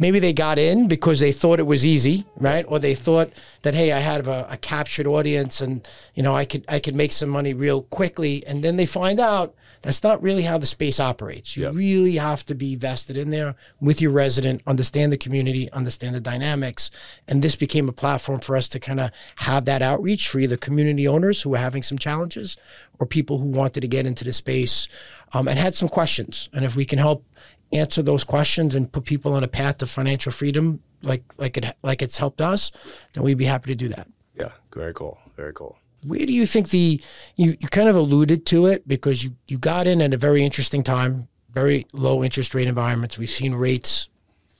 maybe 0.00 0.18
they 0.18 0.32
got 0.32 0.58
in 0.58 0.88
because 0.88 1.20
they 1.20 1.30
thought 1.30 1.60
it 1.60 1.66
was 1.66 1.84
easy, 1.84 2.24
right? 2.36 2.64
Or 2.66 2.78
they 2.78 2.94
thought 2.94 3.30
that 3.62 3.74
hey, 3.74 3.92
I 3.92 3.98
had 3.98 4.26
a, 4.26 4.54
a, 4.54 4.56
captured 4.56 5.06
audience 5.06 5.60
and 5.60 5.86
you 6.14 6.22
know 6.24 6.34
I 6.34 6.46
could 6.46 6.64
I 6.68 6.80
could 6.80 6.96
make 6.96 7.12
some 7.12 7.28
money 7.28 7.54
real 7.54 7.82
quickly, 7.82 8.42
and 8.46 8.64
then 8.64 8.76
they 8.76 8.86
find 8.86 9.20
out 9.20 9.54
that's 9.82 10.02
not 10.02 10.22
really 10.22 10.42
how 10.42 10.58
the 10.58 10.66
space 10.66 11.00
operates. 11.00 11.56
You 11.56 11.64
yep. 11.64 11.74
really 11.74 12.16
have 12.16 12.44
to 12.46 12.54
be 12.54 12.76
vested 12.76 13.16
in 13.16 13.30
there 13.30 13.54
with 13.80 14.00
your 14.00 14.10
resident, 14.10 14.62
understand 14.66 15.12
the 15.12 15.16
community, 15.16 15.70
understand 15.72 16.14
the 16.14 16.20
dynamics, 16.20 16.90
and 17.26 17.42
this 17.42 17.56
became 17.56 17.88
a 17.88 17.92
platform 17.92 18.40
for 18.40 18.56
us 18.56 18.68
to 18.70 18.80
kind 18.80 19.00
of 19.00 19.10
have 19.36 19.64
that 19.64 19.82
outreach 19.82 20.28
for 20.28 20.38
either 20.38 20.56
community 20.56 21.08
owners 21.08 21.42
who 21.42 21.50
were 21.50 21.58
having 21.58 21.82
some 21.82 21.98
challenges 21.98 22.58
or 22.98 23.06
people 23.06 23.38
who 23.38 23.46
wanted 23.46 23.80
to 23.80 23.88
get 23.88 24.06
into 24.06 24.24
the 24.24 24.32
space 24.32 24.88
um, 25.32 25.48
and 25.48 25.58
had 25.58 25.74
some 25.74 25.88
questions. 25.88 26.48
And 26.52 26.64
if 26.64 26.76
we 26.76 26.84
can 26.84 26.98
help 26.98 27.24
answer 27.72 28.02
those 28.02 28.24
questions 28.24 28.74
and 28.74 28.90
put 28.90 29.04
people 29.04 29.32
on 29.32 29.44
a 29.44 29.48
path 29.48 29.78
to 29.78 29.86
financial 29.86 30.32
freedom 30.32 30.82
like 31.02 31.22
like 31.38 31.56
it 31.56 31.64
like 31.82 32.02
it's 32.02 32.18
helped 32.18 32.40
us, 32.40 32.72
then 33.12 33.22
we'd 33.22 33.38
be 33.38 33.44
happy 33.44 33.70
to 33.70 33.76
do 33.76 33.88
that. 33.88 34.06
Yeah, 34.38 34.50
very 34.74 34.92
cool. 34.92 35.18
Very 35.36 35.52
cool. 35.52 35.78
Where 36.04 36.24
do 36.26 36.32
you 36.32 36.46
think 36.46 36.70
the 36.70 37.00
you, 37.36 37.54
you 37.60 37.68
kind 37.68 37.88
of 37.88 37.96
alluded 37.96 38.46
to 38.46 38.66
it 38.66 38.86
because 38.86 39.24
you 39.24 39.32
you 39.46 39.58
got 39.58 39.86
in 39.86 40.00
at 40.00 40.14
a 40.14 40.16
very 40.16 40.44
interesting 40.44 40.82
time, 40.82 41.28
very 41.52 41.86
low 41.92 42.24
interest 42.24 42.54
rate 42.54 42.68
environments. 42.68 43.18
We've 43.18 43.28
seen 43.28 43.54
rates 43.54 44.08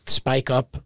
spike 0.07 0.51
up. 0.51 0.83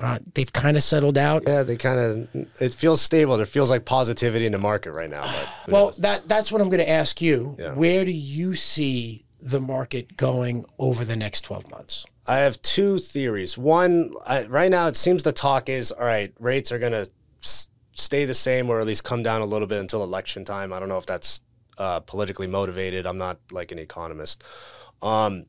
Uh, 0.00 0.18
they've 0.34 0.52
kind 0.52 0.76
of 0.76 0.82
settled 0.82 1.16
out. 1.16 1.44
Yeah, 1.46 1.62
they 1.62 1.76
kind 1.76 2.00
of. 2.00 2.46
It 2.60 2.74
feels 2.74 3.00
stable. 3.00 3.36
There 3.36 3.46
feels 3.46 3.70
like 3.70 3.84
positivity 3.84 4.44
in 4.44 4.52
the 4.52 4.58
market 4.58 4.92
right 4.92 5.08
now. 5.08 5.22
well, 5.68 5.86
knows? 5.86 5.96
that 5.98 6.28
that's 6.28 6.50
what 6.50 6.60
I'm 6.60 6.68
going 6.68 6.82
to 6.82 6.90
ask 6.90 7.22
you. 7.22 7.56
Yeah. 7.58 7.74
Where 7.74 8.04
do 8.04 8.10
you 8.10 8.54
see 8.56 9.24
the 9.40 9.60
market 9.60 10.16
going 10.16 10.64
over 10.78 11.04
the 11.04 11.16
next 11.16 11.42
12 11.42 11.70
months? 11.70 12.06
I 12.26 12.38
have 12.38 12.60
two 12.62 12.98
theories. 12.98 13.58
One, 13.58 14.14
I, 14.26 14.46
right 14.46 14.70
now 14.70 14.88
it 14.88 14.96
seems 14.96 15.22
the 15.22 15.32
talk 15.32 15.68
is 15.68 15.92
all 15.92 16.04
right, 16.04 16.32
rates 16.40 16.72
are 16.72 16.78
going 16.78 16.92
to 16.92 17.08
stay 17.94 18.24
the 18.24 18.34
same 18.34 18.68
or 18.68 18.80
at 18.80 18.86
least 18.86 19.04
come 19.04 19.22
down 19.22 19.40
a 19.40 19.46
little 19.46 19.66
bit 19.66 19.78
until 19.78 20.02
election 20.02 20.44
time. 20.44 20.72
I 20.72 20.80
don't 20.80 20.88
know 20.88 20.98
if 20.98 21.06
that's 21.06 21.42
uh, 21.78 22.00
politically 22.00 22.46
motivated. 22.46 23.06
I'm 23.06 23.18
not 23.18 23.38
like 23.50 23.72
an 23.72 23.78
economist. 23.78 24.44
Um, 25.02 25.46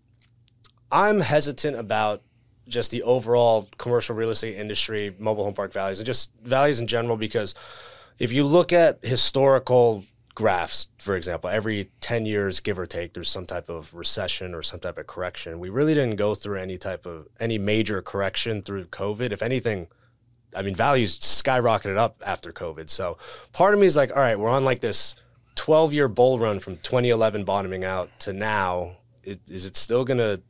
I'm 0.92 1.20
hesitant 1.20 1.76
about 1.76 2.22
just 2.68 2.92
the 2.92 3.04
overall 3.04 3.70
commercial 3.78 4.16
real 4.16 4.30
estate 4.30 4.56
industry, 4.56 5.16
mobile 5.20 5.44
home 5.44 5.54
park 5.54 5.74
values, 5.74 6.00
and 6.00 6.06
just 6.06 6.32
values 6.44 6.80
in 6.80 6.88
general 6.88 7.18
because 7.18 7.54
if 8.18 8.32
you 8.32 8.44
look 8.44 8.72
at 8.72 9.04
historical 9.04 10.04
graphs, 10.36 10.88
for 10.98 11.16
example, 11.16 11.50
every 11.50 11.90
10 12.02 12.26
years, 12.26 12.60
give 12.60 12.78
or 12.78 12.86
take, 12.86 13.14
there's 13.14 13.30
some 13.30 13.46
type 13.46 13.70
of 13.70 13.94
recession 13.94 14.54
or 14.54 14.62
some 14.62 14.80
type 14.80 14.98
of 14.98 15.08
correction. 15.08 15.60
We 15.60 15.70
really 15.70 15.94
didn't 15.94 16.18
go 16.18 16.36
through 16.36 16.60
any 16.60 16.78
type 16.78 17.06
of 17.06 17.28
any 17.40 17.58
major 17.58 18.02
correction 18.02 18.62
through 18.62 18.86
COVID. 18.86 19.32
If 19.32 19.42
anything, 19.42 19.88
I 20.56 20.62
mean, 20.62 20.76
values 20.76 21.20
skyrocketed 21.20 21.98
up 21.98 22.22
after 22.26 22.52
COVID. 22.52 22.90
So 22.90 23.18
part 23.52 23.74
of 23.74 23.80
me 23.80 23.88
is 23.88 23.96
like, 23.96 24.12
all 24.12 24.22
right, 24.22 24.40
we're 24.40 24.50
on 24.50 24.66
like 24.66 24.80
this 24.80 25.16
12 25.56 25.94
year 25.94 26.08
bull 26.08 26.40
run 26.40 26.60
from 26.60 26.78
2011 26.78 27.44
bottoming 27.44 27.84
out 27.84 28.10
to 28.20 28.34
now. 28.34 28.98
Is, 29.24 29.66
it 29.66 29.76
still 29.76 30.06
going 30.06 30.20
to 30.20 30.42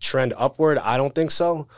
trend 0.00 0.34
upward? 0.36 0.78
I 0.78 0.96
don't 0.96 1.14
think 1.14 1.30
so. 1.30 1.68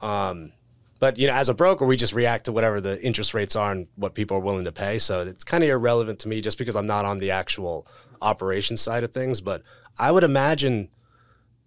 Um, 0.00 0.52
but 1.00 1.18
you 1.18 1.26
know, 1.26 1.34
as 1.34 1.48
a 1.48 1.54
broker, 1.54 1.84
we 1.84 1.96
just 1.96 2.12
react 2.12 2.44
to 2.44 2.52
whatever 2.52 2.80
the 2.80 3.02
interest 3.02 3.34
rates 3.34 3.56
are 3.56 3.72
and 3.72 3.88
what 3.96 4.14
people 4.14 4.36
are 4.36 4.40
willing 4.40 4.64
to 4.64 4.72
pay. 4.72 4.98
So 4.98 5.22
it's 5.22 5.44
kind 5.44 5.64
of 5.64 5.70
irrelevant 5.70 6.20
to 6.20 6.28
me 6.28 6.40
just 6.40 6.56
because 6.56 6.76
I'm 6.76 6.86
not 6.86 7.04
on 7.04 7.18
the 7.18 7.30
actual 7.32 7.86
operation 8.22 8.76
side 8.76 9.02
of 9.04 9.12
things. 9.12 9.40
But 9.40 9.62
I 9.98 10.12
would 10.12 10.24
imagine 10.24 10.88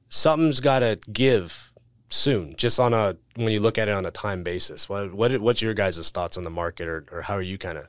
something's 0.10 0.60
got 0.60 0.80
to 0.80 1.00
give 1.12 1.74
soon, 2.10 2.56
just 2.56 2.80
on 2.80 2.94
a 2.94 3.18
when 3.36 3.52
you 3.52 3.60
look 3.60 3.78
at 3.78 3.88
it 3.88 3.92
on 3.92 4.06
a 4.06 4.12
time 4.12 4.44
basis. 4.44 4.90
What 4.90 5.14
what 5.14 5.38
what's 5.40 5.62
your 5.62 5.74
guys' 5.74 6.12
thoughts 6.12 6.38
on 6.38 6.44
the 6.44 6.50
market, 6.50 6.88
or 6.88 7.06
or 7.12 7.22
how 7.22 7.36
are 7.36 7.42
you 7.42 7.58
kind 7.58 7.78
of 7.78 7.88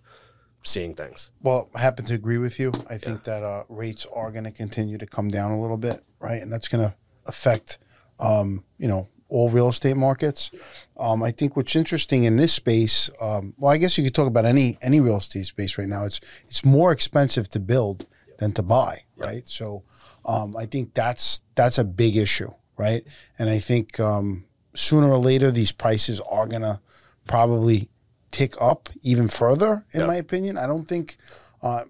seeing 0.63 0.95
things? 0.95 1.31
Well, 1.43 1.71
I 1.75 1.81
happen 1.81 2.05
to 2.07 2.15
agree 2.15 2.39
with 2.39 2.59
you. 2.59 2.73
I 2.89 2.99
think 2.99 3.27
yeah. 3.27 3.41
that 3.41 3.43
uh, 3.45 3.65
rates 3.69 4.07
are 4.13 4.31
going 4.31 4.45
to 4.45 4.51
continue 4.51 4.99
to 4.99 5.07
come 5.07 5.29
down 5.29 5.53
a 5.53 5.61
little 5.61 5.77
bit, 5.77 6.05
right, 6.21 6.43
and 6.43 6.53
that's 6.53 6.69
going 6.69 6.89
to 6.89 6.95
affect, 7.27 7.79
um, 8.19 8.65
you 8.79 8.89
know, 8.89 9.09
all 9.29 9.51
real 9.51 9.69
estate 9.69 9.97
markets. 9.97 10.51
Um, 10.99 11.23
I 11.23 11.31
think 11.31 11.57
what's 11.57 11.77
interesting 11.77 12.25
in 12.25 12.37
this 12.37 12.53
space, 12.53 13.11
um, 13.21 13.55
well, 13.57 13.73
I 13.73 13.77
guess 13.77 13.99
you 13.99 14.05
could 14.05 14.15
talk 14.15 14.27
about 14.27 14.45
any 14.45 14.79
any 14.83 15.01
real 15.01 15.19
estate 15.19 15.47
space 15.47 15.79
right 15.79 15.89
now. 15.89 16.05
It's 16.05 16.21
it's 16.47 16.65
more 16.65 16.93
expensive 16.93 17.49
to 17.51 17.61
build 17.61 18.07
than 18.39 18.53
to 18.53 18.63
buy, 18.63 19.05
right? 19.17 19.49
So 19.49 19.85
um, 20.25 20.57
I 20.57 20.67
think 20.67 20.95
that's 20.95 21.43
that's 21.55 21.79
a 21.79 21.85
big 21.85 22.17
issue, 22.17 22.53
right? 22.79 23.05
And 23.39 23.51
I 23.51 23.59
think 23.59 24.01
um, 24.01 24.45
sooner 24.75 25.11
or 25.11 25.19
later 25.19 25.51
these 25.51 25.73
prices 25.73 26.21
are 26.21 26.47
gonna 26.47 26.81
probably 27.27 27.89
tick 28.31 28.55
up 28.61 28.89
even 29.03 29.29
further. 29.29 29.85
In 29.93 30.01
yep. 30.01 30.09
my 30.09 30.17
opinion, 30.17 30.57
I 30.57 30.67
don't 30.67 30.89
think. 30.89 31.17
Uh, 31.63 31.85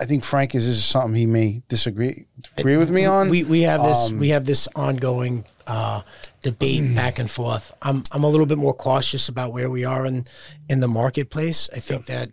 I 0.00 0.06
think 0.06 0.24
Frank 0.24 0.56
is 0.56 0.66
this 0.66 0.76
is 0.76 0.84
something 0.84 1.14
he 1.14 1.24
may 1.24 1.62
disagree 1.68 2.26
agree 2.58 2.76
with 2.76 2.90
me 2.90 3.04
on. 3.04 3.28
We 3.28 3.44
we 3.44 3.62
have 3.62 3.80
this 3.80 4.10
um, 4.10 4.18
we 4.18 4.30
have 4.30 4.44
this 4.44 4.68
ongoing 4.74 5.44
uh, 5.66 6.02
debate 6.42 6.82
mm. 6.82 6.96
back 6.96 7.18
and 7.20 7.30
forth. 7.30 7.72
I'm 7.80 8.02
I'm 8.10 8.24
a 8.24 8.28
little 8.28 8.46
bit 8.46 8.58
more 8.58 8.74
cautious 8.74 9.28
about 9.28 9.52
where 9.52 9.70
we 9.70 9.84
are 9.84 10.04
in 10.04 10.26
in 10.68 10.80
the 10.80 10.88
marketplace. 10.88 11.70
I 11.72 11.78
think 11.78 12.06
that 12.06 12.30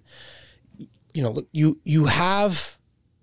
you 1.13 1.21
know 1.21 1.37
you 1.51 1.79
you 1.83 2.05
have 2.05 2.77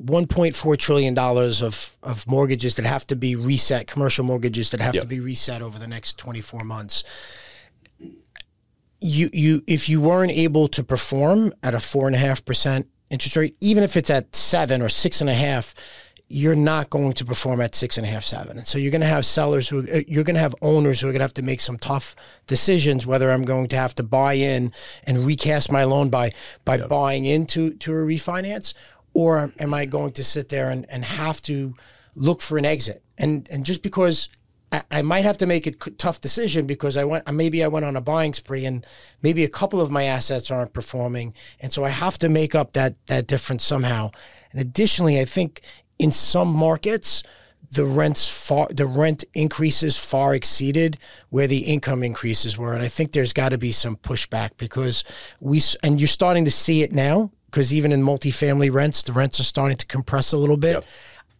1.4 0.05 0.77
trillion 0.79 1.15
dollars 1.15 1.61
of 1.61 1.97
of 2.03 2.27
mortgages 2.27 2.77
that 2.77 2.85
have 2.85 3.07
to 3.09 3.17
be 3.17 3.35
reset, 3.35 3.87
commercial 3.87 4.25
mortgages 4.25 4.71
that 4.71 4.81
have 4.81 4.95
yep. 4.95 5.03
to 5.03 5.09
be 5.09 5.21
reset 5.21 5.61
over 5.61 5.79
the 5.79 5.89
next 5.89 6.19
24 6.19 6.65
months. 6.65 7.03
You 9.01 9.29
you 9.33 9.63
if 9.67 9.89
you 9.89 10.01
weren't 10.01 10.33
able 10.33 10.69
to 10.69 10.85
perform 10.85 11.53
at 11.63 11.75
a 11.75 11.81
four 11.81 12.07
and 12.07 12.15
a 12.15 12.19
half 12.19 12.45
percent 12.45 12.87
interest 13.11 13.37
rate, 13.37 13.57
even 13.61 13.83
if 13.83 13.97
it's 13.97 14.11
at 14.11 14.37
seven 14.37 14.83
or 14.83 14.89
six 14.89 15.21
and 15.21 15.31
a 15.31 15.35
half, 15.35 15.75
you're 16.29 16.55
not 16.55 16.91
going 16.91 17.15
to 17.15 17.25
perform 17.25 17.61
at 17.61 17.75
six 17.75 17.97
and 17.97 18.07
a 18.07 18.11
half, 18.11 18.23
seven. 18.23 18.59
And 18.59 18.67
so 18.67 18.77
you're 18.77 18.91
going 18.91 19.01
to 19.01 19.07
have 19.07 19.25
sellers 19.25 19.69
who, 19.69 19.81
uh, 19.81 20.01
you're 20.07 20.25
going 20.25 20.35
to 20.35 20.41
have 20.41 20.55
owners 20.61 21.01
who 21.01 21.09
are 21.09 21.13
going 21.13 21.21
to 21.21 21.25
have 21.25 21.33
to 21.35 21.43
make 21.43 21.61
some 21.61 21.79
tough 21.79 22.15
decisions 22.47 23.07
whether 23.07 23.31
I'm 23.31 23.45
going 23.45 23.69
to 23.69 23.77
have 23.77 23.95
to 23.95 24.03
buy 24.03 24.35
in 24.35 24.73
and 25.05 25.19
recast 25.19 25.73
my 25.73 25.85
loan 25.85 26.11
by 26.11 26.33
by 26.65 26.77
yep. 26.77 26.89
buying 26.89 27.25
into 27.25 27.73
to 27.75 27.93
a 27.93 27.97
refinance, 27.97 28.75
or 29.19 29.53
am 29.59 29.75
I 29.75 29.85
going 29.85 30.13
to 30.13 30.23
sit 30.23 30.49
there 30.49 30.71
and, 30.71 30.87
and 30.89 31.05
have 31.05 31.43
to 31.43 31.75
look 32.15 32.41
for 32.41 32.57
an 32.57 32.65
exit? 32.65 33.03
And 33.19 33.49
and 33.51 33.67
just 33.67 33.83
because 33.83 34.29
I, 34.93 35.03
might 35.03 35.25
have 35.25 35.39
to 35.39 35.47
make 35.47 35.67
a 35.67 35.73
tough 35.73 36.21
decision 36.21 36.67
because 36.67 36.97
I 36.97 37.03
went 37.03 37.29
maybe 37.33 37.65
I 37.65 37.67
went 37.67 37.85
on 37.85 37.97
a 37.97 38.01
buying 38.01 38.33
spree 38.33 38.65
and 38.65 38.87
maybe 39.21 39.43
a 39.43 39.49
couple 39.49 39.81
of 39.81 39.91
my 39.91 40.05
assets 40.05 40.53
aren't 40.53 40.73
performing, 40.73 41.35
and 41.59 41.73
so 41.73 41.83
I 41.85 41.89
have 41.89 42.17
to 42.19 42.29
make 42.29 42.55
up 42.55 42.75
that 42.75 42.95
that 43.09 43.27
difference 43.27 43.65
somehow. 43.65 44.13
And 44.53 44.61
additionally, 44.61 45.19
I 45.19 45.25
think 45.25 45.63
in 45.99 46.13
some 46.13 46.55
markets, 46.55 47.25
the 47.73 47.87
rents 47.87 48.29
far 48.29 48.69
the 48.71 48.87
rent 48.87 49.25
increases 49.35 49.99
far 49.99 50.33
exceeded 50.33 50.97
where 51.31 51.49
the 51.49 51.65
income 51.75 52.03
increases 52.05 52.57
were 52.57 52.73
and 52.73 52.83
i 52.83 52.89
think 52.89 53.13
there's 53.13 53.35
got 53.35 53.51
to 53.51 53.59
be 53.59 53.73
some 53.73 53.95
pushback 53.95 54.53
because 54.57 55.05
we 55.39 55.61
and 55.83 56.01
you're 56.01 56.09
starting 56.09 56.47
to 56.47 56.51
see 56.51 56.83
it 56.83 56.93
now 56.93 57.31
because 57.51 57.73
even 57.73 57.93
in 57.93 58.03
multifamily 58.03 58.73
rents 58.73 59.03
the 59.03 59.13
rents 59.13 59.41
are 59.41 59.45
starting 59.45 59.77
to 59.77 59.87
compress 59.87 60.33
a 60.33 60.37
little 60.37 60.57
bit 60.57 60.75
yep. 60.75 60.85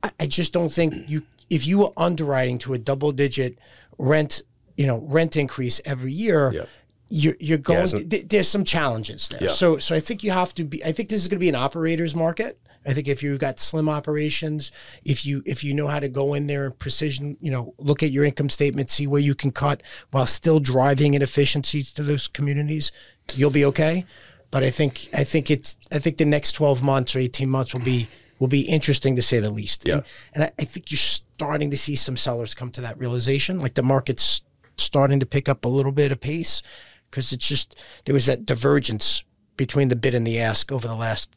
I, 0.03 0.11
I, 0.21 0.27
just 0.27 0.53
don't 0.53 0.71
think 0.71 1.09
you 1.09 1.23
if 1.51 1.67
you 1.67 1.79
were 1.79 1.93
underwriting 1.97 2.59
to 2.59 2.75
a 2.75 2.79
double 2.79 3.13
digit 3.13 3.59
rent 3.99 4.43
you 4.77 4.87
know 4.87 5.05
rent 5.09 5.37
increase 5.37 5.81
every 5.85 6.13
year 6.13 6.53
yep. 6.53 6.69
You're, 7.11 7.37
you're 7.41 7.57
going. 7.57 7.89
Yeah, 8.11 8.19
there's 8.27 8.49
some 8.49 8.65
challenges 8.65 9.31
there, 9.31 9.49
so 9.49 9.79
so 9.79 9.95
I 9.95 9.99
think 9.99 10.23
you 10.23 10.31
have 10.31 10.53
to 10.53 10.65
be. 10.65 10.85
I 10.85 10.93
think 10.93 11.09
this 11.09 11.23
is 11.23 11.27
going 11.27 11.39
to 11.39 11.41
be 11.41 11.49
an 11.49 11.55
operator's 11.55 12.15
market 12.15 12.61
I 12.89 12.95
think 12.95 13.07
if 13.07 13.23
you've 13.23 13.39
got 13.39 13.61
slim 13.61 13.89
operations, 13.89 14.73
if 15.05 15.27
you 15.27 15.43
if 15.45 15.63
you 15.63 15.75
know 15.75 15.89
how 15.89 16.01
to 16.01 16.09
go 16.09 16.33
in 16.33 16.47
there 16.47 16.65
and 16.67 16.79
precision, 16.79 17.37
you 17.41 17.51
know, 17.51 17.75
look 17.79 18.03
at 18.03 18.11
your 18.11 18.25
income 18.25 18.49
statement, 18.49 18.91
see 18.91 19.07
where 19.07 19.21
you 19.21 19.35
can 19.35 19.51
cut 19.51 19.83
while 20.11 20.27
still 20.27 20.59
driving 20.59 21.13
inefficiencies 21.13 21.93
to 21.93 22.03
those 22.03 22.29
communities, 22.29 22.91
you'll 23.35 23.51
be 23.51 23.65
okay. 23.67 24.07
But 24.51 24.63
I 24.63 24.71
think 24.71 25.09
I 25.15 25.25
think 25.25 25.51
it's 25.51 25.79
I 25.93 25.99
think 25.99 26.17
the 26.17 26.25
next 26.25 26.53
twelve 26.53 26.83
months 26.83 27.15
or 27.15 27.19
eighteen 27.19 27.51
months 27.51 27.75
will 27.75 27.83
be 27.83 28.09
will 28.39 28.49
be 28.49 28.63
interesting 28.63 29.17
to 29.17 29.23
say 29.23 29.41
the 29.41 29.51
least. 29.51 29.87
Yeah. 29.87 29.95
And, 29.95 30.05
and 30.35 30.45
I, 30.45 30.51
I 30.61 30.65
think 30.65 30.91
you're 30.91 30.97
starting 30.99 31.71
to 31.71 31.77
see 31.77 31.97
some 31.97 32.17
sellers 32.17 32.55
come 32.55 32.71
to 32.73 32.81
that 32.81 32.99
realization. 32.99 33.61
Like 33.61 33.75
the 33.75 33.83
market's 33.83 34.43
starting 34.77 35.21
to 35.21 35.27
pick 35.27 35.49
up 35.49 35.65
a 35.65 35.69
little 35.69 35.93
bit 35.93 36.13
of 36.13 36.21
pace 36.21 36.63
because 37.11 37.33
it's 37.33 37.47
just 37.47 37.81
there 38.05 38.15
was 38.15 38.27
that 38.27 38.47
divergence 38.47 39.25
between 39.57 39.89
the 39.89 39.97
bid 39.97 40.15
and 40.15 40.27
the 40.27 40.39
ask 40.39 40.71
over 40.71 40.87
the 40.87 40.95
last 40.95 41.35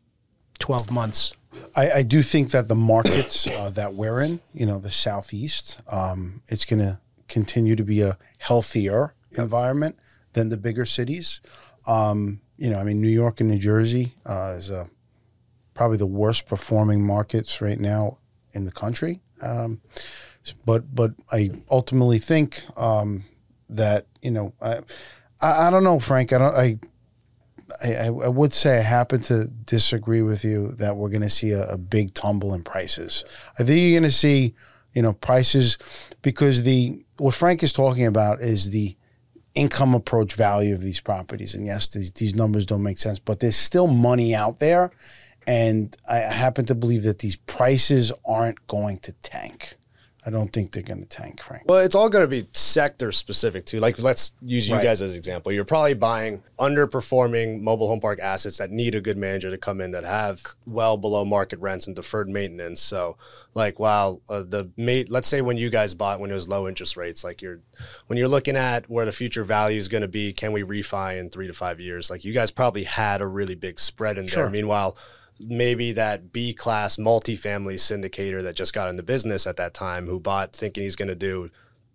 12 0.59 0.91
months. 0.91 1.35
I, 1.75 1.91
I 1.91 2.03
do 2.03 2.23
think 2.23 2.51
that 2.51 2.67
the 2.67 2.75
markets 2.75 3.47
uh, 3.47 3.69
that 3.71 3.93
we're 3.93 4.21
in, 4.21 4.39
you 4.53 4.65
know, 4.65 4.79
the 4.79 4.91
southeast, 4.91 5.81
um, 5.89 6.41
it's 6.47 6.65
going 6.65 6.79
to 6.79 6.99
continue 7.27 7.75
to 7.75 7.83
be 7.83 8.01
a 8.01 8.17
healthier 8.37 9.15
environment 9.31 9.97
than 10.33 10.49
the 10.49 10.57
bigger 10.57 10.85
cities. 10.85 11.41
Um, 11.87 12.41
you 12.61 12.69
know, 12.69 12.77
I 12.77 12.83
mean, 12.83 13.01
New 13.01 13.09
York 13.09 13.41
and 13.41 13.49
New 13.49 13.57
Jersey 13.57 14.13
uh, 14.23 14.53
is 14.55 14.69
uh, 14.69 14.85
probably 15.73 15.97
the 15.97 16.05
worst 16.05 16.47
performing 16.47 17.03
markets 17.03 17.59
right 17.59 17.79
now 17.79 18.19
in 18.53 18.65
the 18.65 18.71
country. 18.71 19.19
Um, 19.41 19.81
but 20.63 20.93
but 20.93 21.13
I 21.31 21.49
ultimately 21.71 22.19
think 22.19 22.61
um, 22.77 23.23
that 23.67 24.05
you 24.21 24.29
know 24.29 24.53
I, 24.61 24.81
I, 25.41 25.67
I 25.67 25.69
don't 25.71 25.83
know 25.83 25.99
Frank 25.99 26.33
I 26.33 26.37
don't 26.37 26.53
I 26.53 26.79
I, 27.83 28.05
I, 28.05 28.27
would 28.27 28.53
say 28.53 28.77
I 28.77 28.81
happen 28.81 29.21
to 29.21 29.47
disagree 29.47 30.21
with 30.21 30.43
you 30.43 30.73
that 30.73 30.97
we're 30.97 31.09
going 31.09 31.21
to 31.21 31.29
see 31.29 31.51
a, 31.51 31.67
a, 31.67 31.77
big 31.77 32.13
tumble 32.13 32.53
in 32.53 32.63
prices. 32.63 33.23
I 33.57 33.63
think 33.63 33.79
you're 33.79 33.99
going 33.99 34.09
to 34.09 34.15
see, 34.15 34.53
you 34.93 35.01
know, 35.01 35.13
prices 35.13 35.77
because 36.21 36.63
the 36.63 37.03
what 37.17 37.33
Frank 37.33 37.63
is 37.63 37.71
talking 37.71 38.05
about 38.05 38.41
is 38.41 38.71
the 38.71 38.97
income 39.55 39.93
approach 39.93 40.33
value 40.33 40.73
of 40.73 40.81
these 40.81 41.01
properties. 41.01 41.53
And 41.53 41.65
yes, 41.65 41.87
these, 41.89 42.11
these 42.11 42.35
numbers 42.35 42.65
don't 42.65 42.83
make 42.83 42.97
sense, 42.97 43.19
but 43.19 43.39
there's 43.39 43.55
still 43.55 43.87
money 43.87 44.33
out 44.33 44.59
there. 44.59 44.91
And 45.47 45.95
I 46.09 46.17
happen 46.17 46.65
to 46.65 46.75
believe 46.75 47.03
that 47.03 47.19
these 47.19 47.35
prices 47.35 48.13
aren't 48.25 48.65
going 48.67 48.99
to 48.99 49.11
tank. 49.13 49.75
I 50.23 50.29
don't 50.29 50.53
think 50.53 50.71
they're 50.71 50.83
going 50.83 51.01
to 51.01 51.07
tank, 51.07 51.41
Frank. 51.41 51.63
Well, 51.67 51.79
it's 51.79 51.95
all 51.95 52.07
going 52.07 52.23
to 52.23 52.27
be 52.27 52.47
sector 52.53 53.11
specific 53.11 53.65
too. 53.65 53.79
Like, 53.79 53.97
let's 53.97 54.33
use 54.41 54.69
you 54.69 54.75
right. 54.75 54.83
guys 54.83 55.01
as 55.01 55.13
an 55.13 55.17
example. 55.17 55.51
You're 55.51 55.65
probably 55.65 55.95
buying 55.95 56.43
underperforming 56.59 57.61
mobile 57.61 57.87
home 57.87 57.99
park 57.99 58.19
assets 58.19 58.59
that 58.59 58.69
need 58.69 58.93
a 58.93 59.01
good 59.01 59.17
manager 59.17 59.49
to 59.49 59.57
come 59.57 59.81
in 59.81 59.91
that 59.91 60.03
have 60.03 60.43
well 60.67 60.95
below 60.95 61.25
market 61.25 61.59
rents 61.59 61.87
and 61.87 61.95
deferred 61.95 62.29
maintenance. 62.29 62.81
So, 62.81 63.17
like, 63.55 63.79
wow, 63.79 64.21
uh, 64.29 64.43
the 64.43 64.69
mate. 64.77 65.09
Let's 65.09 65.27
say 65.27 65.41
when 65.41 65.57
you 65.57 65.71
guys 65.71 65.95
bought 65.95 66.19
when 66.19 66.29
it 66.29 66.35
was 66.35 66.47
low 66.47 66.67
interest 66.67 66.97
rates, 66.97 67.23
like 67.23 67.41
you're 67.41 67.59
when 68.05 68.17
you're 68.17 68.27
looking 68.27 68.55
at 68.55 68.87
where 68.91 69.05
the 69.05 69.11
future 69.11 69.43
value 69.43 69.79
is 69.79 69.87
going 69.87 70.03
to 70.03 70.07
be, 70.07 70.33
can 70.33 70.51
we 70.51 70.61
refi 70.61 71.19
in 71.19 71.31
three 71.31 71.47
to 71.47 71.53
five 71.53 71.79
years? 71.79 72.11
Like, 72.11 72.23
you 72.23 72.31
guys 72.31 72.51
probably 72.51 72.83
had 72.83 73.21
a 73.21 73.27
really 73.27 73.55
big 73.55 73.79
spread 73.79 74.19
in 74.19 74.27
sure. 74.27 74.43
there. 74.43 74.51
Meanwhile 74.51 74.95
maybe 75.47 75.91
that 75.93 76.31
B 76.31 76.53
class 76.53 76.97
multifamily 76.97 77.75
syndicator 77.75 78.43
that 78.43 78.55
just 78.55 78.73
got 78.73 78.89
into 78.89 79.03
business 79.03 79.47
at 79.47 79.57
that 79.57 79.73
time 79.73 80.07
who 80.07 80.19
bought 80.19 80.53
thinking 80.53 80.83
he's 80.83 80.95
going 80.95 81.07
to 81.09 81.15
do 81.15 81.49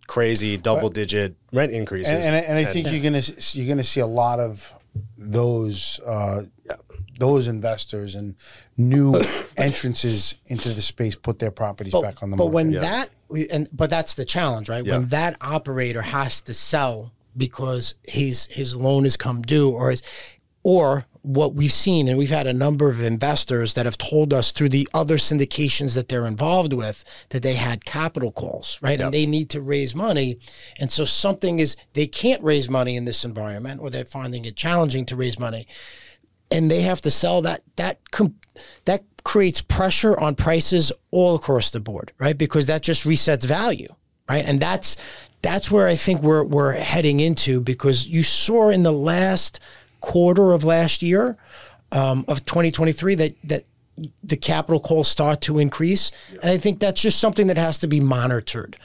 crazy 0.07 0.57
double 0.57 0.89
digit 0.89 1.35
rent 1.51 1.71
increases. 1.71 2.13
And, 2.13 2.23
and, 2.23 2.35
I, 2.35 2.39
and 2.39 2.57
I 2.57 2.65
think 2.65 2.91
you're 2.91 3.01
going 3.01 3.21
to 3.21 3.57
you're 3.57 3.67
going 3.67 3.77
to 3.77 3.83
see 3.83 3.99
a 3.99 4.07
lot 4.07 4.39
of 4.39 4.73
those 5.17 5.99
uh, 6.05 6.43
yeah. 6.65 6.77
those 7.19 7.47
investors 7.47 8.15
and 8.15 8.35
new 8.77 9.13
entrances 9.57 10.35
into 10.47 10.69
the 10.69 10.81
space 10.81 11.15
put 11.15 11.39
their 11.39 11.51
properties 11.51 11.93
but, 11.93 12.01
back 12.01 12.23
on 12.23 12.31
the 12.31 12.37
but 12.37 12.45
market. 12.45 12.51
But 12.51 12.55
when 12.55 12.71
yeah. 12.71 12.79
that 12.79 13.09
and 13.51 13.67
but 13.73 13.89
that's 13.89 14.15
the 14.15 14.25
challenge, 14.25 14.69
right? 14.69 14.85
Yeah. 14.85 14.97
When 14.97 15.07
that 15.07 15.37
operator 15.41 16.01
has 16.01 16.41
to 16.43 16.53
sell 16.53 17.13
because 17.35 17.95
his 18.03 18.47
his 18.47 18.75
loan 18.75 19.03
has 19.03 19.17
come 19.17 19.41
due 19.41 19.69
or 19.69 19.91
his 19.91 20.01
or 20.63 21.05
what 21.27 21.53
we've 21.53 21.71
seen, 21.71 22.07
and 22.07 22.17
we've 22.17 22.29
had 22.29 22.47
a 22.47 22.53
number 22.53 22.89
of 22.89 23.01
investors 23.01 23.73
that 23.73 23.85
have 23.85 23.97
told 23.97 24.33
us 24.33 24.51
through 24.51 24.69
the 24.69 24.87
other 24.93 25.17
syndications 25.17 25.93
that 25.95 26.07
they're 26.07 26.25
involved 26.25 26.73
with 26.73 27.03
that 27.29 27.43
they 27.43 27.55
had 27.55 27.85
capital 27.85 28.31
calls, 28.31 28.79
right? 28.81 28.99
Yep. 28.99 29.05
And 29.05 29.13
they 29.13 29.25
need 29.25 29.49
to 29.51 29.61
raise 29.61 29.93
money. 29.93 30.39
And 30.79 30.89
so 30.89 31.05
something 31.05 31.59
is, 31.59 31.75
they 31.93 32.07
can't 32.07 32.41
raise 32.43 32.69
money 32.69 32.95
in 32.95 33.05
this 33.05 33.25
environment 33.25 33.81
or 33.81 33.89
they're 33.89 34.05
finding 34.05 34.45
it 34.45 34.55
challenging 34.55 35.05
to 35.07 35.15
raise 35.15 35.37
money. 35.37 35.67
And 36.49 36.71
they 36.71 36.81
have 36.81 37.01
to 37.01 37.11
sell 37.11 37.41
that, 37.41 37.61
that, 37.75 37.99
that 38.85 39.03
creates 39.23 39.61
pressure 39.61 40.17
on 40.17 40.35
prices 40.35 40.91
all 41.11 41.35
across 41.35 41.71
the 41.71 41.81
board, 41.81 42.13
right? 42.19 42.37
Because 42.37 42.67
that 42.67 42.81
just 42.81 43.03
resets 43.03 43.45
value, 43.45 43.93
right? 44.29 44.45
And 44.45 44.61
that's, 44.61 44.95
that's 45.41 45.69
where 45.69 45.87
I 45.87 45.95
think 45.95 46.21
we're, 46.21 46.45
we're 46.45 46.71
heading 46.71 47.19
into 47.19 47.59
because 47.59 48.07
you 48.07 48.23
saw 48.23 48.69
in 48.69 48.83
the 48.83 48.93
last 48.93 49.59
quarter 49.99 50.51
of 50.51 50.63
last 50.63 51.01
year 51.01 51.37
um, 51.91 52.25
of 52.27 52.45
2023 52.45 53.15
that 53.15 53.35
that 53.43 53.63
the 54.23 54.37
capital 54.37 54.79
calls 54.79 55.07
start 55.07 55.41
to 55.41 55.57
increase, 55.57 56.11
yeah. 56.31 56.39
and 56.43 56.51
I 56.51 56.57
think 56.57 56.79
that's 56.79 57.01
just 57.01 57.19
something 57.19 57.47
that 57.47 57.57
has 57.57 57.79
to 57.79 57.87
be 57.87 57.99
monitored. 57.99 58.77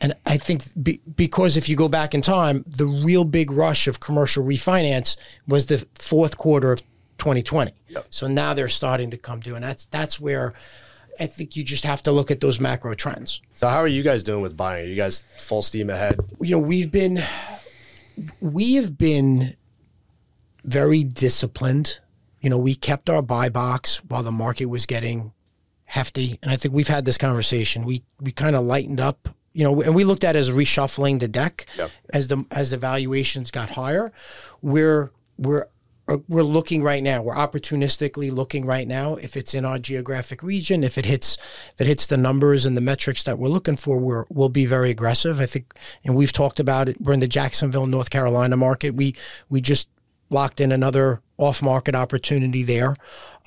And 0.00 0.14
I 0.26 0.36
think 0.36 0.62
be, 0.80 1.00
because 1.16 1.56
if 1.56 1.68
you 1.68 1.74
go 1.74 1.88
back 1.88 2.14
in 2.14 2.20
time, 2.20 2.64
the 2.66 2.86
real 2.86 3.24
big 3.24 3.50
rush 3.50 3.88
of 3.88 3.98
commercial 3.98 4.44
refinance 4.44 5.16
was 5.48 5.66
the 5.66 5.84
fourth 5.94 6.36
quarter 6.36 6.70
of 6.70 6.82
2020. 7.18 7.72
Yep. 7.88 8.06
So 8.10 8.28
now 8.28 8.54
they're 8.54 8.68
starting 8.68 9.10
to 9.10 9.16
come 9.16 9.40
due, 9.40 9.56
and 9.56 9.64
that's 9.64 9.86
that's 9.86 10.20
where 10.20 10.54
I 11.18 11.26
think 11.26 11.56
you 11.56 11.64
just 11.64 11.84
have 11.84 12.02
to 12.02 12.12
look 12.12 12.30
at 12.30 12.40
those 12.40 12.60
macro 12.60 12.94
trends. 12.94 13.40
So 13.54 13.68
how 13.68 13.78
are 13.78 13.88
you 13.88 14.02
guys 14.02 14.22
doing 14.22 14.42
with 14.42 14.56
buying? 14.56 14.86
Are 14.86 14.88
you 14.88 14.96
guys 14.96 15.24
full 15.38 15.62
steam 15.62 15.90
ahead? 15.90 16.20
You 16.40 16.52
know, 16.52 16.60
we've 16.60 16.92
been 16.92 17.18
we 18.40 18.74
have 18.76 18.96
been 18.98 19.56
very 20.68 21.02
disciplined. 21.02 22.00
You 22.40 22.50
know, 22.50 22.58
we 22.58 22.74
kept 22.74 23.10
our 23.10 23.22
buy 23.22 23.48
box 23.48 24.02
while 24.04 24.22
the 24.22 24.32
market 24.32 24.66
was 24.66 24.86
getting 24.86 25.32
hefty. 25.84 26.38
And 26.42 26.52
I 26.52 26.56
think 26.56 26.74
we've 26.74 26.88
had 26.88 27.04
this 27.04 27.18
conversation. 27.18 27.84
We 27.84 28.02
we 28.20 28.30
kind 28.30 28.54
of 28.54 28.64
lightened 28.64 29.00
up, 29.00 29.28
you 29.52 29.64
know, 29.64 29.80
and 29.82 29.94
we 29.94 30.04
looked 30.04 30.24
at 30.24 30.36
it 30.36 30.38
as 30.38 30.50
reshuffling 30.50 31.20
the 31.20 31.28
deck 31.28 31.66
yep. 31.76 31.90
as 32.12 32.28
the 32.28 32.44
as 32.50 32.70
the 32.70 32.76
valuations 32.76 33.50
got 33.50 33.70
higher. 33.70 34.12
We're 34.62 35.10
we're 35.38 35.66
uh, 36.08 36.18
we're 36.28 36.42
looking 36.42 36.82
right 36.82 37.02
now. 37.02 37.22
We're 37.22 37.34
opportunistically 37.34 38.30
looking 38.30 38.64
right 38.64 38.86
now. 38.86 39.16
If 39.16 39.36
it's 39.36 39.54
in 39.54 39.64
our 39.64 39.78
geographic 39.78 40.42
region, 40.42 40.82
if 40.82 40.96
it 40.96 41.04
hits, 41.04 41.36
if 41.74 41.80
it 41.80 41.86
hits 41.86 42.06
the 42.06 42.16
numbers 42.16 42.64
and 42.64 42.76
the 42.76 42.80
metrics 42.80 43.22
that 43.24 43.38
we're 43.38 43.48
looking 43.48 43.76
for, 43.76 43.98
we're 43.98 44.24
we'll 44.28 44.48
be 44.48 44.66
very 44.66 44.90
aggressive. 44.90 45.40
I 45.40 45.46
think, 45.46 45.74
and 46.04 46.14
we've 46.14 46.32
talked 46.32 46.60
about 46.60 46.88
it. 46.88 47.00
We're 47.00 47.14
in 47.14 47.20
the 47.20 47.28
Jacksonville, 47.28 47.86
North 47.86 48.10
Carolina 48.10 48.56
market. 48.56 48.94
We 48.94 49.16
we 49.48 49.60
just 49.60 49.88
locked 50.30 50.60
in 50.60 50.72
another 50.72 51.22
off 51.38 51.62
market 51.62 51.94
opportunity 51.94 52.62
there. 52.64 52.96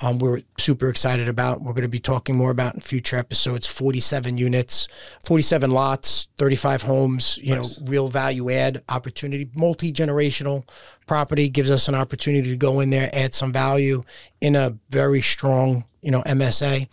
Um, 0.02 0.18
we're 0.18 0.42
super 0.58 0.90
excited 0.90 1.28
about. 1.28 1.62
We're 1.62 1.74
going 1.74 1.84
to 1.84 1.90
be 1.90 2.00
talking 2.00 2.36
more 2.36 2.50
about 2.50 2.74
in 2.74 2.80
future 2.80 3.18
episodes. 3.18 3.68
47 3.68 4.38
units, 4.38 4.88
47 5.26 5.72
lots, 5.72 6.28
35 6.38 6.82
homes, 6.84 7.38
you 7.38 7.54
nice. 7.54 7.80
know, 7.80 7.88
real 7.88 8.08
value 8.08 8.50
add 8.50 8.84
opportunity, 8.90 9.50
multi 9.56 9.92
generational 9.92 10.68
property 11.06 11.50
gives 11.50 11.70
us 11.70 11.88
an 11.88 11.96
opportunity 11.96 12.50
to 12.50 12.58
go 12.58 12.80
in 12.80 12.90
there, 12.90 13.10
add 13.14 13.34
some 13.34 13.52
value 13.52 14.04
in 14.40 14.56
a 14.56 14.78
very 14.90 15.22
strong, 15.22 15.84
you 16.02 16.12
know, 16.12 16.24
MSA. 16.24 16.88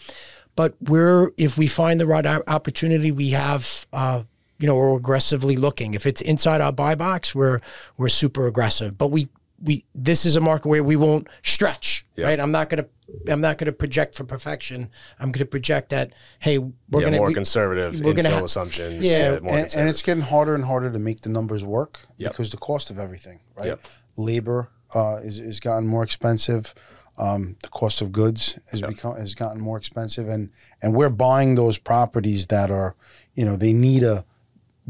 but 0.56 0.74
we're 0.82 1.30
if 1.36 1.56
we 1.56 1.68
find 1.68 2.00
the 2.00 2.06
right 2.06 2.26
opportunity, 2.26 3.12
we 3.12 3.30
have. 3.30 3.86
Uh, 3.92 4.24
you 4.60 4.66
know, 4.66 4.74
we're 4.74 4.96
aggressively 4.96 5.54
looking. 5.54 5.94
If 5.94 6.04
it's 6.04 6.20
inside 6.20 6.60
our 6.60 6.72
buy 6.72 6.96
box, 6.96 7.32
we're 7.32 7.60
we're 7.96 8.08
super 8.08 8.48
aggressive. 8.48 8.98
But 8.98 9.12
we 9.12 9.28
we 9.62 9.84
this 9.94 10.24
is 10.24 10.36
a 10.36 10.40
market 10.40 10.68
where 10.68 10.82
we 10.84 10.96
won't 10.96 11.28
stretch, 11.42 12.06
right? 12.16 12.38
I'm 12.38 12.52
not 12.52 12.68
gonna 12.70 12.86
I'm 13.28 13.40
not 13.40 13.58
gonna 13.58 13.72
project 13.72 14.14
for 14.14 14.24
perfection. 14.24 14.90
I'm 15.18 15.32
gonna 15.32 15.44
project 15.46 15.90
that 15.90 16.12
hey, 16.38 16.58
we're 16.58 16.70
yeah, 17.00 17.04
gonna 17.06 17.16
more 17.18 17.28
we- 17.28 17.34
conservative 17.34 18.00
we're 18.00 18.12
gonna 18.14 18.30
ha- 18.30 18.44
assumptions. 18.44 19.04
Yeah, 19.04 19.38
more 19.40 19.56
and, 19.58 19.74
and 19.76 19.88
it's 19.88 20.02
getting 20.02 20.22
harder 20.22 20.54
and 20.54 20.64
harder 20.64 20.90
to 20.92 20.98
make 20.98 21.22
the 21.22 21.28
numbers 21.30 21.64
work 21.64 22.00
Yep. 22.18 22.32
because 22.32 22.50
the 22.50 22.56
cost 22.56 22.90
of 22.90 22.98
everything, 22.98 23.40
right? 23.56 23.66
Yep. 23.66 23.80
Labor 24.16 24.70
uh, 24.94 25.16
is 25.22 25.38
is 25.38 25.60
gotten 25.60 25.86
more 25.88 26.02
expensive. 26.04 26.74
Um, 27.18 27.56
the 27.64 27.68
cost 27.68 28.00
of 28.00 28.12
goods 28.12 28.58
has 28.70 28.80
become 28.80 29.16
has 29.16 29.34
gotten 29.34 29.60
more 29.60 29.76
expensive, 29.76 30.28
and 30.28 30.50
and 30.80 30.94
we're 30.94 31.10
buying 31.10 31.56
those 31.56 31.76
properties 31.78 32.46
that 32.46 32.70
are, 32.70 32.94
you 33.34 33.44
know, 33.44 33.56
they 33.56 33.72
need 33.72 34.04
a 34.04 34.24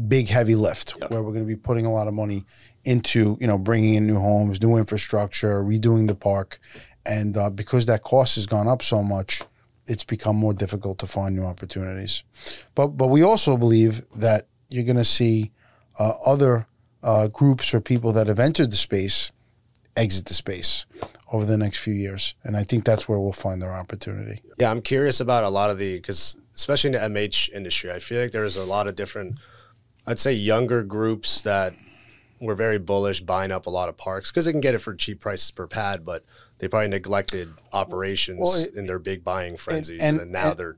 big 0.07 0.29
heavy 0.29 0.55
lift 0.55 0.91
where 1.09 1.21
we're 1.23 1.31
going 1.33 1.43
to 1.43 1.47
be 1.47 1.55
putting 1.57 1.85
a 1.85 1.91
lot 1.91 2.07
of 2.07 2.13
money 2.13 2.45
into 2.85 3.37
you 3.39 3.47
know 3.47 3.57
bringing 3.57 3.95
in 3.95 4.07
new 4.07 4.19
homes, 4.19 4.61
new 4.61 4.77
infrastructure, 4.77 5.63
redoing 5.63 6.07
the 6.07 6.15
park, 6.15 6.59
and 7.05 7.37
uh, 7.37 7.49
because 7.49 7.85
that 7.85 8.03
cost 8.03 8.35
has 8.35 8.45
gone 8.45 8.67
up 8.67 8.81
so 8.81 9.03
much, 9.03 9.41
it's 9.87 10.03
become 10.03 10.35
more 10.35 10.53
difficult 10.53 10.99
to 10.99 11.07
find 11.07 11.35
new 11.35 11.43
opportunities. 11.43 12.23
But 12.75 12.89
but 12.89 13.07
we 13.07 13.21
also 13.21 13.57
believe 13.57 14.05
that 14.15 14.47
you're 14.69 14.85
going 14.85 14.97
to 14.97 15.05
see 15.05 15.51
uh, 15.97 16.13
other 16.25 16.67
uh, 17.03 17.27
groups 17.27 17.73
or 17.73 17.81
people 17.81 18.13
that 18.13 18.27
have 18.27 18.39
entered 18.39 18.71
the 18.71 18.77
space 18.77 19.31
exit 19.95 20.25
the 20.25 20.33
space 20.33 20.85
over 21.31 21.45
the 21.45 21.57
next 21.57 21.79
few 21.79 21.93
years, 21.93 22.35
and 22.43 22.55
I 22.55 22.63
think 22.63 22.85
that's 22.85 23.07
where 23.07 23.19
we'll 23.19 23.33
find 23.33 23.63
our 23.63 23.73
opportunity. 23.73 24.41
Yeah, 24.57 24.71
I'm 24.71 24.81
curious 24.81 25.19
about 25.19 25.43
a 25.43 25.49
lot 25.49 25.69
of 25.69 25.77
the 25.77 25.97
because 25.97 26.37
especially 26.55 26.89
in 26.95 27.13
the 27.13 27.19
MH 27.19 27.49
industry, 27.53 27.91
I 27.91 27.99
feel 27.99 28.21
like 28.21 28.31
there's 28.31 28.57
a 28.57 28.65
lot 28.65 28.87
of 28.87 28.95
different, 28.95 29.39
I'd 30.05 30.19
say 30.19 30.33
younger 30.33 30.83
groups 30.83 31.41
that 31.43 31.73
were 32.41 32.55
very 32.55 32.79
bullish 32.79 33.21
buying 33.21 33.51
up 33.51 33.65
a 33.65 33.69
lot 33.69 33.89
of 33.89 33.97
parks 33.97 34.31
because 34.31 34.45
they 34.45 34.51
can 34.51 34.61
get 34.61 34.73
it 34.75 34.79
for 34.79 34.93
cheap 34.95 35.19
prices 35.19 35.51
per 35.51 35.67
pad, 35.67 36.05
but 36.05 36.23
they 36.59 36.67
probably 36.67 36.87
neglected 36.87 37.49
operations 37.73 38.39
Well, 38.41 38.55
it- 38.55 38.73
in 38.75 38.85
their 38.85 38.99
big 38.99 39.23
buying 39.23 39.57
frenzies, 39.57 40.01
and, 40.01 40.19
and- 40.19 40.19
then 40.19 40.31
now 40.31 40.49
and- 40.51 40.57
they're 40.57 40.75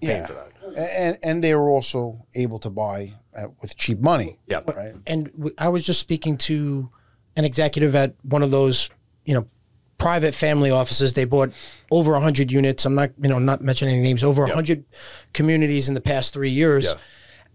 paying 0.00 0.20
Yeah, 0.22 0.26
for 0.26 0.32
that. 0.34 0.52
and 0.78 1.18
and 1.22 1.42
they 1.44 1.54
were 1.54 1.70
also 1.70 2.24
able 2.34 2.58
to 2.60 2.70
buy 2.70 3.12
at, 3.34 3.50
with 3.60 3.76
cheap 3.76 4.00
money. 4.00 4.38
Yeah, 4.46 4.60
right. 4.76 4.94
and 5.06 5.32
w- 5.32 5.54
I 5.58 5.68
was 5.70 5.84
just 5.84 5.98
speaking 6.00 6.36
to 6.38 6.90
an 7.36 7.44
executive 7.44 7.94
at 7.96 8.14
one 8.22 8.42
of 8.42 8.50
those, 8.50 8.90
you 9.24 9.34
know, 9.34 9.46
private 9.98 10.34
family 10.34 10.70
offices. 10.70 11.14
They 11.14 11.24
bought 11.24 11.50
over 11.90 12.18
hundred 12.20 12.52
units. 12.52 12.84
I'm 12.86 12.94
not, 12.94 13.10
you 13.20 13.28
know, 13.28 13.38
not 13.40 13.60
mentioning 13.60 13.94
any 13.96 14.02
names. 14.04 14.22
Over 14.22 14.46
hundred 14.46 14.84
communities 15.32 15.88
in 15.88 15.94
the 15.94 16.00
past 16.00 16.32
three 16.32 16.50
years, 16.50 16.84
Yeah. 16.84 17.00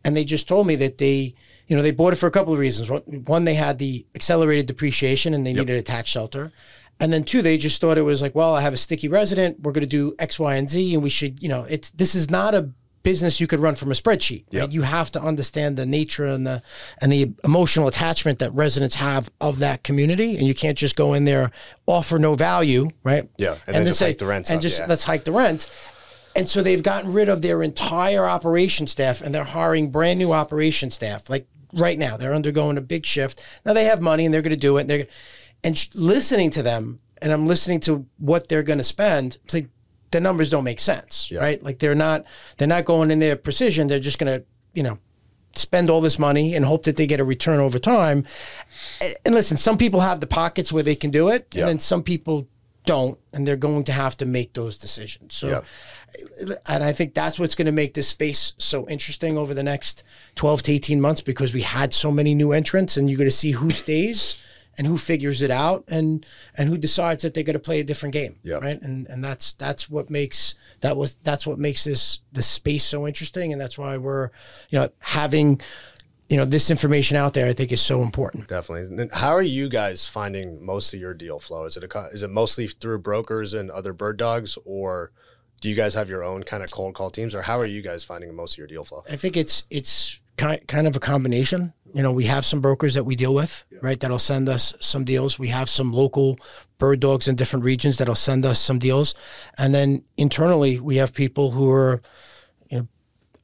and 0.03 0.15
they 0.17 0.25
just 0.25 0.47
told 0.47 0.67
me 0.67 0.75
that 0.77 0.97
they, 0.97 1.35
you 1.67 1.75
know, 1.75 1.81
they 1.81 1.91
bought 1.91 2.13
it 2.13 2.17
for 2.17 2.27
a 2.27 2.31
couple 2.31 2.53
of 2.53 2.59
reasons. 2.59 2.89
One, 2.89 3.45
they 3.45 3.53
had 3.53 3.79
the 3.79 4.05
accelerated 4.15 4.65
depreciation 4.65 5.33
and 5.33 5.45
they 5.45 5.53
needed 5.53 5.77
a 5.77 5.81
tax 5.81 6.09
shelter. 6.09 6.51
And 6.99 7.11
then 7.11 7.23
two, 7.23 7.41
they 7.41 7.57
just 7.57 7.81
thought 7.81 7.97
it 7.97 8.03
was 8.03 8.21
like, 8.21 8.35
well, 8.35 8.55
I 8.55 8.61
have 8.61 8.73
a 8.73 8.77
sticky 8.77 9.07
resident. 9.07 9.59
We're 9.61 9.71
going 9.71 9.81
to 9.81 9.87
do 9.87 10.15
X, 10.19 10.39
Y, 10.39 10.55
and 10.55 10.69
Z, 10.69 10.93
and 10.93 11.01
we 11.01 11.09
should, 11.09 11.41
you 11.41 11.49
know, 11.49 11.65
it's 11.69 11.89
this 11.91 12.15
is 12.15 12.29
not 12.29 12.53
a 12.53 12.69
business 13.01 13.39
you 13.39 13.47
could 13.47 13.59
run 13.59 13.75
from 13.75 13.91
a 13.91 13.93
spreadsheet. 13.93 14.45
Right? 14.53 14.71
You 14.71 14.83
have 14.83 15.11
to 15.11 15.21
understand 15.21 15.75
the 15.77 15.85
nature 15.85 16.25
and 16.25 16.47
the 16.47 16.63
and 16.99 17.11
the 17.11 17.33
emotional 17.43 17.87
attachment 17.87 18.39
that 18.39 18.53
residents 18.53 18.95
have 18.95 19.29
of 19.41 19.59
that 19.59 19.83
community, 19.83 20.37
and 20.37 20.43
you 20.43 20.53
can't 20.53 20.77
just 20.77 20.95
go 20.95 21.13
in 21.13 21.25
there 21.25 21.51
offer 21.85 22.17
no 22.17 22.35
value, 22.35 22.89
right? 23.03 23.29
Yeah, 23.37 23.57
and 23.67 23.75
then 23.75 23.85
just 23.85 23.99
hike 23.99 24.17
the 24.17 24.25
rents 24.25 24.49
and 24.49 24.57
up, 24.57 24.61
just 24.61 24.79
yeah. 24.79 24.85
let's 24.87 25.03
hike 25.03 25.25
the 25.25 25.31
rent. 25.31 25.67
And 26.35 26.49
so 26.49 26.63
they've 26.63 26.81
gotten 26.81 27.13
rid 27.13 27.29
of 27.29 27.41
their 27.41 27.61
entire 27.61 28.25
operation 28.25 28.87
staff 28.87 29.21
and 29.21 29.35
they're 29.35 29.43
hiring 29.43 29.91
brand 29.91 30.17
new 30.17 30.31
operation 30.31 30.89
staff. 30.89 31.29
Like 31.29 31.47
right 31.73 31.97
now, 31.97 32.17
they're 32.17 32.33
undergoing 32.33 32.77
a 32.77 32.81
big 32.81 33.05
shift. 33.05 33.41
Now 33.65 33.73
they 33.73 33.85
have 33.85 34.01
money 34.01 34.25
and 34.25 34.33
they're 34.33 34.41
going 34.41 34.51
to 34.51 34.57
do 34.57 34.77
it. 34.77 34.81
And 34.81 34.89
they're 34.89 35.07
and 35.63 35.77
sh- 35.77 35.89
listening 35.93 36.49
to 36.51 36.63
them, 36.63 36.99
and 37.21 37.31
I'm 37.31 37.47
listening 37.47 37.79
to 37.81 38.05
what 38.17 38.49
they're 38.49 38.63
going 38.63 38.79
to 38.79 38.83
spend. 38.83 39.37
It's 39.45 39.53
like 39.53 39.69
the 40.11 40.19
numbers 40.19 40.49
don't 40.49 40.63
make 40.65 40.79
sense, 40.79 41.31
right? 41.31 41.61
Like 41.63 41.79
they're 41.79 41.95
not 41.95 42.25
they're 42.57 42.67
not 42.67 42.85
going 42.85 43.11
in 43.11 43.19
there 43.19 43.35
precision. 43.35 43.87
They're 43.87 43.99
just 43.99 44.19
going 44.19 44.39
to 44.39 44.45
you 44.73 44.83
know 44.83 44.99
spend 45.55 45.89
all 45.89 46.01
this 46.01 46.17
money 46.19 46.55
and 46.55 46.65
hope 46.65 46.83
that 46.83 46.95
they 46.97 47.05
get 47.07 47.19
a 47.19 47.23
return 47.23 47.59
over 47.59 47.79
time. 47.79 48.25
And 49.25 49.35
listen, 49.35 49.55
some 49.57 49.77
people 49.77 49.99
have 50.01 50.19
the 50.19 50.27
pockets 50.27 50.71
where 50.73 50.83
they 50.83 50.95
can 50.95 51.11
do 51.11 51.29
it, 51.29 51.47
Yeah. 51.53 51.61
and 51.61 51.69
then 51.69 51.79
some 51.79 52.01
people 52.03 52.47
don't, 52.85 53.17
and 53.31 53.47
they're 53.47 53.55
going 53.55 53.83
to 53.85 53.91
have 53.93 54.17
to 54.17 54.25
make 54.25 54.53
those 54.53 54.77
decisions. 54.77 55.35
So, 55.35 55.47
Yeah. 55.47 55.61
And 56.67 56.83
I 56.83 56.91
think 56.91 57.13
that's 57.13 57.39
what's 57.39 57.55
going 57.55 57.65
to 57.65 57.71
make 57.71 57.93
this 57.93 58.07
space 58.07 58.53
so 58.57 58.87
interesting 58.87 59.37
over 59.37 59.53
the 59.53 59.63
next 59.63 60.03
12 60.35 60.63
to 60.63 60.71
18 60.71 61.01
months 61.01 61.21
because 61.21 61.53
we 61.53 61.61
had 61.61 61.93
so 61.93 62.11
many 62.11 62.35
new 62.35 62.51
entrants, 62.51 62.97
and 62.97 63.09
you're 63.09 63.17
going 63.17 63.29
to 63.29 63.35
see 63.35 63.51
who 63.51 63.69
stays 63.71 64.41
and 64.77 64.87
who 64.87 64.97
figures 64.97 65.41
it 65.43 65.51
out 65.51 65.83
and 65.87 66.25
and 66.57 66.67
who 66.67 66.77
decides 66.77 67.21
that 67.21 67.33
they're 67.35 67.43
going 67.43 67.53
to 67.53 67.59
play 67.59 67.79
a 67.79 67.83
different 67.83 68.11
game 68.13 68.37
Yeah. 68.41 68.55
right 68.55 68.81
and 68.81 69.05
and 69.07 69.23
that's 69.23 69.53
that's 69.53 69.87
what 69.87 70.09
makes 70.09 70.55
that 70.81 70.97
was 70.97 71.15
that's 71.23 71.45
what 71.45 71.59
makes 71.59 71.83
this 71.83 72.21
this 72.31 72.47
space 72.47 72.83
so 72.83 73.07
interesting 73.07 73.51
and 73.53 73.61
that's 73.61 73.77
why 73.77 73.97
we're 73.97 74.31
you 74.71 74.79
know 74.79 74.89
having 74.97 75.61
you 76.27 76.37
know 76.37 76.45
this 76.45 76.71
information 76.71 77.17
out 77.17 77.35
there 77.35 77.47
i 77.47 77.53
think 77.53 77.71
is 77.71 77.81
so 77.81 78.01
important 78.01 78.47
Definitely. 78.47 79.03
And 79.03 79.11
How 79.13 79.29
are 79.33 79.43
you 79.43 79.69
guys 79.69 80.07
finding 80.07 80.65
most 80.65 80.91
of 80.91 80.99
your 80.99 81.13
deal 81.13 81.37
flow? 81.39 81.65
Is 81.65 81.77
it 81.77 81.83
a, 81.83 82.07
is 82.11 82.23
it 82.23 82.31
mostly 82.31 82.65
through 82.65 82.97
brokers 82.97 83.53
and 83.53 83.69
other 83.69 83.93
bird 83.93 84.17
dogs, 84.17 84.57
or 84.65 85.11
do 85.63 85.69
you 85.69 85.75
guys 85.75 85.93
have 85.93 86.09
your 86.09 86.25
own 86.25 86.43
kind 86.43 86.61
of 86.61 86.69
cold 86.71 86.93
call 86.93 87.09
teams, 87.09 87.33
or 87.33 87.41
how 87.41 87.57
are 87.57 87.65
you 87.65 87.81
guys 87.81 88.03
finding 88.03 88.35
most 88.35 88.55
of 88.55 88.57
your 88.57 88.67
deal 88.67 88.83
flow? 88.83 89.01
I 89.09 89.15
think 89.15 89.37
it's 89.37 89.63
it's 89.69 90.19
kind 90.35 90.59
kind 90.67 90.87
of 90.87 90.95
a 90.97 90.99
combination. 90.99 91.71
You 91.93 92.03
know, 92.03 92.11
we 92.11 92.25
have 92.25 92.43
some 92.43 92.59
brokers 92.59 92.95
that 92.95 93.05
we 93.05 93.15
deal 93.15 93.33
with, 93.33 93.63
right? 93.81 93.97
That'll 93.97 94.19
send 94.19 94.49
us 94.49 94.73
some 94.81 95.05
deals. 95.05 95.39
We 95.39 95.47
have 95.47 95.69
some 95.69 95.93
local 95.93 96.37
bird 96.79 96.99
dogs 96.99 97.29
in 97.29 97.35
different 97.37 97.63
regions 97.63 97.97
that'll 97.97 98.13
send 98.13 98.45
us 98.45 98.59
some 98.59 98.77
deals, 98.77 99.15
and 99.57 99.73
then 99.73 100.03
internally 100.17 100.81
we 100.81 100.97
have 100.97 101.13
people 101.13 101.51
who 101.51 101.71
are, 101.71 102.01
you 102.69 102.79
know, 102.79 102.87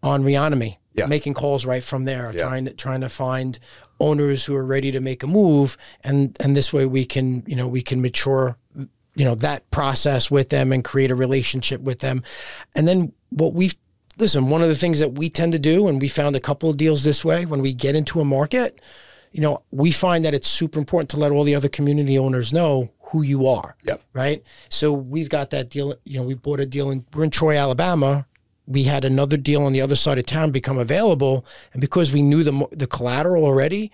on 0.04 0.24
Reonomy, 0.24 0.76
Yeah. 0.94 1.06
making 1.06 1.36
calls 1.36 1.66
right 1.66 1.84
from 1.84 2.04
there, 2.04 2.34
Yeah. 2.34 2.42
trying 2.44 2.66
to 2.66 2.74
trying 2.74 3.00
to 3.02 3.10
find 3.10 3.60
owners 4.02 4.44
who 4.44 4.56
are 4.56 4.66
ready 4.66 4.92
to 4.92 5.00
make 5.00 5.24
a 5.24 5.28
move, 5.28 5.78
and 6.04 6.36
and 6.42 6.58
this 6.58 6.74
way 6.74 6.86
we 6.86 7.06
can 7.06 7.44
you 7.48 7.56
know 7.56 7.70
we 7.70 7.82
can 7.82 8.02
mature 8.02 8.58
you 9.16 9.26
know 9.26 9.36
that 9.36 9.70
process 9.72 10.30
with 10.32 10.50
them 10.50 10.72
and 10.72 10.84
create 10.84 11.12
a 11.12 11.16
relationship 11.16 11.82
with 11.82 12.00
them. 12.00 12.24
And 12.76 12.88
then 12.88 13.14
what 13.30 13.54
we've 13.54 13.76
listen 14.18 14.50
one 14.50 14.62
of 14.62 14.68
the 14.68 14.76
things 14.76 15.00
that 15.00 15.14
we 15.14 15.30
tend 15.30 15.54
to 15.54 15.60
do 15.60 15.88
and 15.88 16.02
we 16.02 16.08
found 16.08 16.36
a 16.36 16.42
couple 16.42 16.70
of 16.70 16.76
deals 16.76 17.04
this 17.04 17.24
way 17.24 17.46
when 17.46 17.62
we 17.62 17.74
get 17.74 17.96
into 17.96 18.20
a 18.20 18.26
market 18.26 18.82
you 19.32 19.40
know 19.40 19.64
we 19.72 19.92
find 19.92 20.26
that 20.26 20.34
it's 20.34 20.48
super 20.48 20.78
important 20.78 21.10
to 21.10 21.18
let 21.18 21.32
all 21.32 21.44
the 21.44 21.56
other 21.56 21.70
community 21.70 22.18
owners 22.18 22.52
know 22.52 22.92
who 23.10 23.24
you 23.24 23.48
are. 23.48 23.76
Yep. 23.86 24.02
right? 24.14 24.44
So 24.70 24.94
we've 24.94 25.30
got 25.30 25.50
that 25.52 25.70
deal 25.70 25.96
you 26.04 26.20
know 26.20 26.26
we 26.26 26.36
bought 26.36 26.60
a 26.60 26.66
deal 26.66 26.92
in 26.92 27.06
we're 27.14 27.24
in 27.24 27.30
troy 27.30 27.58
alabama. 27.58 28.26
We 28.68 28.84
had 28.84 29.04
another 29.04 29.36
deal 29.36 29.64
on 29.64 29.74
the 29.74 29.82
other 29.82 29.96
side 29.96 30.20
of 30.20 30.28
town 30.28 30.52
become 30.52 30.78
available. 30.78 31.44
And 31.74 31.82
because 31.82 32.12
we 32.12 32.22
knew 32.22 32.44
the 32.44 32.68
the 32.72 32.88
collateral 32.88 33.46
already 33.46 33.92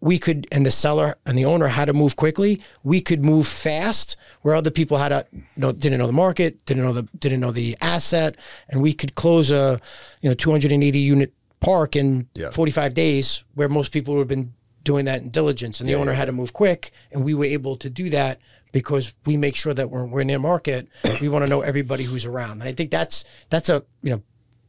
we 0.00 0.18
could 0.18 0.46
and 0.52 0.64
the 0.64 0.70
seller 0.70 1.16
and 1.26 1.36
the 1.36 1.44
owner 1.44 1.66
had 1.66 1.86
to 1.86 1.92
move 1.92 2.14
quickly. 2.16 2.60
We 2.84 3.00
could 3.00 3.24
move 3.24 3.46
fast 3.46 4.16
where 4.42 4.54
other 4.54 4.70
people 4.70 4.96
had 4.96 5.08
to 5.08 5.26
know 5.56 5.72
didn't 5.72 5.98
know 5.98 6.06
the 6.06 6.12
market 6.12 6.64
didn't 6.66 6.84
know 6.84 6.92
the 6.92 7.02
didn't 7.18 7.40
know 7.40 7.50
the 7.52 7.76
asset 7.80 8.36
and 8.68 8.80
we 8.80 8.92
could 8.92 9.14
close 9.16 9.50
a 9.50 9.80
you 10.22 10.28
know 10.28 10.34
280 10.34 10.98
unit 10.98 11.32
park 11.60 11.96
in 11.96 12.28
Yeah. 12.34 12.50
45 12.50 12.94
days 12.94 13.42
where 13.54 13.68
most 13.68 13.90
people 13.92 14.14
would 14.14 14.20
have 14.20 14.28
been 14.28 14.54
doing 14.84 15.06
that 15.06 15.20
in 15.22 15.30
diligence 15.30 15.80
and 15.80 15.88
the 15.88 15.94
owner 15.96 16.12
had 16.12 16.26
to 16.26 16.32
move 16.32 16.52
quick 16.52 16.92
and 17.12 17.24
we 17.24 17.34
were 17.34 17.44
able 17.44 17.76
to 17.76 17.90
do 17.90 18.08
that 18.10 18.40
because 18.70 19.14
we 19.26 19.36
make 19.36 19.56
sure 19.56 19.74
that 19.74 19.90
we're, 19.90 20.04
we're 20.04 20.20
in 20.20 20.26
their 20.28 20.38
market. 20.38 20.86
We 21.20 21.28
want 21.28 21.44
to 21.44 21.50
know 21.50 21.62
everybody 21.62 22.04
who's 22.04 22.24
around 22.24 22.60
and 22.60 22.68
i 22.68 22.72
think 22.72 22.90
that's 22.92 23.24
that's 23.50 23.68
a 23.68 23.82
you 24.02 24.10
know 24.12 24.22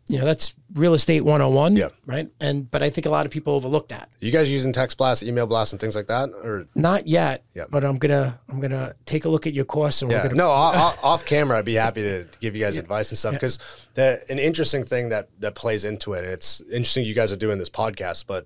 you 0.10 0.18
know 0.18 0.26
that's 0.26 0.55
real 0.74 0.93
estate 0.93 1.22
101 1.22 1.76
Yeah. 1.78 1.89
right 2.05 2.28
and 2.39 2.70
but 2.70 2.84
i 2.84 2.89
think 2.89 3.05
a 3.05 3.10
lot 3.10 3.26
of 3.26 3.32
people 3.32 3.53
overlook 3.53 3.88
that 3.89 4.10
you 4.20 4.32
guys 4.32 4.49
using 4.49 4.74
text 4.74 4.97
blasts, 4.97 5.24
email 5.24 5.45
blasts, 5.47 5.72
and 5.72 5.80
things 5.80 5.95
like 5.95 6.07
that, 6.07 6.30
or 6.30 6.68
not 6.76 7.07
yet, 7.07 7.45
Yeah. 7.55 7.66
but 7.70 7.86
I'm 7.86 7.97
gonna 7.97 8.38
I'm 8.49 8.60
gonna 8.60 8.93
take 9.05 9.24
a 9.26 9.30
look 9.30 9.47
at 9.47 9.53
your 9.53 9.64
course 9.66 10.01
and 10.01 10.12
Yeah, 10.12 10.18
we're 10.24 10.30
gonna 10.30 10.36
no, 10.36 10.49
off, 11.12 11.26
camera, 11.26 11.57
I'd 11.60 11.66
be 11.66 11.76
happy 11.76 12.01
to 12.01 12.28
give 12.41 12.53
you 12.55 12.62
guys 12.66 12.78
advice 12.78 13.10
and 13.12 13.18
stuff 13.18 13.34
because 13.36 13.60
the 13.93 14.22
an 14.30 14.38
interesting 14.39 14.84
thing 14.84 15.10
that 15.10 15.30
that 15.39 15.55
plays 15.55 15.86
into 15.86 16.14
it. 16.14 16.26
And 16.26 16.34
it's 16.34 16.60
interesting 16.62 17.05
you 17.05 17.14
guys 17.14 17.32
are 17.32 17.38
doing 17.38 17.60
this 17.60 17.70
podcast, 17.70 18.26
but 18.28 18.45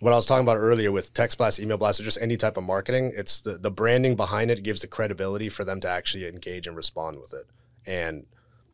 what 0.00 0.14
I 0.14 0.16
was 0.16 0.24
talking 0.24 0.44
about 0.46 0.56
earlier 0.56 0.90
with 0.90 1.12
text 1.12 1.36
blasts, 1.36 1.60
email 1.60 1.76
blasts, 1.76 2.00
or 2.00 2.04
just 2.04 2.18
any 2.22 2.38
type 2.38 2.56
of 2.56 2.64
marketing, 2.64 3.12
it's 3.14 3.42
the 3.42 3.58
the 3.58 3.70
branding 3.70 4.16
behind 4.16 4.50
it 4.50 4.62
gives 4.62 4.80
the 4.80 4.86
credibility 4.86 5.50
for 5.50 5.64
them 5.64 5.80
to 5.80 5.88
actually 5.88 6.26
engage 6.26 6.66
and 6.66 6.76
respond 6.76 7.20
with 7.20 7.34
it. 7.34 7.46
And 7.86 8.24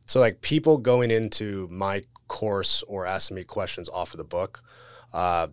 so, 0.06 0.20
like 0.20 0.40
people 0.42 0.76
going 0.76 1.10
into 1.10 1.66
my 1.72 2.04
course 2.28 2.82
or 2.88 3.06
asking 3.06 3.36
me 3.36 3.44
questions 3.44 3.88
off 3.88 4.12
of 4.12 4.18
the 4.18 4.24
book. 4.24 4.62
Uh, 5.12 5.48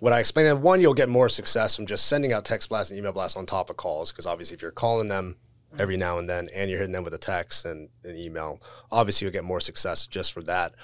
what 0.00 0.12
I 0.12 0.20
explained, 0.20 0.62
one, 0.62 0.80
you'll 0.80 0.94
get 0.94 1.08
more 1.08 1.28
success 1.28 1.76
from 1.76 1.86
just 1.86 2.06
sending 2.06 2.32
out 2.32 2.44
text 2.44 2.68
blasts 2.70 2.90
and 2.90 2.98
email 2.98 3.12
blasts 3.12 3.36
on 3.36 3.44
top 3.44 3.68
of 3.68 3.76
calls, 3.76 4.10
because 4.10 4.26
obviously, 4.26 4.54
if 4.54 4.62
you're 4.62 4.70
calling 4.70 5.08
them 5.08 5.36
every 5.78 5.96
now 5.96 6.18
and 6.18 6.28
then, 6.28 6.48
and 6.54 6.70
you're 6.70 6.78
hitting 6.78 6.92
them 6.92 7.04
with 7.04 7.14
a 7.14 7.18
text 7.18 7.64
and 7.64 7.88
an 8.04 8.16
email. 8.16 8.60
Obviously, 8.90 9.24
you'll 9.24 9.32
get 9.32 9.44
more 9.44 9.60
success 9.60 10.06
just 10.06 10.32
for 10.32 10.42
that. 10.42 10.74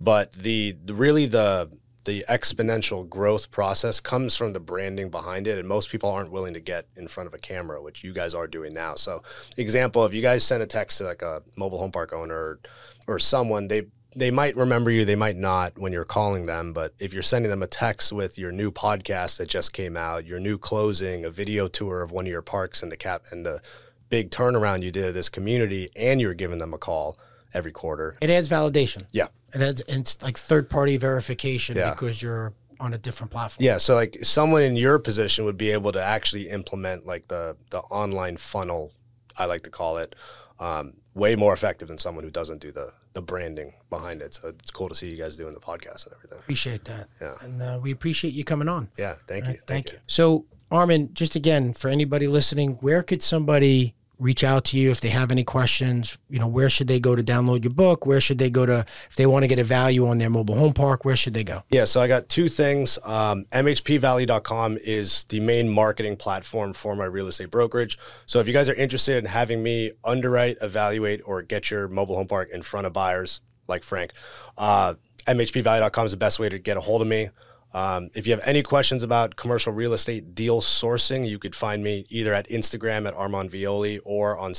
But 0.00 0.32
the, 0.32 0.76
the 0.84 0.94
really 0.94 1.26
the 1.26 1.70
the 2.04 2.22
exponential 2.28 3.08
growth 3.08 3.50
process 3.50 3.98
comes 3.98 4.36
from 4.36 4.52
the 4.52 4.60
branding 4.60 5.08
behind 5.08 5.46
it 5.46 5.58
and 5.58 5.66
most 5.66 5.90
people 5.90 6.10
aren't 6.10 6.30
willing 6.30 6.52
to 6.54 6.60
get 6.60 6.86
in 6.96 7.08
front 7.08 7.26
of 7.26 7.32
a 7.32 7.38
camera 7.38 7.82
which 7.82 8.04
you 8.04 8.12
guys 8.12 8.34
are 8.34 8.46
doing 8.46 8.74
now 8.74 8.94
so 8.94 9.22
example 9.56 10.04
if 10.04 10.12
you 10.12 10.20
guys 10.20 10.44
send 10.44 10.62
a 10.62 10.66
text 10.66 10.98
to 10.98 11.04
like 11.04 11.22
a 11.22 11.42
mobile 11.56 11.78
home 11.78 11.90
park 11.90 12.12
owner 12.12 12.34
or, 12.34 12.60
or 13.06 13.18
someone 13.18 13.68
they 13.68 13.86
they 14.16 14.30
might 14.30 14.56
remember 14.56 14.90
you 14.90 15.04
they 15.04 15.16
might 15.16 15.36
not 15.36 15.78
when 15.78 15.92
you're 15.92 16.04
calling 16.04 16.46
them 16.46 16.72
but 16.72 16.94
if 16.98 17.12
you're 17.12 17.22
sending 17.22 17.50
them 17.50 17.62
a 17.62 17.66
text 17.66 18.12
with 18.12 18.38
your 18.38 18.52
new 18.52 18.70
podcast 18.70 19.38
that 19.38 19.48
just 19.48 19.72
came 19.72 19.96
out 19.96 20.24
your 20.26 20.38
new 20.40 20.56
closing 20.58 21.24
a 21.24 21.30
video 21.30 21.68
tour 21.68 22.02
of 22.02 22.10
one 22.12 22.26
of 22.26 22.30
your 22.30 22.42
parks 22.42 22.82
and 22.82 22.90
the 22.92 22.96
cap 22.96 23.22
and 23.30 23.44
the 23.44 23.60
big 24.08 24.30
turnaround 24.30 24.82
you 24.82 24.90
did 24.90 25.06
of 25.06 25.14
this 25.14 25.28
community 25.28 25.88
and 25.96 26.20
you're 26.20 26.34
giving 26.34 26.58
them 26.58 26.72
a 26.74 26.78
call 26.78 27.18
every 27.52 27.72
quarter 27.72 28.16
It 28.20 28.30
adds 28.30 28.48
validation. 28.48 29.04
yeah 29.12 29.28
It 29.54 29.60
adds 29.60 29.82
it's 29.88 30.22
like 30.22 30.36
third 30.38 30.68
party 30.70 30.96
verification 30.96 31.76
Yeah. 31.76 31.90
because 31.90 32.22
you're 32.22 32.52
on 32.80 32.92
a 32.92 32.98
different 32.98 33.30
platform. 33.30 33.64
Yeah, 33.64 33.78
so 33.78 33.94
like 33.94 34.18
someone 34.24 34.62
in 34.62 34.74
your 34.76 34.98
position 34.98 35.44
would 35.44 35.56
be 35.56 35.70
able 35.70 35.92
to 35.92 36.02
actually 36.02 36.50
implement 36.50 37.06
like 37.06 37.28
the 37.28 37.56
the 37.70 37.78
online 37.78 38.36
funnel, 38.36 38.92
I 39.38 39.44
like 39.46 39.62
to 39.62 39.70
call 39.70 39.96
it, 39.98 40.16
um, 40.58 40.94
way 41.14 41.36
more 41.36 41.52
effective 41.52 41.88
than 41.88 41.98
someone 41.98 42.24
who 42.24 42.30
doesn't 42.30 42.60
do 42.60 42.72
the 42.72 42.92
the 43.12 43.22
branding 43.22 43.74
behind 43.90 44.20
it. 44.20 44.34
So 44.34 44.48
it's 44.48 44.70
cool 44.70 44.88
to 44.88 44.94
see 44.94 45.08
you 45.08 45.16
guys 45.16 45.36
doing 45.36 45.54
the 45.54 45.60
podcast 45.60 46.06
and 46.06 46.14
everything. 46.14 46.38
Appreciate 46.38 46.84
that. 46.84 47.08
Yeah. 47.20 47.34
And 47.40 47.62
uh, 47.62 47.78
we 47.80 47.92
appreciate 47.92 48.34
you 48.34 48.44
coming 48.44 48.68
on. 48.68 48.90
Yeah, 48.96 49.14
thank 49.28 49.46
you, 49.46 49.58
Thank, 49.66 49.92
you. 49.92 49.98
So, 50.06 50.46
Armand, 50.70 51.14
just 51.14 51.36
again, 51.36 51.72
for 51.72 51.88
anybody 51.88 52.26
listening, 52.26 52.72
where 52.80 53.02
could 53.02 53.22
somebody 53.22 53.94
reach 54.18 54.44
out 54.44 54.64
to 54.64 54.78
you 54.78 54.90
if 54.90 55.00
they 55.00 55.08
have 55.08 55.30
any 55.30 55.44
questions? 55.44 56.18
You 56.28 56.38
know, 56.38 56.48
where 56.48 56.70
should 56.70 56.88
they 56.88 57.00
go 57.00 57.14
to 57.14 57.22
download 57.22 57.64
your 57.64 57.72
book? 57.72 58.06
Where 58.06 58.20
should 58.20 58.38
they 58.38 58.50
go 58.50 58.66
to, 58.66 58.84
if 59.10 59.16
they 59.16 59.26
want 59.26 59.42
to 59.42 59.48
get 59.48 59.58
a 59.58 59.64
value 59.64 60.06
on 60.06 60.18
their 60.18 60.30
mobile 60.30 60.56
home 60.56 60.72
park, 60.72 61.04
where 61.04 61.16
should 61.16 61.34
they 61.34 61.44
go? 61.44 61.62
Yeah, 61.70 61.84
so 61.84 62.00
I 62.00 62.08
got 62.08 62.28
two 62.28 62.48
things. 62.48 62.98
Um, 63.04 63.44
MHPValue.com 63.52 64.78
is 64.82 65.24
the 65.24 65.40
main 65.40 65.68
marketing 65.68 66.16
platform 66.16 66.72
for 66.72 66.94
my 66.94 67.04
real 67.04 67.28
estate 67.28 67.50
brokerage. 67.50 67.98
So 68.26 68.40
if 68.40 68.46
you 68.46 68.52
guys 68.52 68.68
are 68.68 68.74
interested 68.74 69.18
in 69.18 69.26
having 69.26 69.62
me 69.62 69.92
underwrite, 70.04 70.58
evaluate, 70.60 71.20
or 71.24 71.42
get 71.42 71.70
your 71.70 71.88
mobile 71.88 72.16
home 72.16 72.28
park 72.28 72.50
in 72.52 72.62
front 72.62 72.86
of 72.86 72.92
buyers 72.92 73.40
like 73.66 73.82
Frank, 73.82 74.12
uh, 74.58 74.94
MHPValue.com 75.26 76.06
is 76.06 76.12
the 76.12 76.18
best 76.18 76.38
way 76.38 76.48
to 76.48 76.58
get 76.58 76.76
a 76.76 76.80
hold 76.80 77.02
of 77.02 77.08
me. 77.08 77.30
Um, 77.74 78.10
if 78.14 78.24
you 78.24 78.32
have 78.32 78.42
any 78.44 78.62
questions 78.62 79.02
about 79.02 79.34
commercial 79.34 79.72
real 79.72 79.92
estate 79.92 80.32
deal 80.34 80.60
sourcing, 80.60 81.28
you 81.28 81.40
could 81.40 81.56
find 81.56 81.82
me 81.82 82.06
either 82.08 82.32
at 82.32 82.48
Instagram 82.48 83.06
at 83.08 83.14
Armand 83.14 83.50
Violi 83.50 83.98
or 84.04 84.38
on 84.38 84.52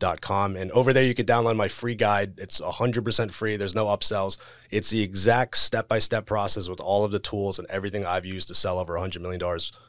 CREDealaccelerator.com. 0.00 0.56
And 0.56 0.70
over 0.72 0.92
there, 0.92 1.04
you 1.04 1.14
could 1.14 1.26
download 1.26 1.56
my 1.56 1.68
free 1.68 1.94
guide. 1.94 2.34
It's 2.38 2.60
100% 2.60 3.30
free. 3.30 3.56
There's 3.56 3.74
no 3.74 3.86
upsells. 3.86 4.36
It's 4.70 4.90
the 4.90 5.02
exact 5.02 5.56
step 5.56 5.88
by 5.88 5.98
step 5.98 6.26
process 6.26 6.68
with 6.68 6.80
all 6.80 7.04
of 7.04 7.12
the 7.12 7.18
tools 7.18 7.58
and 7.58 7.68
everything 7.68 8.06
I've 8.06 8.24
used 8.24 8.48
to 8.48 8.54
sell 8.54 8.78
over 8.78 8.94
$100 8.94 9.20
million 9.20 9.40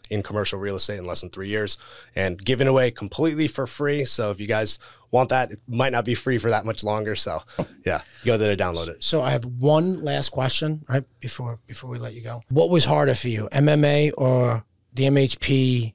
in 0.10 0.22
commercial 0.22 0.60
real 0.60 0.76
estate 0.76 0.98
in 0.98 1.06
less 1.06 1.22
than 1.22 1.30
three 1.30 1.50
years 1.50 1.78
and 2.16 2.44
given 2.44 2.68
away 2.68 2.92
completely 2.92 3.48
for 3.48 3.68
free. 3.68 4.06
So 4.06 4.32
if 4.32 4.40
you 4.40 4.48
guys 4.48 4.80
want 5.12 5.30
that, 5.30 5.52
it 5.52 5.62
might 5.68 5.92
not 5.92 6.06
be 6.06 6.16
free 6.16 6.38
for 6.38 6.50
that 6.50 6.66
much 6.66 6.84
longer. 6.84 7.16
So 7.16 7.44
yeah, 7.86 8.02
go 8.26 8.38
there 8.38 8.56
to 8.56 8.62
download 8.62 8.88
it. 8.88 9.04
So 9.04 9.22
I 9.22 9.32
have 9.32 9.46
one 9.46 10.04
last 10.04 10.30
question, 10.30 10.84
right 10.88 11.04
before 11.20 11.60
before 11.68 11.90
we 11.90 12.00
let 12.00 12.14
you 12.14 12.22
go. 12.22 12.44
What 12.50 12.70
was 12.70 12.86
harder 12.86 13.16
for 13.16 13.28
you, 13.28 13.48
MMA 13.52 14.12
or 14.18 14.66
the 14.94 15.04
MHP 15.04 15.94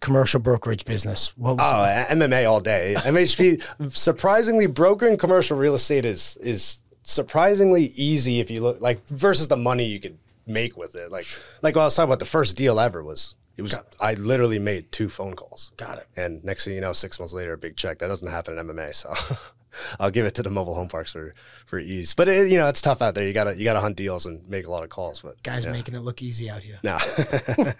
commercial 0.00 0.40
brokerage 0.40 0.84
business? 0.84 1.36
What 1.36 1.56
was 1.56 1.70
Oh, 1.72 1.82
a- 1.84 2.14
MMA 2.14 2.48
all 2.48 2.60
day. 2.60 2.94
MHP 2.98 3.92
surprisingly 3.94 4.66
brokering 4.66 5.16
commercial 5.16 5.56
real 5.56 5.74
estate 5.74 6.04
is 6.04 6.36
is 6.40 6.82
surprisingly 7.02 7.86
easy 7.96 8.38
if 8.40 8.50
you 8.50 8.60
look 8.60 8.80
like 8.80 9.06
versus 9.08 9.48
the 9.48 9.56
money 9.56 9.84
you 9.84 9.98
could 10.00 10.18
make 10.46 10.76
with 10.76 10.94
it. 10.94 11.10
Like 11.10 11.26
like 11.62 11.76
I 11.76 11.80
was 11.84 11.94
talking 11.96 12.08
about 12.08 12.18
the 12.20 12.24
first 12.24 12.56
deal 12.56 12.78
ever 12.78 13.02
was 13.02 13.34
it 13.56 13.62
was 13.62 13.78
I 14.00 14.14
literally 14.14 14.58
made 14.60 14.92
two 14.92 15.08
phone 15.08 15.34
calls. 15.34 15.72
Got 15.76 15.98
it. 15.98 16.06
And 16.16 16.44
next 16.44 16.64
thing 16.64 16.74
you 16.74 16.80
know, 16.80 16.92
six 16.92 17.18
months 17.18 17.34
later, 17.34 17.54
a 17.54 17.58
big 17.58 17.76
check. 17.76 17.98
That 17.98 18.06
doesn't 18.08 18.28
happen 18.28 18.56
in 18.58 18.66
MMA. 18.66 18.94
So 18.94 19.12
I'll 19.98 20.10
give 20.10 20.26
it 20.26 20.34
to 20.36 20.42
the 20.42 20.50
mobile 20.50 20.74
home 20.74 20.88
parks 20.88 21.12
for 21.12 21.34
for 21.66 21.78
ease. 21.78 22.14
But 22.14 22.28
it, 22.28 22.50
you 22.50 22.58
know, 22.58 22.68
it's 22.68 22.82
tough 22.82 23.02
out 23.02 23.14
there. 23.14 23.26
You 23.26 23.32
gotta 23.32 23.56
you 23.56 23.64
gotta 23.64 23.80
hunt 23.80 23.96
deals 23.96 24.26
and 24.26 24.48
make 24.48 24.66
a 24.66 24.70
lot 24.70 24.84
of 24.84 24.90
calls. 24.90 25.20
But 25.22 25.42
guys 25.42 25.66
making 25.66 25.94
it 25.94 26.00
look 26.00 26.22
easy 26.22 26.50
out 26.50 26.62
here? 26.62 26.78
no. 26.82 26.98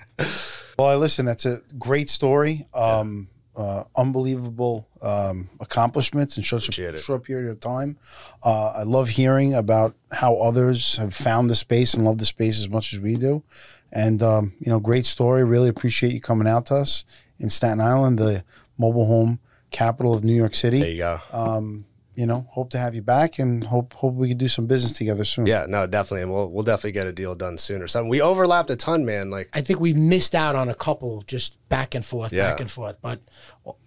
Well, 0.78 0.86
I 0.86 0.94
listen. 0.94 1.26
That's 1.26 1.44
a 1.44 1.60
great 1.76 2.08
story. 2.08 2.68
Um, 2.72 3.28
uh, 3.56 3.82
unbelievable 3.96 4.86
um, 5.02 5.50
accomplishments 5.58 6.36
in 6.36 6.44
such 6.44 6.78
a 6.78 6.88
it. 6.90 6.98
short 7.00 7.24
period 7.24 7.50
of 7.50 7.58
time. 7.58 7.98
Uh, 8.44 8.68
I 8.76 8.82
love 8.84 9.08
hearing 9.08 9.54
about 9.54 9.96
how 10.12 10.36
others 10.36 10.96
have 10.96 11.14
found 11.16 11.50
the 11.50 11.56
space 11.56 11.94
and 11.94 12.04
love 12.04 12.18
the 12.18 12.24
space 12.26 12.60
as 12.60 12.68
much 12.68 12.92
as 12.92 13.00
we 13.00 13.16
do. 13.16 13.42
And 13.90 14.22
um, 14.22 14.52
you 14.60 14.70
know, 14.70 14.78
great 14.78 15.04
story. 15.04 15.42
Really 15.42 15.68
appreciate 15.68 16.12
you 16.12 16.20
coming 16.20 16.46
out 16.46 16.66
to 16.66 16.76
us 16.76 17.04
in 17.40 17.50
Staten 17.50 17.80
Island, 17.80 18.20
the 18.20 18.44
mobile 18.78 19.06
home 19.06 19.40
capital 19.72 20.14
of 20.14 20.22
New 20.22 20.34
York 20.34 20.54
City. 20.54 20.78
there 20.78 20.90
you 20.90 20.98
go. 20.98 21.20
Um, 21.32 21.86
you 22.18 22.26
know, 22.26 22.48
hope 22.50 22.70
to 22.70 22.78
have 22.78 22.96
you 22.96 23.02
back, 23.02 23.38
and 23.38 23.62
hope 23.62 23.92
hope 23.94 24.14
we 24.14 24.28
can 24.28 24.38
do 24.38 24.48
some 24.48 24.66
business 24.66 24.92
together 24.92 25.24
soon. 25.24 25.46
Yeah, 25.46 25.66
no, 25.68 25.86
definitely. 25.86 26.22
And 26.22 26.32
we'll 26.32 26.48
we'll 26.50 26.64
definitely 26.64 26.92
get 26.92 27.06
a 27.06 27.12
deal 27.12 27.34
done 27.36 27.56
soon 27.58 27.80
or 27.80 27.86
something. 27.86 28.08
We 28.08 28.20
overlapped 28.20 28.70
a 28.70 28.76
ton, 28.76 29.04
man. 29.04 29.30
Like 29.30 29.48
I 29.54 29.60
think 29.60 29.78
we 29.78 29.94
missed 29.94 30.34
out 30.34 30.56
on 30.56 30.68
a 30.68 30.74
couple 30.74 31.22
just 31.28 31.56
back 31.68 31.94
and 31.94 32.04
forth, 32.04 32.32
Yeah. 32.32 32.50
back 32.50 32.60
and 32.60 32.68
forth. 32.70 32.96
But 33.00 33.20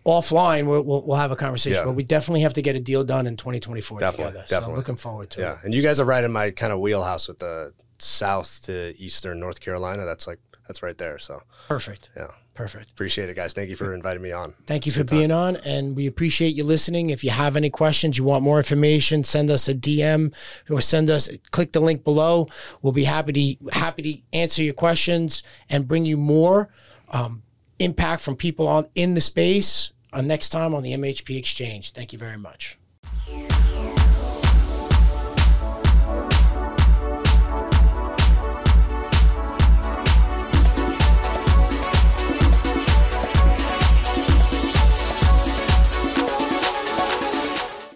offline, 0.05 0.65
we'll, 0.67 0.81
we'll, 0.83 1.05
we'll 1.05 1.17
have 1.17 1.31
a 1.31 1.35
conversation. 1.35 1.79
Yeah. 1.81 1.85
But 1.85 1.93
we 1.93 2.03
definitely 2.03 2.41
have 2.41 2.53
to 2.53 2.61
get 2.61 2.75
a 2.75 2.79
deal 2.79 3.03
done 3.03 3.27
in 3.27 3.37
2024 3.37 3.99
Definitely, 3.99 4.25
together. 4.31 4.45
So 4.47 4.55
definitely. 4.55 4.77
looking 4.77 4.95
forward 4.95 5.29
to 5.31 5.41
Yeah, 5.41 5.51
it. 5.53 5.59
and 5.63 5.73
you 5.73 5.81
guys 5.81 5.99
are 5.99 6.05
right 6.05 6.23
in 6.23 6.31
my 6.31 6.51
kind 6.51 6.71
of 6.73 6.79
wheelhouse 6.79 7.27
with 7.27 7.39
the 7.39 7.73
south 7.99 8.61
to 8.63 8.95
eastern 8.97 9.39
North 9.39 9.59
Carolina. 9.59 10.05
That's 10.05 10.27
like 10.27 10.39
that's 10.67 10.81
right 10.81 10.97
there. 10.97 11.19
So 11.19 11.43
Perfect. 11.67 12.09
yeah, 12.15 12.27
Perfect. 12.53 12.91
appreciate 12.91 13.29
it, 13.29 13.35
guys. 13.35 13.53
Thank 13.53 13.69
you 13.69 13.75
for 13.75 13.93
inviting 13.93 14.21
me 14.21 14.31
on. 14.31 14.53
Thank 14.67 14.85
you 14.85 14.91
for 14.91 15.03
being 15.03 15.31
on, 15.31 15.55
and 15.57 15.95
we 15.95 16.05
appreciate 16.05 16.53
you 16.53 16.63
listening. 16.63 17.09
If 17.09 17.23
you 17.23 17.29
have 17.29 17.55
any 17.55 17.69
questions, 17.69 18.17
you 18.17 18.23
want 18.23 18.43
more 18.43 18.57
information, 18.57 19.23
send 19.23 19.49
us 19.49 19.67
a 19.69 19.73
DM 19.73 20.33
or 20.69 20.81
send 20.81 21.09
us. 21.09 21.29
Click 21.51 21.71
the 21.71 21.79
link 21.79 22.03
below. 22.03 22.47
We'll 22.81 22.93
be 22.93 23.05
happy 23.05 23.57
to 23.57 23.69
happy 23.71 24.01
to 24.01 24.37
answer 24.37 24.63
your 24.63 24.73
questions 24.73 25.43
and 25.69 25.87
bring 25.87 26.05
you 26.05 26.17
more 26.17 26.69
um, 27.09 27.43
impact 27.79 28.21
from 28.21 28.35
people 28.35 28.67
on 28.67 28.85
in 28.95 29.13
the 29.13 29.21
space 29.21 29.91
uh, 30.13 30.21
next 30.21 30.49
time 30.49 30.75
on 30.75 30.83
the 30.83 30.93
MHP 30.93 31.37
Exchange. 31.37 31.91
Thank 31.91 32.11
you 32.13 32.19
very 32.19 32.37
much. 32.37 32.77